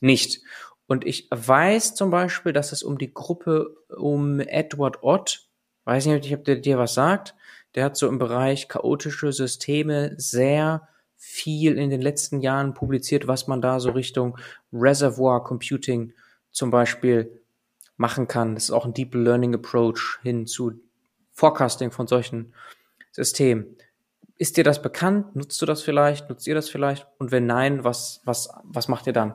nicht. 0.00 0.42
Und 0.86 1.06
ich 1.06 1.28
weiß 1.30 1.94
zum 1.94 2.10
Beispiel, 2.10 2.52
dass 2.52 2.72
es 2.72 2.82
um 2.82 2.98
die 2.98 3.12
Gruppe 3.12 3.74
um 3.88 4.40
Edward 4.40 5.02
Ott, 5.02 5.48
weiß 5.84 6.06
nicht, 6.06 6.34
ob 6.34 6.44
der 6.44 6.56
dir 6.56 6.78
was 6.78 6.94
sagt, 6.94 7.34
der 7.74 7.84
hat 7.84 7.96
so 7.96 8.06
im 8.08 8.18
Bereich 8.18 8.68
chaotische 8.68 9.32
Systeme 9.32 10.14
sehr 10.16 10.88
viel 11.16 11.78
in 11.78 11.90
den 11.90 12.02
letzten 12.02 12.40
Jahren 12.40 12.74
publiziert, 12.74 13.26
was 13.26 13.46
man 13.46 13.62
da 13.62 13.80
so 13.80 13.90
Richtung 13.90 14.38
Reservoir 14.72 15.42
Computing 15.42 16.12
zum 16.50 16.70
Beispiel 16.70 17.40
machen 17.96 18.28
kann. 18.28 18.54
Das 18.54 18.64
ist 18.64 18.70
auch 18.70 18.84
ein 18.84 18.94
Deep 18.94 19.14
Learning 19.14 19.54
Approach 19.54 20.18
hin 20.22 20.46
zu 20.46 20.80
Forecasting 21.32 21.90
von 21.90 22.06
solchen 22.06 22.52
Systemen. 23.10 23.76
Ist 24.36 24.56
dir 24.56 24.64
das 24.64 24.82
bekannt? 24.82 25.34
Nutzt 25.36 25.60
du 25.62 25.66
das 25.66 25.82
vielleicht? 25.82 26.28
Nutzt 26.28 26.46
ihr 26.46 26.54
das 26.54 26.68
vielleicht? 26.68 27.06
Und 27.18 27.32
wenn 27.32 27.46
nein, 27.46 27.84
was, 27.84 28.20
was, 28.24 28.50
was 28.64 28.88
macht 28.88 29.06
ihr 29.06 29.12
dann? 29.12 29.34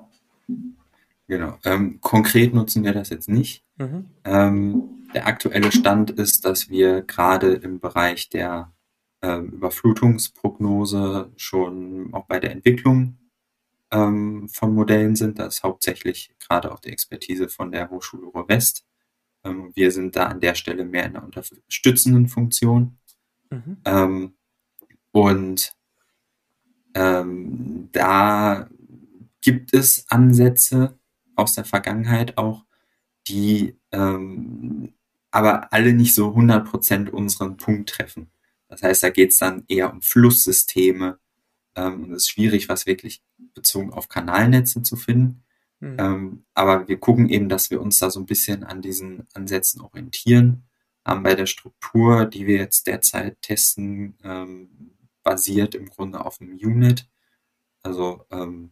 Genau. 1.29 1.59
Ähm, 1.63 2.01
konkret 2.01 2.55
nutzen 2.55 2.83
wir 2.83 2.91
das 2.91 3.09
jetzt 3.09 3.29
nicht. 3.29 3.63
Mhm. 3.77 4.09
Ähm, 4.25 5.05
der 5.13 5.27
aktuelle 5.27 5.71
Stand 5.71 6.09
ist, 6.09 6.43
dass 6.43 6.69
wir 6.71 7.03
gerade 7.03 7.53
im 7.53 7.79
Bereich 7.79 8.29
der 8.29 8.73
ähm, 9.21 9.49
Überflutungsprognose 9.51 11.31
schon 11.37 12.11
auch 12.15 12.25
bei 12.25 12.39
der 12.39 12.51
Entwicklung 12.51 13.19
ähm, 13.91 14.49
von 14.49 14.73
Modellen 14.73 15.15
sind. 15.15 15.37
Das 15.37 15.57
ist 15.57 15.63
hauptsächlich 15.63 16.33
gerade 16.39 16.71
auch 16.71 16.79
die 16.79 16.89
Expertise 16.89 17.47
von 17.47 17.71
der 17.71 17.91
Hochschule 17.91 18.25
Ruhr-West. 18.25 18.83
Ähm, 19.43 19.71
wir 19.75 19.91
sind 19.91 20.15
da 20.15 20.25
an 20.25 20.39
der 20.39 20.55
Stelle 20.55 20.83
mehr 20.83 21.05
in 21.05 21.13
der 21.13 21.23
unterstützenden 21.23 22.27
Funktion. 22.27 22.97
Mhm. 23.51 23.77
Ähm, 23.85 24.33
und 25.11 25.75
da 26.91 28.67
gibt 29.41 29.73
es 29.73 30.05
Ansätze 30.09 30.98
aus 31.39 31.55
der 31.55 31.65
Vergangenheit 31.65 32.37
auch, 32.37 32.65
die 33.27 33.77
ähm, 33.91 34.93
aber 35.31 35.71
alle 35.73 35.93
nicht 35.93 36.15
so 36.15 36.29
100% 36.29 37.09
unseren 37.09 37.57
Punkt 37.57 37.89
treffen. 37.89 38.31
Das 38.67 38.81
heißt, 38.81 39.03
da 39.03 39.09
geht 39.09 39.31
es 39.31 39.37
dann 39.37 39.63
eher 39.67 39.91
um 39.91 40.01
Flusssysteme 40.01 41.19
ähm, 41.75 42.03
und 42.03 42.11
es 42.11 42.23
ist 42.23 42.31
schwierig, 42.31 42.69
was 42.69 42.85
wirklich 42.85 43.21
bezogen 43.53 43.93
auf 43.93 44.09
Kanalnetze 44.09 44.81
zu 44.81 44.95
finden. 44.95 45.43
Mhm. 45.79 45.97
Ähm, 45.97 46.45
aber 46.53 46.87
wir 46.87 46.97
gucken 46.99 47.29
eben, 47.29 47.49
dass 47.49 47.71
wir 47.71 47.81
uns 47.81 47.99
da 47.99 48.09
so 48.09 48.19
ein 48.19 48.25
bisschen 48.25 48.63
an 48.63 48.81
diesen 48.81 49.27
Ansätzen 49.33 49.81
orientieren. 49.81 50.63
Ähm, 51.05 51.23
bei 51.23 51.35
der 51.35 51.45
Struktur, 51.45 52.25
die 52.25 52.47
wir 52.47 52.57
jetzt 52.57 52.87
derzeit 52.87 53.41
testen, 53.41 54.17
ähm, 54.23 54.91
basiert 55.23 55.75
im 55.75 55.89
Grunde 55.89 56.23
auf 56.25 56.41
einem 56.41 56.53
Unit. 56.53 57.07
Also 57.81 58.25
ähm, 58.31 58.71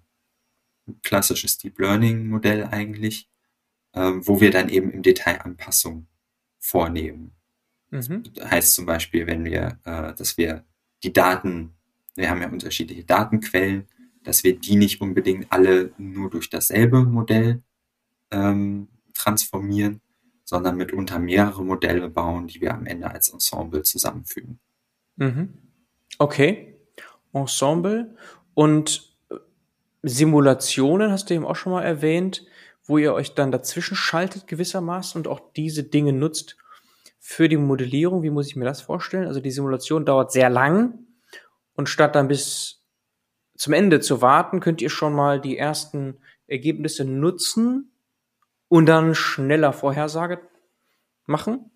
klassisches 1.03 1.57
Deep 1.57 1.79
Learning 1.79 2.27
Modell 2.27 2.65
eigentlich, 2.65 3.29
ähm, 3.93 4.25
wo 4.27 4.41
wir 4.41 4.51
dann 4.51 4.69
eben 4.69 4.91
im 4.91 5.01
Detail 5.01 5.41
Anpassungen 5.41 6.07
vornehmen. 6.59 7.31
Mhm. 7.89 8.23
Das 8.33 8.51
heißt 8.51 8.73
zum 8.75 8.85
Beispiel, 8.85 9.27
wenn 9.27 9.45
wir, 9.45 9.79
äh, 9.85 10.13
dass 10.13 10.37
wir 10.37 10.65
die 11.03 11.13
Daten, 11.13 11.73
wir 12.15 12.29
haben 12.29 12.41
ja 12.41 12.49
unterschiedliche 12.49 13.03
Datenquellen, 13.03 13.87
dass 14.23 14.43
wir 14.43 14.59
die 14.59 14.75
nicht 14.75 14.99
unbedingt 14.99 15.51
alle 15.51 15.93
nur 15.97 16.29
durch 16.29 16.49
dasselbe 16.49 17.03
Modell 17.03 17.61
ähm, 18.31 18.89
transformieren, 19.13 20.01
sondern 20.43 20.77
mitunter 20.77 21.19
mehrere 21.19 21.63
Modelle 21.63 22.09
bauen, 22.09 22.47
die 22.47 22.61
wir 22.61 22.73
am 22.73 22.85
Ende 22.85 23.09
als 23.09 23.29
Ensemble 23.29 23.83
zusammenfügen. 23.83 24.59
Mhm. 25.15 25.53
Okay, 26.19 26.75
Ensemble 27.33 28.15
und 28.53 29.16
Simulationen 30.07 31.11
hast 31.11 31.29
du 31.29 31.33
eben 31.33 31.45
auch 31.45 31.55
schon 31.55 31.73
mal 31.73 31.83
erwähnt, 31.83 32.45
wo 32.85 32.97
ihr 32.97 33.13
euch 33.13 33.35
dann 33.35 33.51
dazwischen 33.51 33.95
schaltet 33.95 34.47
gewissermaßen 34.47 35.19
und 35.19 35.27
auch 35.27 35.41
diese 35.55 35.83
Dinge 35.83 36.13
nutzt 36.13 36.57
für 37.19 37.49
die 37.49 37.57
Modellierung. 37.57 38.23
Wie 38.23 38.29
muss 38.29 38.47
ich 38.47 38.55
mir 38.55 38.65
das 38.65 38.81
vorstellen? 38.81 39.27
Also 39.27 39.41
die 39.41 39.51
Simulation 39.51 40.05
dauert 40.05 40.31
sehr 40.31 40.49
lang 40.49 40.99
und 41.73 41.89
statt 41.89 42.15
dann 42.15 42.27
bis 42.27 42.83
zum 43.57 43.73
Ende 43.73 43.99
zu 43.99 44.21
warten, 44.21 44.59
könnt 44.59 44.81
ihr 44.81 44.89
schon 44.89 45.13
mal 45.13 45.41
die 45.41 45.57
ersten 45.57 46.19
Ergebnisse 46.45 47.03
nutzen 47.03 47.91
und 48.69 48.85
dann 48.85 49.15
schneller 49.15 49.73
Vorhersage 49.73 50.39
machen? 51.25 51.71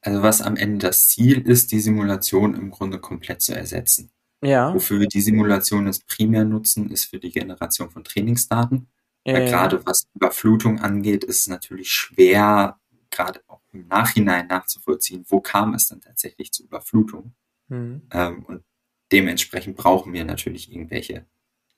Also 0.00 0.22
was 0.22 0.42
am 0.42 0.56
Ende 0.56 0.86
das 0.86 1.06
Ziel 1.06 1.40
ist, 1.46 1.72
die 1.72 1.80
Simulation 1.80 2.54
im 2.54 2.70
Grunde 2.70 2.98
komplett 2.98 3.40
zu 3.40 3.54
ersetzen. 3.54 4.10
Ja. 4.42 4.74
Wofür 4.74 5.00
wir 5.00 5.08
die 5.08 5.20
Simulation 5.20 5.86
jetzt 5.86 6.06
primär 6.06 6.44
nutzen, 6.44 6.90
ist 6.90 7.06
für 7.06 7.18
die 7.18 7.30
Generation 7.30 7.90
von 7.90 8.04
Trainingsdaten. 8.04 8.88
Ja, 9.26 9.34
Weil 9.34 9.48
gerade 9.48 9.86
was 9.86 10.06
Überflutung 10.14 10.80
angeht, 10.80 11.24
ist 11.24 11.40
es 11.40 11.46
natürlich 11.46 11.90
schwer, 11.90 12.78
gerade 13.10 13.40
auch 13.46 13.62
im 13.72 13.86
Nachhinein 13.88 14.48
nachzuvollziehen, 14.48 15.24
wo 15.28 15.40
kam 15.40 15.74
es 15.74 15.88
dann 15.88 16.00
tatsächlich 16.00 16.52
zu 16.52 16.64
Überflutung. 16.64 17.34
Mhm. 17.68 18.02
Ähm, 18.10 18.42
und 18.44 18.64
dementsprechend 19.12 19.76
brauchen 19.76 20.12
wir 20.12 20.24
natürlich 20.24 20.70
irgendwelche 20.70 21.26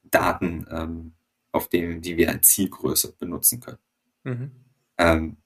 Daten, 0.02 0.66
ähm, 0.70 1.14
auf 1.52 1.68
denen, 1.68 2.00
die 2.00 2.16
wir 2.16 2.30
als 2.30 2.48
Zielgröße 2.48 3.14
benutzen 3.18 3.60
können. 3.60 3.78
Mhm. 4.24 4.50
Ähm, 4.98 5.36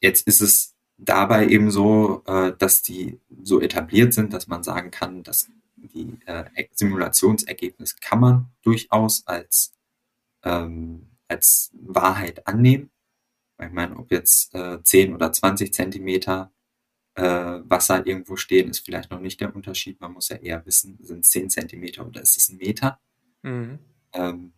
jetzt 0.00 0.26
ist 0.26 0.40
es 0.40 0.74
dabei 0.98 1.48
eben 1.48 1.70
so, 1.70 2.22
äh, 2.26 2.52
dass 2.58 2.82
die 2.82 3.18
so 3.42 3.60
etabliert 3.60 4.12
sind, 4.12 4.32
dass 4.32 4.46
man 4.46 4.62
sagen 4.62 4.90
kann, 4.90 5.22
dass 5.22 5.50
die 5.92 6.18
äh, 6.26 6.44
Simulationsergebnis 6.72 7.96
kann 7.96 8.20
man 8.20 8.46
durchaus 8.62 9.26
als, 9.26 9.72
ähm, 10.44 11.10
als 11.28 11.70
Wahrheit 11.74 12.46
annehmen. 12.46 12.90
Ich 13.62 13.70
meine, 13.70 13.96
ob 13.96 14.10
jetzt 14.10 14.54
äh, 14.54 14.82
10 14.82 15.14
oder 15.14 15.32
20 15.32 15.72
Zentimeter 15.72 16.52
äh, 17.14 17.22
Wasser 17.22 18.06
irgendwo 18.06 18.36
stehen, 18.36 18.70
ist 18.70 18.80
vielleicht 18.80 19.10
noch 19.10 19.20
nicht 19.20 19.40
der 19.40 19.54
Unterschied. 19.54 20.00
Man 20.00 20.12
muss 20.12 20.28
ja 20.28 20.36
eher 20.36 20.64
wissen, 20.64 20.98
sind 21.00 21.20
es 21.20 21.30
10 21.30 21.50
Zentimeter 21.50 22.06
oder 22.06 22.22
ist 22.22 22.36
es 22.36 22.48
ein 22.48 22.56
Meter? 22.56 22.98
Mhm. 23.42 23.78
Ähm, 24.12 24.52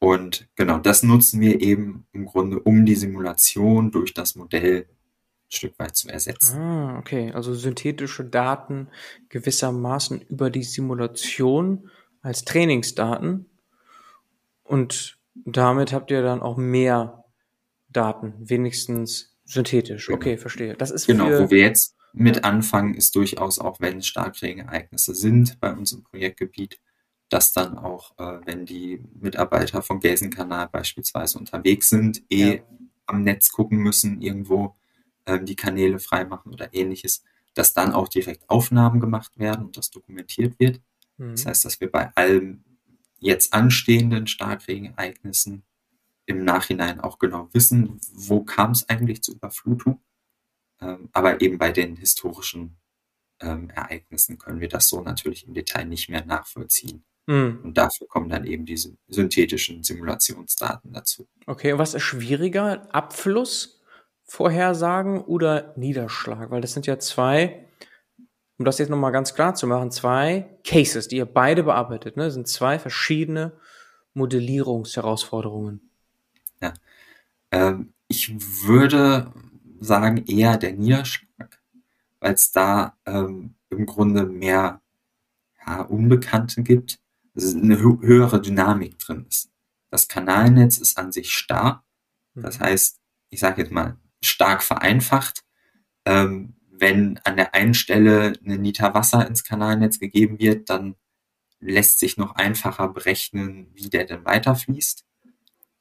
und 0.00 0.48
genau, 0.56 0.78
das 0.78 1.02
nutzen 1.02 1.40
wir 1.40 1.60
eben 1.60 2.06
im 2.12 2.24
Grunde, 2.24 2.58
um 2.58 2.86
die 2.86 2.96
Simulation 2.96 3.90
durch 3.90 4.14
das 4.14 4.34
Modell 4.34 4.88
Stück 5.50 5.78
weit 5.78 5.96
zu 5.96 6.08
ersetzen. 6.08 6.58
Ah, 6.58 6.98
okay. 6.98 7.32
Also 7.32 7.54
synthetische 7.54 8.24
Daten 8.24 8.88
gewissermaßen 9.28 10.20
über 10.22 10.50
die 10.50 10.62
Simulation 10.62 11.90
als 12.22 12.44
Trainingsdaten. 12.44 13.46
Und 14.62 15.18
damit 15.34 15.92
habt 15.92 16.10
ihr 16.10 16.22
dann 16.22 16.40
auch 16.40 16.56
mehr 16.56 17.24
Daten, 17.88 18.34
wenigstens 18.38 19.30
Synthetisch, 19.50 20.06
genau. 20.06 20.16
okay, 20.16 20.38
verstehe. 20.38 20.76
Das 20.76 20.92
ist 20.92 21.08
genau, 21.08 21.28
wo 21.28 21.50
wir 21.50 21.58
jetzt 21.58 21.96
mit 22.12 22.44
anfangen, 22.44 22.94
ist 22.94 23.16
durchaus 23.16 23.58
auch, 23.58 23.80
wenn 23.80 23.98
es 23.98 24.06
Starkregenereignisse 24.06 25.12
sind 25.12 25.58
bei 25.58 25.72
uns 25.72 25.90
im 25.92 26.04
Projektgebiet, 26.04 26.78
dass 27.30 27.52
dann 27.52 27.76
auch, 27.76 28.16
äh, 28.18 28.38
wenn 28.44 28.64
die 28.64 29.02
Mitarbeiter 29.18 29.82
vom 29.82 29.98
Gelsenkanal 29.98 30.68
beispielsweise 30.68 31.36
unterwegs 31.36 31.88
sind, 31.88 32.22
eh 32.30 32.54
ja. 32.54 32.60
am 33.06 33.24
Netz 33.24 33.50
gucken 33.50 33.78
müssen, 33.78 34.20
irgendwo 34.22 34.76
die 35.38 35.56
Kanäle 35.56 35.98
freimachen 35.98 36.52
oder 36.52 36.72
ähnliches, 36.74 37.24
dass 37.54 37.74
dann 37.74 37.92
auch 37.92 38.08
direkt 38.08 38.48
Aufnahmen 38.48 39.00
gemacht 39.00 39.38
werden 39.38 39.66
und 39.66 39.76
das 39.76 39.90
dokumentiert 39.90 40.58
wird. 40.58 40.80
Mhm. 41.16 41.32
Das 41.32 41.46
heißt, 41.46 41.64
dass 41.64 41.80
wir 41.80 41.90
bei 41.90 42.10
allen 42.14 42.64
jetzt 43.18 43.52
anstehenden 43.52 44.26
Starkregenereignissen 44.26 45.62
im 46.26 46.44
Nachhinein 46.44 47.00
auch 47.00 47.18
genau 47.18 47.48
wissen, 47.52 48.00
wo 48.12 48.42
kam 48.42 48.70
es 48.70 48.88
eigentlich 48.88 49.22
zur 49.22 49.34
Überflutung. 49.34 50.00
Ähm, 50.80 51.10
aber 51.12 51.40
eben 51.40 51.58
bei 51.58 51.72
den 51.72 51.96
historischen 51.96 52.76
ähm, 53.40 53.70
Ereignissen 53.70 54.38
können 54.38 54.60
wir 54.60 54.68
das 54.68 54.88
so 54.88 55.02
natürlich 55.02 55.46
im 55.46 55.54
Detail 55.54 55.84
nicht 55.84 56.08
mehr 56.08 56.24
nachvollziehen. 56.24 57.04
Mhm. 57.26 57.60
Und 57.62 57.78
dafür 57.78 58.08
kommen 58.08 58.28
dann 58.28 58.44
eben 58.44 58.64
diese 58.64 58.96
synthetischen 59.08 59.82
Simulationsdaten 59.82 60.92
dazu. 60.92 61.28
Okay, 61.46 61.72
und 61.72 61.78
was 61.78 61.94
ist 61.94 62.02
schwieriger? 62.02 62.92
Abfluss, 62.94 63.79
Vorhersagen 64.30 65.20
oder 65.22 65.74
Niederschlag? 65.76 66.52
Weil 66.52 66.60
das 66.60 66.72
sind 66.72 66.86
ja 66.86 67.00
zwei, 67.00 67.66
um 68.58 68.64
das 68.64 68.78
jetzt 68.78 68.88
nochmal 68.88 69.10
ganz 69.10 69.34
klar 69.34 69.56
zu 69.56 69.66
machen, 69.66 69.90
zwei 69.90 70.56
Cases, 70.62 71.08
die 71.08 71.16
ihr 71.16 71.26
beide 71.26 71.64
bearbeitet. 71.64 72.16
Ne? 72.16 72.26
Das 72.26 72.34
sind 72.34 72.46
zwei 72.46 72.78
verschiedene 72.78 73.50
Modellierungsherausforderungen. 74.14 75.90
Ja. 76.62 76.74
Ähm, 77.50 77.92
ich 78.06 78.32
würde 78.64 79.32
sagen 79.80 80.24
eher 80.26 80.58
der 80.58 80.74
Niederschlag, 80.74 81.60
weil 82.20 82.34
es 82.34 82.52
da 82.52 82.96
ähm, 83.06 83.56
im 83.68 83.84
Grunde 83.84 84.26
mehr 84.26 84.80
ja, 85.66 85.82
Unbekannte 85.82 86.62
gibt 86.62 87.00
eine 87.36 87.80
höhere 87.80 88.40
Dynamik 88.40 88.96
drin 89.00 89.26
ist. 89.28 89.50
Das 89.90 90.06
Kanalnetz 90.06 90.78
ist 90.78 90.96
an 90.98 91.10
sich 91.10 91.32
starr. 91.32 91.84
Das 92.36 92.60
mhm. 92.60 92.64
heißt, 92.64 93.00
ich 93.30 93.40
sage 93.40 93.62
jetzt 93.62 93.72
mal 93.72 93.96
stark 94.22 94.62
vereinfacht. 94.62 95.42
Ähm, 96.04 96.54
wenn 96.70 97.18
an 97.24 97.36
der 97.36 97.54
einen 97.54 97.74
Stelle 97.74 98.34
ein 98.44 98.62
Liter 98.64 98.94
Wasser 98.94 99.26
ins 99.26 99.44
Kanalnetz 99.44 99.98
gegeben 99.98 100.38
wird, 100.38 100.70
dann 100.70 100.94
lässt 101.60 101.98
sich 101.98 102.16
noch 102.16 102.36
einfacher 102.36 102.88
berechnen, 102.88 103.66
wie 103.74 103.90
der 103.90 104.06
denn 104.06 104.24
weiterfließt, 104.24 105.04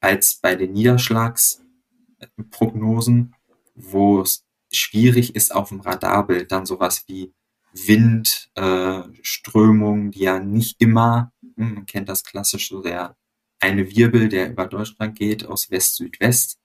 als 0.01 0.35
bei 0.35 0.55
den 0.55 0.73
Niederschlagsprognosen, 0.73 3.33
wo 3.75 4.21
es 4.21 4.45
schwierig 4.71 5.35
ist, 5.35 5.55
auf 5.55 5.69
dem 5.69 5.79
Radarbild 5.79 6.51
dann 6.51 6.65
sowas 6.65 7.05
wie 7.07 7.33
Wind, 7.73 8.49
äh, 8.55 9.03
Strömung, 9.21 10.09
die 10.11 10.21
ja 10.21 10.39
nicht 10.39 10.81
immer 10.81 11.31
hm, 11.59 11.73
man 11.75 11.85
kennt 11.85 12.07
das 12.07 12.23
klassisch 12.23 12.69
so 12.69 12.81
der 12.81 13.17
eine 13.59 13.93
Wirbel, 13.93 14.29
der 14.29 14.49
über 14.49 14.65
Deutschland 14.65 15.19
geht, 15.19 15.45
aus 15.45 15.69
West-Südwest, 15.69 16.57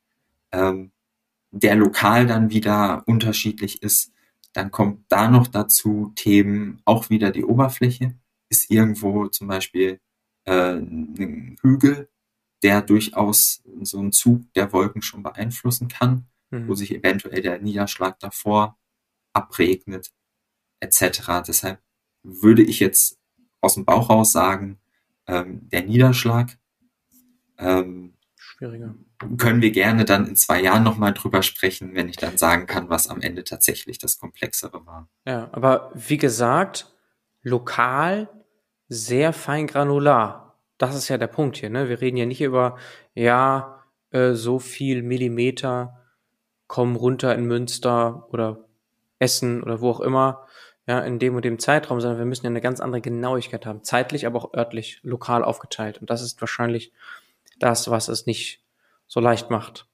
ähm, 0.52 0.92
der 1.55 1.76
lokal 1.76 2.26
dann 2.26 2.50
wieder 2.50 3.02
unterschiedlich 3.07 3.82
ist. 3.82 4.12
Dann 4.52 4.70
kommt 4.70 5.05
da 5.09 5.28
noch 5.28 5.46
dazu 5.46 6.12
Themen, 6.16 6.80
auch 6.84 7.11
wieder 7.11 7.30
die 7.30 7.44
Oberfläche, 7.44 8.14
ist 8.48 8.70
irgendwo 8.70 9.28
zum 9.28 9.48
Beispiel 9.48 10.00
äh, 10.44 10.74
ein 10.74 11.57
Hügel, 11.61 12.09
der 12.62 12.82
durchaus 12.82 13.62
so 13.82 13.98
einen 13.98 14.12
Zug 14.12 14.52
der 14.55 14.72
Wolken 14.72 15.02
schon 15.02 15.22
beeinflussen 15.22 15.88
kann, 15.88 16.26
mhm. 16.50 16.68
wo 16.68 16.74
sich 16.74 16.94
eventuell 16.94 17.42
der 17.42 17.61
Niederschlag 17.61 18.18
davor 18.20 18.78
abregnet, 19.32 20.12
etc. 20.80 21.42
Deshalb 21.46 21.82
würde 22.22 22.62
ich 22.62 22.80
jetzt 22.80 23.18
aus 23.61 23.74
dem 23.74 23.84
Bauch 23.84 24.11
raus 24.11 24.32
sagen, 24.32 24.78
ähm, 25.26 25.68
der 25.70 25.84
Niederschlag. 25.84 26.59
Ähm, 27.59 28.13
Schwieriger. 28.57 28.94
Können 29.36 29.62
wir 29.62 29.72
gerne 29.72 30.05
dann 30.05 30.26
in 30.26 30.36
zwei 30.36 30.62
Jahren 30.62 30.84
nochmal 30.84 31.12
drüber 31.12 31.42
sprechen, 31.42 31.94
wenn 31.94 32.09
ich 32.09 32.16
dann 32.16 32.38
sagen 32.38 32.66
kann, 32.66 32.88
was 32.88 33.09
am 33.09 33.20
Ende 33.20 33.42
tatsächlich 33.42 33.98
das 33.98 34.18
Komplexere 34.20 34.86
war. 34.86 35.09
Ja, 35.26 35.48
aber 35.52 35.90
wie 35.94 36.18
gesagt, 36.18 36.94
lokal 37.42 38.28
sehr 38.88 39.32
fein 39.32 39.66
granular. 39.66 40.57
Das 40.78 40.94
ist 40.94 41.09
ja 41.09 41.18
der 41.18 41.26
Punkt 41.26 41.57
hier. 41.57 41.70
Ne? 41.70 41.88
Wir 41.88 42.00
reden 42.00 42.16
ja 42.16 42.26
nicht 42.26 42.42
über, 42.42 42.76
ja, 43.14 43.82
äh, 44.11 44.34
so 44.34 44.61
viel 44.61 45.02
Millimeter 45.02 46.00
kommen 46.68 46.94
runter 46.94 47.34
in 47.34 47.46
Münster 47.46 48.28
oder 48.30 48.64
Essen 49.18 49.62
oder 49.62 49.80
wo 49.80 49.90
auch 49.90 50.00
immer, 50.00 50.46
ja, 50.86 51.00
in 51.00 51.18
dem 51.18 51.34
und 51.34 51.44
dem 51.44 51.59
Zeitraum, 51.59 52.00
sondern 52.00 52.18
wir 52.18 52.26
müssen 52.26 52.44
ja 52.44 52.50
eine 52.50 52.61
ganz 52.61 52.80
andere 52.80 53.00
Genauigkeit 53.00 53.66
haben, 53.66 53.82
zeitlich, 53.82 54.26
aber 54.26 54.38
auch 54.38 54.55
örtlich, 54.55 55.00
lokal 55.02 55.42
aufgeteilt. 55.42 55.98
Und 56.00 56.11
das 56.11 56.22
ist 56.22 56.40
wahrscheinlich 56.40 56.92
das, 57.59 57.90
was 57.90 58.09
es 58.09 58.26
nicht 58.26 58.62
so 59.07 59.20
leicht 59.20 59.50
macht. 59.50 59.88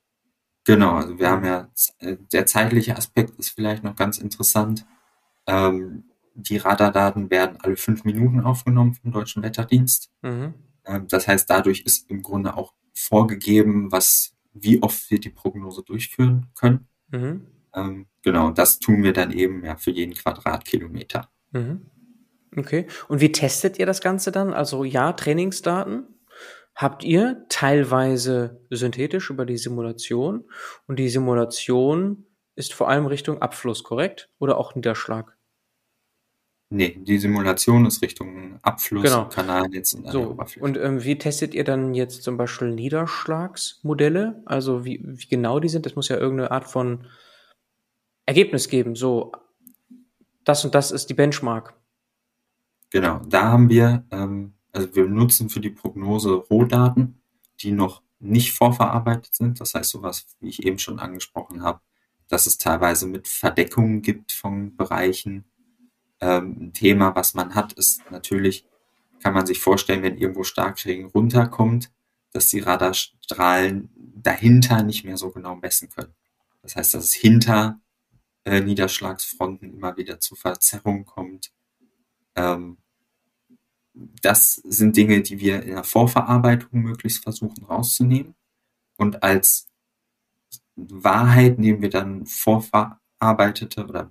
Genau, 0.64 0.96
also 0.96 1.18
wir 1.18 1.30
haben 1.30 1.44
ja, 1.44 1.70
äh, 1.98 2.16
der 2.32 2.46
zeitliche 2.46 2.96
Aspekt 2.96 3.38
ist 3.38 3.50
vielleicht 3.50 3.82
noch 3.82 3.96
ganz 3.96 4.18
interessant. 4.18 4.86
Ähm, 5.46 6.04
die 6.34 6.58
Radardaten 6.58 7.30
werden 7.30 7.58
alle 7.60 7.76
fünf 7.76 8.04
Minuten 8.04 8.40
aufgenommen 8.40 8.94
vom 8.94 9.12
Deutschen 9.12 9.42
Wetterdienst. 9.42 10.10
Mhm. 10.22 10.54
Ähm, 10.84 11.08
das 11.08 11.26
heißt, 11.26 11.48
dadurch 11.48 11.80
ist 11.80 12.10
im 12.10 12.22
Grunde 12.22 12.56
auch 12.56 12.74
vorgegeben, 12.94 13.90
was, 13.90 14.32
wie 14.52 14.82
oft 14.82 15.10
wir 15.10 15.18
die 15.18 15.30
Prognose 15.30 15.82
durchführen 15.82 16.46
können. 16.54 16.88
Mhm. 17.08 17.46
Ähm, 17.74 18.06
genau, 18.22 18.50
das 18.50 18.78
tun 18.78 19.02
wir 19.02 19.12
dann 19.12 19.32
eben 19.32 19.64
ja 19.64 19.76
für 19.76 19.90
jeden 19.90 20.14
Quadratkilometer. 20.14 21.30
Mhm. 21.52 21.86
Okay. 22.56 22.86
Und 23.08 23.20
wie 23.20 23.32
testet 23.32 23.78
ihr 23.78 23.86
das 23.86 24.00
Ganze 24.00 24.32
dann? 24.32 24.52
Also 24.52 24.84
ja, 24.84 25.12
Trainingsdaten 25.12 26.06
habt 26.74 27.04
ihr 27.04 27.44
teilweise 27.48 28.60
synthetisch 28.70 29.30
über 29.30 29.46
die 29.46 29.58
Simulation 29.58 30.44
und 30.86 30.98
die 30.98 31.08
Simulation 31.08 32.26
ist 32.54 32.74
vor 32.74 32.88
allem 32.88 33.06
Richtung 33.06 33.40
Abfluss, 33.42 33.84
korrekt? 33.84 34.28
Oder 34.38 34.58
auch 34.58 34.74
Niederschlag? 34.74 35.36
Nee, 36.72 36.96
die 37.02 37.18
Simulation 37.18 37.84
ist 37.84 38.00
Richtung 38.00 38.60
Abfluss, 38.62 39.02
genau. 39.02 39.28
Kanalnetz 39.28 39.92
und 39.92 40.08
so. 40.08 40.30
Oberfläche. 40.30 40.64
Und 40.64 40.76
ähm, 40.76 41.02
wie 41.02 41.18
testet 41.18 41.52
ihr 41.52 41.64
dann 41.64 41.94
jetzt 41.94 42.22
zum 42.22 42.36
Beispiel 42.36 42.70
Niederschlagsmodelle? 42.70 44.42
Also 44.44 44.84
wie, 44.84 45.00
wie 45.04 45.26
genau 45.26 45.58
die 45.58 45.68
sind? 45.68 45.84
Das 45.84 45.96
muss 45.96 46.08
ja 46.08 46.16
irgendeine 46.16 46.52
Art 46.52 46.68
von 46.68 47.06
Ergebnis 48.24 48.68
geben, 48.68 48.94
so 48.94 49.32
das 50.44 50.64
und 50.64 50.76
das 50.76 50.92
ist 50.92 51.10
die 51.10 51.14
Benchmark. 51.14 51.74
Genau, 52.90 53.20
da 53.28 53.42
haben 53.50 53.68
wir, 53.68 54.04
ähm, 54.12 54.54
also 54.72 54.94
wir 54.94 55.06
nutzen 55.06 55.50
für 55.50 55.60
die 55.60 55.70
Prognose 55.70 56.32
Rohdaten, 56.32 57.20
die 57.60 57.72
noch 57.72 58.02
nicht 58.18 58.52
vorverarbeitet 58.52 59.34
sind. 59.34 59.60
Das 59.60 59.74
heißt, 59.74 59.90
sowas, 59.90 60.26
wie 60.40 60.48
ich 60.48 60.64
eben 60.64 60.78
schon 60.78 60.98
angesprochen 60.98 61.62
habe, 61.62 61.80
dass 62.28 62.46
es 62.46 62.58
teilweise 62.58 63.06
mit 63.06 63.26
Verdeckungen 63.26 64.02
gibt 64.02 64.32
von 64.32 64.76
Bereichen. 64.76 65.44
Ähm, 66.20 66.56
ein 66.60 66.72
Thema, 66.72 67.14
was 67.16 67.34
man 67.34 67.54
hat, 67.54 67.72
ist 67.72 68.08
natürlich, 68.10 68.66
kann 69.22 69.34
man 69.34 69.46
sich 69.46 69.60
vorstellen, 69.60 70.02
wenn 70.02 70.18
irgendwo 70.18 70.44
Starkregen 70.44 71.06
runterkommt, 71.06 71.90
dass 72.32 72.48
die 72.48 72.60
Radarstrahlen 72.60 73.90
dahinter 73.96 74.82
nicht 74.82 75.04
mehr 75.04 75.16
so 75.16 75.30
genau 75.30 75.56
messen 75.56 75.88
können. 75.88 76.14
Das 76.62 76.76
heißt, 76.76 76.94
dass 76.94 77.04
es 77.04 77.14
hinter 77.14 77.80
äh, 78.44 78.60
Niederschlagsfronten 78.60 79.72
immer 79.72 79.96
wieder 79.96 80.20
zu 80.20 80.36
Verzerrungen 80.36 81.06
kommt. 81.06 81.52
Ähm, 82.36 82.78
das 84.22 84.54
sind 84.64 84.96
Dinge, 84.96 85.20
die 85.22 85.40
wir 85.40 85.62
in 85.62 85.74
der 85.74 85.84
Vorverarbeitung 85.84 86.80
möglichst 86.80 87.22
versuchen 87.22 87.64
rauszunehmen. 87.64 88.34
Und 88.96 89.22
als 89.22 89.68
Wahrheit 90.76 91.58
nehmen 91.58 91.82
wir 91.82 91.90
dann 91.90 92.26
vorverarbeitete 92.26 93.86
oder 93.86 94.10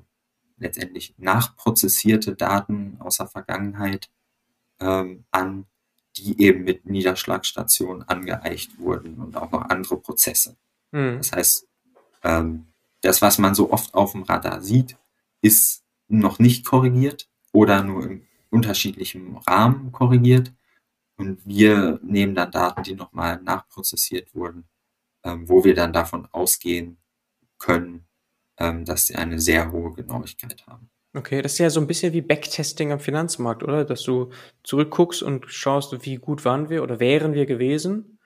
letztendlich 0.57 1.15
nachprozessierte 1.17 2.35
Daten 2.35 2.97
aus 2.99 3.17
der 3.17 3.27
Vergangenheit 3.27 4.09
ähm, 4.79 5.25
an, 5.31 5.65
die 6.17 6.41
eben 6.41 6.63
mit 6.63 6.85
Niederschlagstationen 6.85 8.03
angeeicht 8.07 8.77
wurden 8.77 9.17
und 9.19 9.35
auch 9.37 9.51
noch 9.51 9.69
andere 9.69 9.97
Prozesse. 9.97 10.57
Mhm. 10.91 11.17
Das 11.17 11.31
heißt, 11.31 11.67
ähm, 12.23 12.67
das, 13.01 13.21
was 13.21 13.37
man 13.37 13.55
so 13.55 13.71
oft 13.71 13.93
auf 13.93 14.11
dem 14.11 14.23
Radar 14.23 14.61
sieht, 14.61 14.97
ist 15.41 15.83
noch 16.07 16.39
nicht 16.39 16.65
korrigiert 16.65 17.29
oder 17.53 17.83
nur 17.83 18.03
im 18.05 18.28
unterschiedlichen 18.49 19.37
Rahmen 19.37 19.91
korrigiert. 19.91 20.53
Und 21.17 21.45
wir 21.45 21.99
nehmen 22.01 22.35
dann 22.35 22.51
Daten, 22.51 22.83
die 22.83 22.95
nochmal 22.95 23.41
nachprozessiert 23.41 24.33
wurden, 24.33 24.65
ähm, 25.23 25.49
wo 25.49 25.63
wir 25.63 25.75
dann 25.75 25.91
davon 25.91 26.27
ausgehen 26.31 26.97
können, 27.57 28.07
ähm, 28.57 28.85
dass 28.85 29.07
sie 29.07 29.15
eine 29.15 29.39
sehr 29.39 29.71
hohe 29.71 29.93
Genauigkeit 29.93 30.65
haben. 30.65 30.89
Okay, 31.13 31.41
das 31.41 31.53
ist 31.53 31.59
ja 31.59 31.69
so 31.69 31.81
ein 31.81 31.87
bisschen 31.87 32.13
wie 32.13 32.21
Backtesting 32.21 32.91
am 32.91 32.99
Finanzmarkt, 32.99 33.63
oder? 33.63 33.83
Dass 33.83 34.03
du 34.03 34.29
zurückguckst 34.63 35.23
und 35.23 35.45
schaust, 35.47 36.05
wie 36.05 36.15
gut 36.17 36.45
waren 36.45 36.69
wir 36.69 36.83
oder 36.83 36.99
wären 36.99 37.33
wir 37.33 37.45
gewesen 37.45 38.19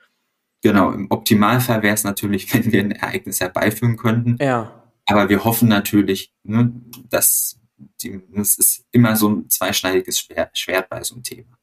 Genau, 0.64 0.94
im 0.94 1.08
Optimalfall 1.12 1.84
wäre 1.84 1.94
es 1.94 2.06
natürlich, 2.06 2.52
wenn 2.54 2.72
wir 2.72 2.80
ein 2.80 2.92
Ereignis 2.92 3.42
herbeiführen 3.42 3.98
könnten. 3.98 4.38
Ja. 4.40 4.82
Aber 5.06 5.28
wir 5.30 5.44
hoffen 5.44 5.68
natürlich, 5.68 6.34
ne, 6.44 6.72
dass 7.10 7.60
die, 8.02 8.22
das 8.30 8.58
ist 8.58 8.86
immer 8.92 9.16
so 9.16 9.30
ein 9.30 9.50
zweischneidiges 9.50 10.28
Schwert 10.54 10.90
bei 10.90 11.04
so 11.04 11.16
einem 11.16 11.24
Thema. 11.24 11.58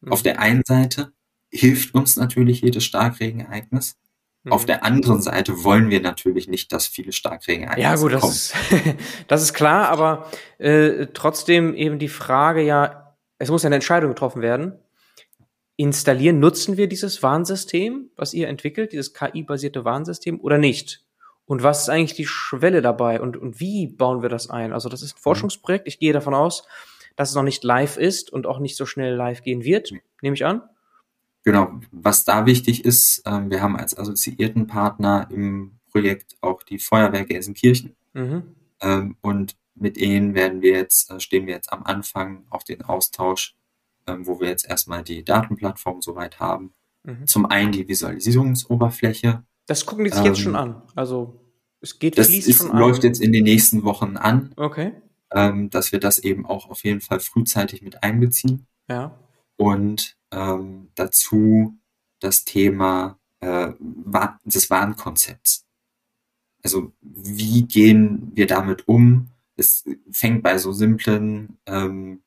Mhm. 0.00 0.12
Auf 0.12 0.22
der 0.22 0.40
einen 0.40 0.62
Seite 0.64 1.12
hilft 1.50 1.94
uns 1.94 2.16
natürlich 2.16 2.60
jedes 2.60 2.84
Starkregenereignis. 2.84 3.96
Mhm. 4.44 4.52
Auf 4.52 4.66
der 4.66 4.84
anderen 4.84 5.22
Seite 5.22 5.64
wollen 5.64 5.90
wir 5.90 6.00
natürlich 6.00 6.48
nicht, 6.48 6.72
dass 6.72 6.86
viele 6.86 7.12
Starkregenereignisse 7.12 7.82
Ja 7.82 7.96
gut, 7.96 8.12
das 8.12 8.20
kommen. 8.20 8.32
ist, 8.32 8.54
das 9.28 9.42
ist 9.42 9.54
klar, 9.54 9.88
aber 9.88 10.30
äh, 10.58 11.06
trotzdem 11.12 11.74
eben 11.74 11.98
die 11.98 12.08
Frage 12.08 12.62
ja, 12.62 13.16
es 13.38 13.50
muss 13.50 13.64
eine 13.64 13.76
Entscheidung 13.76 14.10
getroffen 14.10 14.42
werden 14.42 14.78
installieren, 15.78 16.40
nutzen 16.40 16.76
wir 16.76 16.88
dieses 16.88 17.22
Warnsystem, 17.22 18.10
was 18.16 18.34
ihr 18.34 18.48
entwickelt, 18.48 18.92
dieses 18.92 19.14
KI-basierte 19.14 19.84
Warnsystem 19.84 20.40
oder 20.40 20.58
nicht? 20.58 21.04
Und 21.48 21.62
was 21.62 21.80
ist 21.80 21.88
eigentlich 21.88 22.14
die 22.14 22.26
Schwelle 22.26 22.82
dabei 22.82 23.22
und, 23.22 23.38
und 23.38 23.58
wie 23.58 23.86
bauen 23.86 24.20
wir 24.20 24.28
das 24.28 24.50
ein? 24.50 24.74
Also 24.74 24.90
das 24.90 25.00
ist 25.00 25.16
ein 25.16 25.20
Forschungsprojekt. 25.20 25.88
Ich 25.88 25.98
gehe 25.98 26.12
davon 26.12 26.34
aus, 26.34 26.64
dass 27.16 27.30
es 27.30 27.34
noch 27.34 27.42
nicht 27.42 27.64
live 27.64 27.96
ist 27.96 28.30
und 28.30 28.46
auch 28.46 28.58
nicht 28.58 28.76
so 28.76 28.84
schnell 28.84 29.14
live 29.14 29.42
gehen 29.42 29.64
wird, 29.64 29.90
nehme 30.20 30.34
ich 30.34 30.44
an. 30.44 30.62
Genau, 31.44 31.80
was 31.90 32.26
da 32.26 32.44
wichtig 32.44 32.84
ist, 32.84 33.22
ähm, 33.24 33.50
wir 33.50 33.62
haben 33.62 33.78
als 33.78 33.96
assoziierten 33.96 34.66
Partner 34.66 35.26
im 35.30 35.78
Projekt 35.90 36.36
auch 36.42 36.62
die 36.62 36.78
Feuerwehr 36.78 37.24
Gelsenkirchen. 37.24 37.96
Mhm. 38.12 38.54
Ähm, 38.82 39.16
und 39.22 39.56
mit 39.74 39.96
ihnen 39.96 40.34
werden 40.34 40.60
wir 40.60 40.72
jetzt, 40.72 41.10
äh, 41.10 41.18
stehen 41.18 41.46
wir 41.46 41.54
jetzt 41.54 41.72
am 41.72 41.82
Anfang 41.84 42.44
auf 42.50 42.62
den 42.62 42.82
Austausch, 42.82 43.56
ähm, 44.06 44.26
wo 44.26 44.38
wir 44.38 44.48
jetzt 44.48 44.68
erstmal 44.68 45.02
die 45.02 45.24
Datenplattform 45.24 46.02
soweit 46.02 46.40
haben. 46.40 46.74
Mhm. 47.04 47.26
Zum 47.26 47.46
einen 47.46 47.72
die 47.72 47.88
Visualisierungsoberfläche. 47.88 49.44
Das 49.68 49.86
gucken 49.86 50.04
die 50.04 50.10
sich 50.10 50.24
jetzt 50.24 50.38
Ähm, 50.38 50.42
schon 50.44 50.56
an. 50.56 50.82
Also 50.96 51.40
es 51.80 51.98
geht 52.00 52.18
Das 52.18 52.28
ist, 52.30 52.58
schon 52.58 52.72
an. 52.72 52.78
läuft 52.78 53.04
jetzt 53.04 53.20
in 53.20 53.32
den 53.32 53.44
nächsten 53.44 53.84
Wochen 53.84 54.16
an, 54.16 54.52
Okay. 54.56 54.92
ähm, 55.30 55.70
dass 55.70 55.92
wir 55.92 56.00
das 56.00 56.18
eben 56.18 56.44
auch 56.44 56.68
auf 56.68 56.82
jeden 56.82 57.00
Fall 57.00 57.20
frühzeitig 57.20 57.82
mit 57.82 58.02
einbeziehen. 58.02 58.66
Ja. 58.88 59.16
Und 59.56 60.16
ähm, 60.32 60.88
dazu 60.96 61.78
das 62.20 62.44
Thema 62.44 63.18
äh, 63.40 63.72
des 64.44 64.70
Warenkonzepts. 64.70 65.64
Also 66.64 66.92
wie 67.00 67.62
gehen 67.62 68.32
wir 68.34 68.46
damit 68.48 68.88
um? 68.88 69.28
Es 69.56 69.84
fängt 70.10 70.42
bei 70.42 70.58
so 70.58 70.72
simplen 70.72 71.58
ähm, 71.66 72.22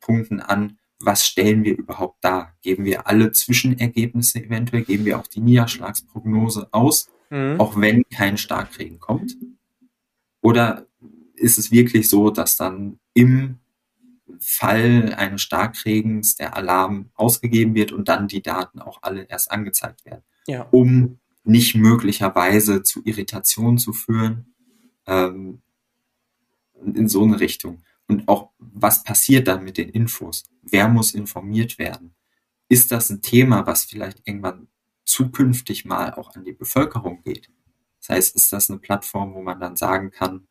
Punkten 0.00 0.40
an. 0.40 0.78
Was 0.98 1.26
stellen 1.26 1.64
wir 1.64 1.76
überhaupt 1.76 2.24
dar? 2.24 2.54
Geben 2.62 2.84
wir 2.84 3.06
alle 3.06 3.32
Zwischenergebnisse 3.32 4.42
eventuell? 4.42 4.84
Geben 4.84 5.04
wir 5.04 5.18
auch 5.18 5.26
die 5.26 5.40
Niederschlagsprognose 5.40 6.68
aus, 6.72 7.08
Mhm. 7.30 7.56
auch 7.60 7.78
wenn 7.78 8.04
kein 8.08 8.38
Starkregen 8.38 8.98
kommt? 9.00 9.36
Oder 10.40 10.86
ist 11.34 11.58
es 11.58 11.70
wirklich 11.70 12.08
so, 12.08 12.30
dass 12.30 12.56
dann 12.56 12.98
im 13.14 13.58
Fall 14.40 15.14
eines 15.16 15.42
Starkregens 15.42 16.36
der 16.36 16.56
Alarm 16.56 17.10
ausgegeben 17.14 17.74
wird 17.74 17.92
und 17.92 18.08
dann 18.08 18.28
die 18.28 18.42
Daten 18.42 18.80
auch 18.80 18.98
alle 19.02 19.24
erst 19.24 19.50
angezeigt 19.50 20.04
werden, 20.04 20.22
Ja. 20.46 20.62
um 20.70 21.18
nicht 21.44 21.74
möglicherweise 21.76 22.82
zu 22.82 23.02
Irritationen 23.04 23.78
zu 23.78 23.92
führen, 23.92 24.54
ähm, 25.06 25.60
in 26.84 27.08
so 27.08 27.22
eine 27.22 27.40
Richtung. 27.40 27.82
Und 28.08 28.28
auch, 28.28 28.50
was 28.58 29.02
passiert 29.02 29.48
dann 29.48 29.64
mit 29.64 29.78
den 29.78 29.88
Infos? 29.88 30.44
Wer 30.62 30.88
muss 30.88 31.14
informiert 31.14 31.78
werden? 31.78 32.14
Ist 32.68 32.92
das 32.92 33.10
ein 33.10 33.20
Thema, 33.22 33.66
was 33.66 33.84
vielleicht 33.84 34.22
irgendwann 34.24 34.68
zukünftig 35.04 35.84
mal 35.84 36.14
auch 36.14 36.34
an 36.34 36.44
die 36.44 36.52
Bevölkerung 36.52 37.22
geht? 37.22 37.48
Das 38.00 38.10
heißt, 38.10 38.36
ist 38.36 38.52
das 38.52 38.70
eine 38.70 38.78
Plattform, 38.78 39.34
wo 39.34 39.42
man 39.42 39.58
dann 39.60 39.76
sagen 39.76 40.10
kann, 40.10 40.46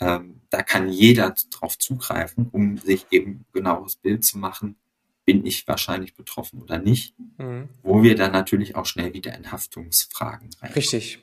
ähm, 0.00 0.40
da 0.50 0.62
kann 0.62 0.88
jeder 0.88 1.34
drauf 1.50 1.78
zugreifen, 1.78 2.48
um 2.50 2.76
sich 2.78 3.06
eben 3.10 3.44
genaues 3.52 3.96
Bild 3.96 4.24
zu 4.24 4.38
machen, 4.38 4.76
bin 5.24 5.46
ich 5.46 5.66
wahrscheinlich 5.68 6.14
betroffen 6.14 6.60
oder 6.62 6.78
nicht, 6.78 7.14
Mhm. 7.38 7.68
wo 7.82 8.02
wir 8.02 8.16
dann 8.16 8.32
natürlich 8.32 8.74
auch 8.74 8.86
schnell 8.86 9.14
wieder 9.14 9.36
in 9.36 9.52
Haftungsfragen 9.52 10.50
rein. 10.60 10.72
Richtig. 10.72 11.20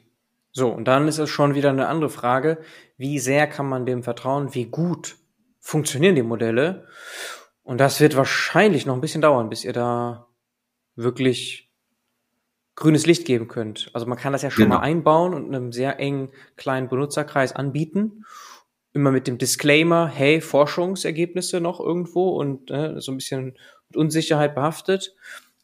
So, 0.52 0.70
und 0.70 0.86
dann 0.86 1.08
ist 1.08 1.20
es 1.20 1.30
schon 1.30 1.54
wieder 1.56 1.70
eine 1.70 1.88
andere 1.88 2.10
Frage, 2.10 2.58
wie 2.98 3.20
sehr 3.20 3.48
kann 3.48 3.68
man 3.68 3.86
dem 3.86 4.04
vertrauen, 4.04 4.56
wie 4.56 4.66
gut 4.66 5.18
funktionieren 5.70 6.16
die 6.16 6.24
Modelle? 6.24 6.88
Und 7.64 7.78
das 7.80 8.00
wird 8.00 8.16
wahrscheinlich 8.16 8.86
noch 8.86 8.96
ein 8.96 9.02
bisschen 9.02 9.22
dauern, 9.22 9.50
bis 9.50 9.64
ihr 9.64 9.74
da 9.74 10.28
wirklich 10.96 11.70
grünes 12.76 13.06
Licht 13.06 13.26
geben 13.26 13.48
könnt. 13.48 13.92
Also 13.94 14.08
man 14.08 14.18
kann 14.18 14.34
das 14.34 14.42
ja 14.42 14.50
schon 14.50 14.64
Genau. 14.66 14.78
mal 14.78 14.82
einbauen 14.82 15.34
und 15.34 15.46
einem 15.54 15.72
sehr 15.72 16.00
engen 16.00 16.30
kleinen 16.56 16.88
Benutzerkreis 16.88 17.54
anbieten. 17.56 18.26
Immer 18.94 19.12
mit 19.12 19.28
dem 19.28 19.38
Disclaimer, 19.38 20.08
hey, 20.08 20.42
Forschungsergebnisse 20.42 21.60
noch 21.62 21.80
irgendwo 21.80 22.30
und 22.30 22.72
äh, 22.72 23.00
so 23.00 23.12
ein 23.12 23.18
bisschen 23.18 23.56
mit 23.90 23.98
Unsicherheit 23.98 24.56
behaftet. 24.56 25.14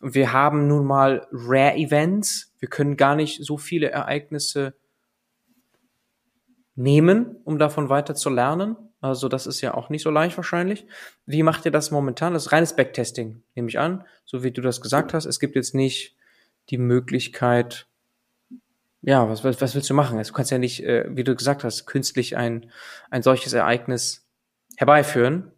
Und 0.01 0.13
wir 0.13 0.31
haben 0.33 0.67
nun 0.67 0.85
mal 0.85 1.25
Rare 1.31 1.75
Events. 1.77 2.53
Wir 2.59 2.69
können 2.69 2.95
gar 2.97 3.15
nicht 3.15 3.43
so 3.43 3.57
viele 3.57 3.89
Ereignisse 3.89 4.75
nehmen, 6.75 7.37
um 7.45 7.57
davon 7.57 7.89
weiter 7.89 8.13
zu 8.13 8.29
lernen. 8.29 8.75
Also 9.05 9.29
das 9.29 9.45
ist 9.45 9.61
ja 9.61 9.75
auch 9.75 9.89
nicht 9.89 10.01
so 10.01 10.09
leicht 10.09 10.35
wahrscheinlich. 10.35 10.85
Wie 11.25 11.43
macht 11.43 11.65
ihr 11.65 11.71
das 11.71 11.91
momentan? 11.91 12.33
Das 12.33 12.47
ist 12.47 12.51
reines 12.51 12.75
Backtesting, 12.75 13.43
nehme 13.53 13.69
ich 13.69 13.77
an. 13.77 14.03
So 14.25 14.43
wie 14.43 14.51
du 14.51 14.61
das 14.61 14.81
gesagt 14.81 15.13
hast. 15.13 15.25
Es 15.25 15.39
gibt 15.39 15.55
jetzt 15.55 15.75
nicht 15.75 16.15
die 16.69 16.79
Möglichkeit, 16.79 17.87
ja, 19.03 19.29
was, 19.29 19.43
was, 19.43 19.61
was 19.61 19.75
willst 19.75 19.89
du 19.89 19.93
machen? 19.93 20.21
Du 20.21 20.33
kannst 20.33 20.49
ja 20.49 20.57
nicht, 20.57 20.83
äh, 20.83 21.05
wie 21.09 21.23
du 21.23 21.35
gesagt 21.35 21.63
hast, 21.63 21.85
künstlich 21.85 22.35
ein, 22.35 22.71
ein 23.11 23.21
solches 23.21 23.53
Ereignis 23.53 24.25
herbeiführen. 24.75 25.51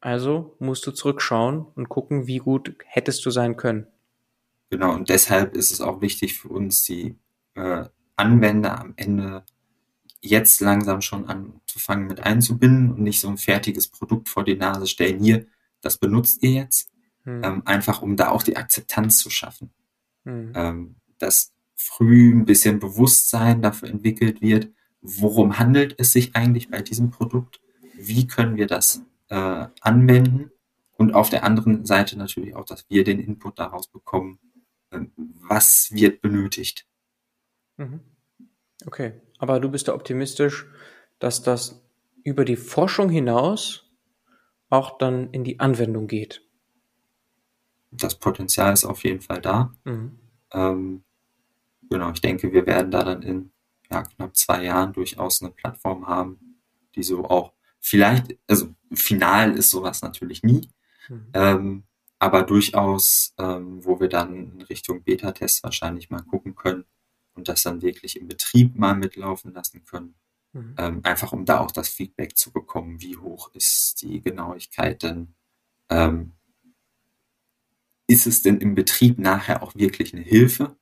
Also 0.00 0.56
musst 0.58 0.86
du 0.86 0.92
zurückschauen 0.92 1.66
und 1.74 1.90
gucken, 1.90 2.26
wie 2.26 2.38
gut 2.38 2.74
hättest 2.86 3.26
du 3.26 3.30
sein 3.30 3.58
können. 3.58 3.86
Genau, 4.70 4.94
und 4.94 5.10
deshalb 5.10 5.54
ist 5.54 5.70
es 5.70 5.82
auch 5.82 6.00
wichtig 6.00 6.38
für 6.38 6.48
uns, 6.48 6.84
die 6.84 7.18
äh, 7.56 7.84
Anwender 8.16 8.80
am 8.80 8.94
Ende 8.96 9.44
jetzt 10.20 10.60
langsam 10.60 11.00
schon 11.00 11.26
anzufangen 11.26 12.06
mit 12.06 12.20
einzubinden 12.20 12.92
und 12.92 13.02
nicht 13.02 13.20
so 13.20 13.28
ein 13.28 13.38
fertiges 13.38 13.88
Produkt 13.88 14.28
vor 14.28 14.44
die 14.44 14.56
Nase 14.56 14.86
stellen. 14.86 15.22
Hier, 15.22 15.46
das 15.80 15.98
benutzt 15.98 16.42
ihr 16.42 16.50
jetzt, 16.50 16.90
Hm. 17.24 17.44
ähm, 17.44 17.62
einfach 17.66 18.02
um 18.02 18.16
da 18.16 18.30
auch 18.30 18.42
die 18.42 18.56
Akzeptanz 18.56 19.18
zu 19.18 19.30
schaffen. 19.30 19.70
Hm. 20.24 20.52
Ähm, 20.54 20.96
dass 21.18 21.52
früh 21.76 22.32
ein 22.32 22.44
bisschen 22.44 22.78
Bewusstsein 22.78 23.62
dafür 23.62 23.88
entwickelt 23.90 24.40
wird, 24.40 24.70
worum 25.02 25.58
handelt 25.58 25.94
es 25.98 26.12
sich 26.12 26.34
eigentlich 26.34 26.70
bei 26.70 26.82
diesem 26.82 27.10
Produkt, 27.10 27.60
wie 27.94 28.26
können 28.26 28.56
wir 28.56 28.66
das 28.66 29.02
äh, 29.28 29.66
anwenden 29.80 30.50
und 30.92 31.14
auf 31.14 31.30
der 31.30 31.44
anderen 31.44 31.84
Seite 31.84 32.18
natürlich 32.18 32.54
auch, 32.54 32.64
dass 32.64 32.88
wir 32.88 33.04
den 33.04 33.18
Input 33.18 33.58
daraus 33.58 33.88
bekommen, 33.88 34.38
ähm, 34.90 35.12
was 35.16 35.90
wird 35.92 36.20
benötigt. 36.20 36.86
Mhm. 37.76 38.00
Okay, 38.86 39.12
aber 39.40 39.58
du 39.58 39.70
bist 39.70 39.88
da 39.88 39.94
optimistisch, 39.94 40.66
dass 41.18 41.42
das 41.42 41.82
über 42.22 42.44
die 42.44 42.56
Forschung 42.56 43.08
hinaus 43.08 43.90
auch 44.68 44.98
dann 44.98 45.30
in 45.30 45.42
die 45.42 45.58
Anwendung 45.58 46.06
geht. 46.06 46.42
Das 47.90 48.14
Potenzial 48.14 48.72
ist 48.72 48.84
auf 48.84 49.02
jeden 49.02 49.20
Fall 49.20 49.40
da. 49.40 49.72
Mhm. 49.84 50.18
Ähm, 50.52 51.02
genau, 51.88 52.12
ich 52.12 52.20
denke, 52.20 52.52
wir 52.52 52.66
werden 52.66 52.90
da 52.90 53.02
dann 53.02 53.22
in 53.22 53.50
ja, 53.90 54.02
knapp 54.02 54.36
zwei 54.36 54.64
Jahren 54.64 54.92
durchaus 54.92 55.42
eine 55.42 55.50
Plattform 55.50 56.06
haben, 56.06 56.60
die 56.94 57.02
so 57.02 57.24
auch 57.24 57.52
vielleicht, 57.80 58.38
also 58.46 58.68
final 58.92 59.56
ist 59.56 59.70
sowas 59.70 60.02
natürlich 60.02 60.42
nie, 60.42 60.70
Mhm. 61.08 61.26
ähm, 61.32 61.82
aber 62.20 62.42
durchaus, 62.42 63.34
ähm, 63.38 63.84
wo 63.84 63.98
wir 63.98 64.08
dann 64.08 64.36
in 64.36 64.62
Richtung 64.62 65.02
Beta-Test 65.02 65.64
wahrscheinlich 65.64 66.10
mal 66.10 66.22
gucken 66.22 66.54
können 66.54 66.84
und 67.40 67.48
das 67.48 67.62
dann 67.62 67.80
wirklich 67.80 68.20
im 68.20 68.28
Betrieb 68.28 68.76
mal 68.76 68.94
mitlaufen 68.94 69.54
lassen 69.54 69.82
können. 69.86 70.14
Mhm. 70.52 70.74
Ähm, 70.76 71.00
einfach 71.04 71.32
um 71.32 71.46
da 71.46 71.60
auch 71.60 71.70
das 71.70 71.88
Feedback 71.88 72.36
zu 72.36 72.52
bekommen, 72.52 73.00
wie 73.00 73.16
hoch 73.16 73.50
ist 73.54 74.02
die 74.02 74.20
Genauigkeit 74.20 75.02
denn, 75.02 75.34
ähm, 75.88 76.32
ist 78.06 78.26
es 78.26 78.42
denn 78.42 78.58
im 78.58 78.74
Betrieb 78.74 79.18
nachher 79.18 79.62
auch 79.62 79.74
wirklich 79.74 80.12
eine 80.12 80.22
Hilfe? 80.22 80.76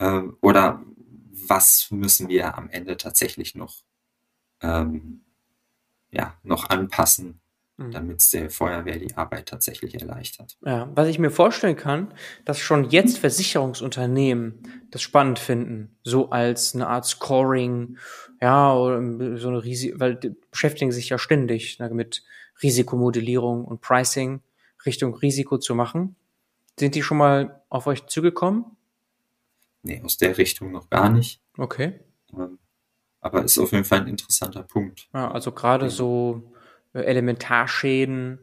Ähm, 0.00 0.36
oder 0.42 0.84
was 1.32 1.90
müssen 1.90 2.28
wir 2.28 2.58
am 2.58 2.68
Ende 2.68 2.98
tatsächlich 2.98 3.54
noch, 3.54 3.82
ähm, 4.60 5.24
ja, 6.10 6.38
noch 6.42 6.68
anpassen, 6.68 7.39
Mhm. 7.80 7.92
damit 7.92 8.20
es 8.20 8.30
der 8.30 8.50
Feuerwehr 8.50 8.98
die 8.98 9.14
Arbeit 9.16 9.46
tatsächlich 9.46 9.94
erleichtert? 9.94 10.58
Ja, 10.64 10.90
was 10.94 11.08
ich 11.08 11.18
mir 11.18 11.30
vorstellen 11.30 11.76
kann, 11.76 12.12
dass 12.44 12.58
schon 12.58 12.90
jetzt 12.90 13.16
Versicherungsunternehmen 13.16 14.84
das 14.90 15.00
spannend 15.00 15.38
finden, 15.38 15.96
so 16.02 16.28
als 16.28 16.74
eine 16.74 16.88
Art 16.88 17.06
Scoring, 17.06 17.96
ja, 18.42 18.74
oder 18.74 19.38
so 19.38 19.48
eine 19.48 19.64
Risi 19.64 19.94
weil 19.96 20.16
die 20.16 20.36
beschäftigen 20.50 20.92
sich 20.92 21.08
ja 21.08 21.16
ständig 21.16 21.78
ne, 21.78 21.88
mit 21.88 22.22
Risikomodellierung 22.62 23.64
und 23.64 23.80
Pricing 23.80 24.42
Richtung 24.84 25.14
Risiko 25.14 25.56
zu 25.56 25.74
machen. 25.74 26.16
Sind 26.78 26.94
die 26.94 27.02
schon 27.02 27.16
mal 27.16 27.62
auf 27.70 27.86
euch 27.86 28.06
zugekommen? 28.06 28.64
Nee, 29.82 30.02
aus 30.04 30.18
der 30.18 30.36
Richtung 30.36 30.70
noch 30.70 30.90
gar 30.90 31.08
nicht. 31.08 31.40
Okay. 31.56 32.00
Ähm, 32.34 32.58
aber 33.22 33.42
ist 33.42 33.58
auf 33.58 33.72
jeden 33.72 33.84
Fall 33.84 34.00
ein 34.00 34.08
interessanter 34.08 34.64
Punkt. 34.64 35.08
Ja, 35.14 35.30
also 35.30 35.52
gerade 35.52 35.88
so 35.88 36.52
Elementarschäden, 36.92 38.38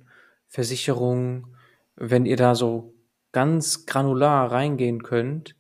Versicherungen, 0.48 1.56
wenn 1.96 2.26
ihr 2.26 2.38
da 2.38 2.56
so 2.56 2.94
ganz 3.32 3.86
granular 3.86 4.52
reingehen 4.52 5.04
könnt, 5.04 5.56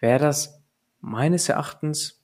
wäre 0.00 0.18
das 0.18 0.62
meines 1.00 1.48
Erachtens 1.48 2.22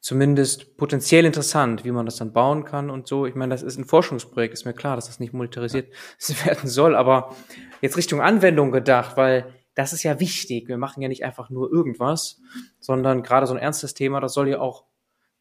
zumindest 0.00 0.76
potenziell 0.76 1.24
interessant, 1.24 1.84
wie 1.84 1.90
man 1.90 2.06
das 2.06 2.16
dann 2.16 2.32
bauen 2.32 2.64
kann 2.64 2.90
und 2.90 3.08
so. 3.08 3.26
Ich 3.26 3.34
meine, 3.34 3.52
das 3.52 3.62
ist 3.62 3.76
ein 3.76 3.84
Forschungsprojekt, 3.84 4.54
ist 4.54 4.64
mir 4.64 4.72
klar, 4.72 4.94
dass 4.94 5.06
das 5.06 5.18
nicht 5.18 5.32
monetarisiert 5.32 5.92
werden 6.44 6.68
soll, 6.68 6.94
aber 6.94 7.34
jetzt 7.80 7.96
Richtung 7.96 8.20
Anwendung 8.20 8.70
gedacht, 8.70 9.16
weil 9.16 9.52
das 9.74 9.92
ist 9.92 10.04
ja 10.04 10.20
wichtig. 10.20 10.68
Wir 10.68 10.78
machen 10.78 11.02
ja 11.02 11.08
nicht 11.08 11.24
einfach 11.24 11.50
nur 11.50 11.70
irgendwas, 11.70 12.40
sondern 12.78 13.22
gerade 13.22 13.46
so 13.46 13.54
ein 13.54 13.60
ernstes 13.60 13.94
Thema, 13.94 14.20
das 14.20 14.32
soll 14.32 14.48
ja 14.48 14.60
auch 14.60 14.84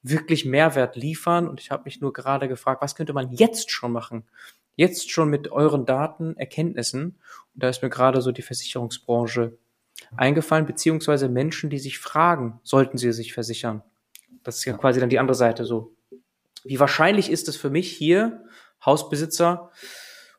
wirklich 0.09 0.45
Mehrwert 0.45 0.95
liefern. 0.95 1.47
Und 1.47 1.59
ich 1.59 1.71
habe 1.71 1.83
mich 1.85 2.01
nur 2.01 2.13
gerade 2.13 2.47
gefragt, 2.47 2.81
was 2.81 2.95
könnte 2.95 3.13
man 3.13 3.31
jetzt 3.31 3.71
schon 3.71 3.91
machen? 3.91 4.23
Jetzt 4.75 5.11
schon 5.11 5.29
mit 5.29 5.51
euren 5.51 5.85
Daten, 5.85 6.37
Erkenntnissen. 6.37 7.17
Und 7.53 7.63
da 7.63 7.69
ist 7.69 7.81
mir 7.81 7.89
gerade 7.89 8.21
so 8.21 8.31
die 8.31 8.41
Versicherungsbranche 8.41 9.57
eingefallen, 10.15 10.65
beziehungsweise 10.65 11.29
Menschen, 11.29 11.69
die 11.69 11.79
sich 11.79 11.99
fragen, 11.99 12.59
sollten 12.63 12.97
sie 12.97 13.11
sich 13.13 13.33
versichern? 13.33 13.81
Das 14.43 14.57
ist 14.57 14.65
ja 14.65 14.73
quasi 14.73 14.99
dann 14.99 15.09
die 15.09 15.19
andere 15.19 15.35
Seite 15.35 15.65
so. 15.65 15.95
Wie 16.63 16.79
wahrscheinlich 16.79 17.31
ist 17.31 17.47
es 17.47 17.55
für 17.55 17.69
mich 17.69 17.91
hier, 17.91 18.43
Hausbesitzer, 18.85 19.71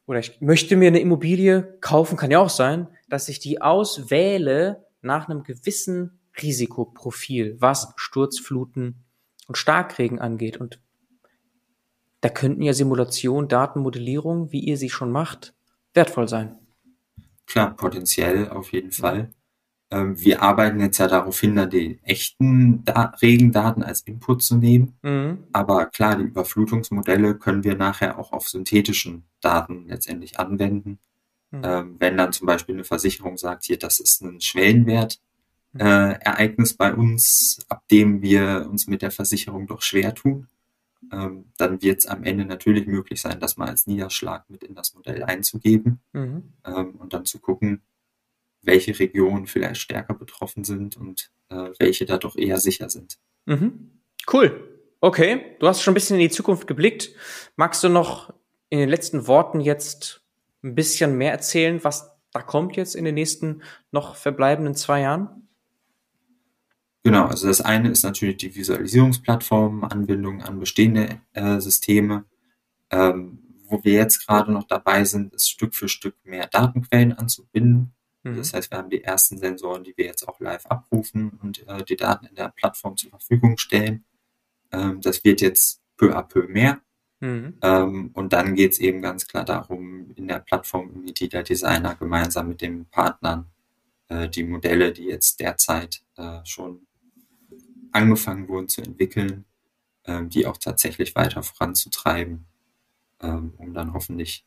oder 0.07 0.21
ich 0.21 0.41
möchte 0.41 0.77
mir 0.77 0.89
eine 0.89 1.01
Immobilie 1.01 1.77
kaufen, 1.81 2.17
kann 2.17 2.31
ja 2.31 2.39
auch 2.39 2.51
sein, 2.51 2.89
dass 3.09 3.29
ich 3.29 3.41
die 3.41 3.61
auswähle 3.61 4.85
nach 5.01 5.29
einem 5.29 5.43
gewissen 5.43 6.21
Risikoprofil, 6.41 7.57
was 7.61 7.93
Sturzfluten 7.97 9.06
und 9.47 9.57
Starkregen 9.57 10.19
angeht. 10.19 10.59
Und 10.59 10.81
da 12.21 12.29
könnten 12.29 12.63
ja 12.63 12.73
Simulation, 12.73 13.49
Datenmodellierung, 13.49 14.53
wie 14.53 14.61
ihr 14.61 14.77
sie 14.77 14.91
schon 14.91 15.13
macht, 15.13 15.55
wertvoll 15.95 16.29
sein. 16.29 16.59
Klar, 17.47 17.77
potenziell 17.77 18.49
auf 18.49 18.73
jeden 18.73 18.93
Fall. 18.93 19.31
Ähm, 19.91 20.21
wir 20.21 20.43
arbeiten 20.43 20.81
jetzt 20.81 20.99
ja 20.99 21.07
darauf 21.07 21.39
hin, 21.39 21.55
da 21.55 21.67
die 21.67 22.01
echten 22.03 22.85
da 22.85 23.15
Regendaten 23.23 23.83
als 23.83 24.01
Input 24.01 24.43
zu 24.43 24.57
nehmen. 24.57 24.99
Mhm. 25.03 25.45
Aber 25.53 25.87
klar, 25.87 26.17
die 26.17 26.25
Überflutungsmodelle 26.25 27.37
können 27.37 27.63
wir 27.63 27.77
nachher 27.77 28.19
auch 28.19 28.33
auf 28.33 28.49
synthetischen 28.49 29.25
Daten 29.41 29.87
letztendlich 29.87 30.41
anwenden. 30.41 30.99
Mhm. 31.53 31.61
Ähm, 31.63 31.97
wenn 32.01 32.17
dann 32.17 32.33
zum 32.33 32.47
Beispiel 32.47 32.75
eine 32.75 32.85
Versicherung 32.85 33.37
sagt, 33.37 33.65
hier, 33.65 33.79
das 33.79 34.01
ist 34.01 34.23
ein 34.23 34.41
Schwellenwert. 34.41 35.21
Äh, 35.79 36.19
Ereignis 36.21 36.75
bei 36.75 36.95
uns, 36.95 37.59
ab 37.69 37.83
dem 37.91 38.23
wir 38.23 38.67
uns 38.71 38.87
mit 38.87 39.03
der 39.03 39.11
Versicherung 39.11 39.67
doch 39.67 39.83
schwer 39.83 40.15
tun, 40.15 40.49
ähm, 41.13 41.47
dann 41.59 41.83
wird 41.83 42.01
es 42.01 42.07
am 42.07 42.25
Ende 42.25 42.45
natürlich 42.45 42.87
möglich 42.87 43.21
sein, 43.21 43.41
das 43.41 43.57
mal 43.57 43.69
als 43.69 43.87
Niederschlag 43.87 44.49
mit 44.51 44.65
in 44.65 44.75
das 44.75 44.95
Modell 44.95 45.23
einzugeben 45.23 46.01
mhm. 46.13 46.53
ähm, 46.65 46.97
und 46.97 47.13
dann 47.13 47.25
zu 47.25 47.39
gucken, 47.39 47.83
welche 48.63 48.99
Regionen 48.99 49.47
vielleicht 49.47 49.81
stärker 49.81 50.15
betroffen 50.15 50.65
sind 50.65 50.97
und 50.97 51.31
äh, 51.51 51.71
welche 51.79 52.05
da 52.05 52.19
doch 52.19 52.37
eher 52.37 52.59
sicher 52.59 52.89
sind. 52.89 53.19
Mhm. 53.45 53.91
Cool. 54.31 54.73
Okay, 55.01 55.57
du 55.61 55.69
hast 55.69 55.83
schon 55.83 55.93
ein 55.93 55.95
bisschen 55.95 56.17
in 56.17 56.23
die 56.23 56.35
Zukunft 56.35 56.67
geblickt. 56.67 57.11
Magst 57.55 57.85
du 57.85 57.89
noch 57.89 58.33
in 58.71 58.81
den 58.81 58.89
letzten 58.89 59.27
Worten 59.29 59.61
jetzt 59.61 60.23
ein 60.65 60.75
bisschen 60.75 61.17
mehr 61.17 61.31
erzählen, 61.31 61.85
was 61.85 62.11
da 62.33 62.43
kommt 62.43 62.77
jetzt 62.77 62.97
in 62.97 63.05
den 63.05 63.15
nächsten 63.15 63.63
noch 63.93 64.17
verbleibenden 64.17 64.75
zwei 64.75 65.03
Jahren? 65.03 65.46
Genau, 67.07 67.27
also 67.27 67.47
das 67.47 67.61
eine 67.61 67.91
ist 67.91 68.03
natürlich 68.03 68.39
die 68.39 68.57
Visualisierungsplattform, 68.57 69.85
Anbindung 69.85 70.43
an 70.43 70.59
bestehende 70.59 71.21
äh, 71.35 71.61
Systeme. 71.61 72.25
Ähm, 72.91 73.39
wo 73.69 73.85
wir 73.85 73.93
jetzt 73.93 74.27
gerade 74.27 74.51
noch 74.51 74.65
dabei 74.65 75.05
sind, 75.05 75.33
ist 75.33 75.49
Stück 75.49 75.77
für 75.77 75.89
Stück 75.89 76.17
mehr 76.25 76.49
Datenquellen 76.49 77.13
anzubinden. 77.13 77.95
Mhm. 78.25 78.37
Das 78.37 78.53
heißt, 78.53 78.73
wir 78.73 78.79
haben 78.79 78.91
die 78.91 79.05
ersten 79.05 79.39
Sensoren, 79.39 79.85
die 79.85 79.97
wir 79.97 80.05
jetzt 80.05 80.27
auch 80.27 80.41
live 80.41 80.67
abrufen 80.67 81.39
und 81.41 81.65
äh, 81.69 81.85
die 81.85 81.95
Daten 81.95 82.27
in 82.27 82.35
der 82.35 82.49
Plattform 82.49 82.97
zur 82.97 83.11
Verfügung 83.11 83.57
stellen. 83.57 84.05
Ähm, 84.73 85.01
das 85.01 85.23
wird 85.23 85.41
jetzt 85.41 85.81
peu 85.97 86.13
à 86.13 86.25
peu 86.25 86.49
mehr. 86.49 86.81
Mhm. 87.21 87.55
Ähm, 87.63 88.11
und 88.15 88.33
dann 88.33 88.57
geht 88.57 88.73
es 88.73 88.81
eben 88.81 89.01
ganz 89.01 89.29
klar 89.29 89.45
darum, 89.45 90.11
in 90.17 90.27
der 90.27 90.41
Plattform 90.41 90.91
im 90.93 91.05
Media 91.05 91.45
Designer 91.45 91.95
gemeinsam 91.95 92.49
mit 92.49 92.63
den 92.63 92.87
Partnern 92.87 93.47
äh, 94.09 94.29
die 94.29 94.43
Modelle, 94.43 94.91
die 94.93 95.05
jetzt 95.05 95.39
derzeit 95.39 96.03
äh, 96.17 96.41
schon 96.45 96.81
angefangen 97.97 98.49
wurden 98.49 98.69
zu 98.69 98.83
entwickeln, 98.83 99.45
äh, 100.05 100.25
die 100.25 100.47
auch 100.47 100.59
tatsächlich 100.59 101.15
weiter 101.15 101.43
voranzutreiben, 101.43 102.47
ähm, 103.21 103.55
um 103.57 103.75
dann 103.75 103.93
hoffentlich 103.93 104.45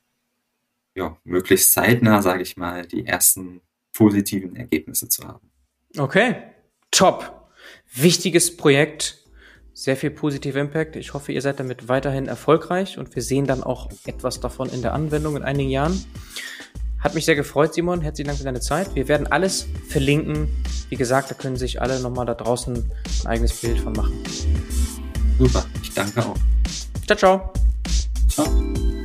ja, 0.95 1.17
möglichst 1.23 1.73
zeitnah, 1.73 2.21
sage 2.21 2.43
ich 2.43 2.57
mal, 2.57 2.85
die 2.85 3.05
ersten 3.05 3.61
positiven 3.93 4.55
Ergebnisse 4.55 5.09
zu 5.09 5.27
haben. 5.27 5.49
Okay, 5.97 6.35
top. 6.91 7.49
Wichtiges 7.93 8.55
Projekt, 8.55 9.17
sehr 9.73 9.97
viel 9.97 10.11
positiver 10.11 10.59
Impact. 10.59 10.95
Ich 10.95 11.13
hoffe, 11.13 11.31
ihr 11.31 11.41
seid 11.41 11.59
damit 11.59 11.87
weiterhin 11.87 12.27
erfolgreich 12.27 12.97
und 12.97 13.15
wir 13.15 13.23
sehen 13.23 13.45
dann 13.45 13.63
auch 13.63 13.89
etwas 14.05 14.39
davon 14.39 14.69
in 14.69 14.81
der 14.81 14.93
Anwendung 14.93 15.35
in 15.35 15.43
einigen 15.43 15.69
Jahren. 15.69 16.03
Hat 16.99 17.15
mich 17.15 17.25
sehr 17.25 17.35
gefreut, 17.35 17.73
Simon. 17.73 18.01
Herzlichen 18.01 18.27
Dank 18.27 18.39
für 18.39 18.45
deine 18.45 18.59
Zeit. 18.59 18.93
Wir 18.93 19.07
werden 19.07 19.27
alles 19.27 19.67
verlinken. 19.87 20.49
Wie 20.89 20.95
gesagt, 20.95 21.31
da 21.31 21.35
können 21.35 21.55
sich 21.55 21.81
alle 21.81 21.99
nochmal 21.99 22.25
da 22.25 22.33
draußen 22.33 22.75
ein 22.75 23.27
eigenes 23.27 23.53
Bild 23.61 23.79
von 23.79 23.93
machen. 23.93 24.13
Super, 25.37 25.65
ich 25.81 25.93
danke 25.93 26.19
auch. 26.19 26.35
Ciao, 27.07 27.17
ciao. 27.17 27.53
Ciao. 28.27 28.98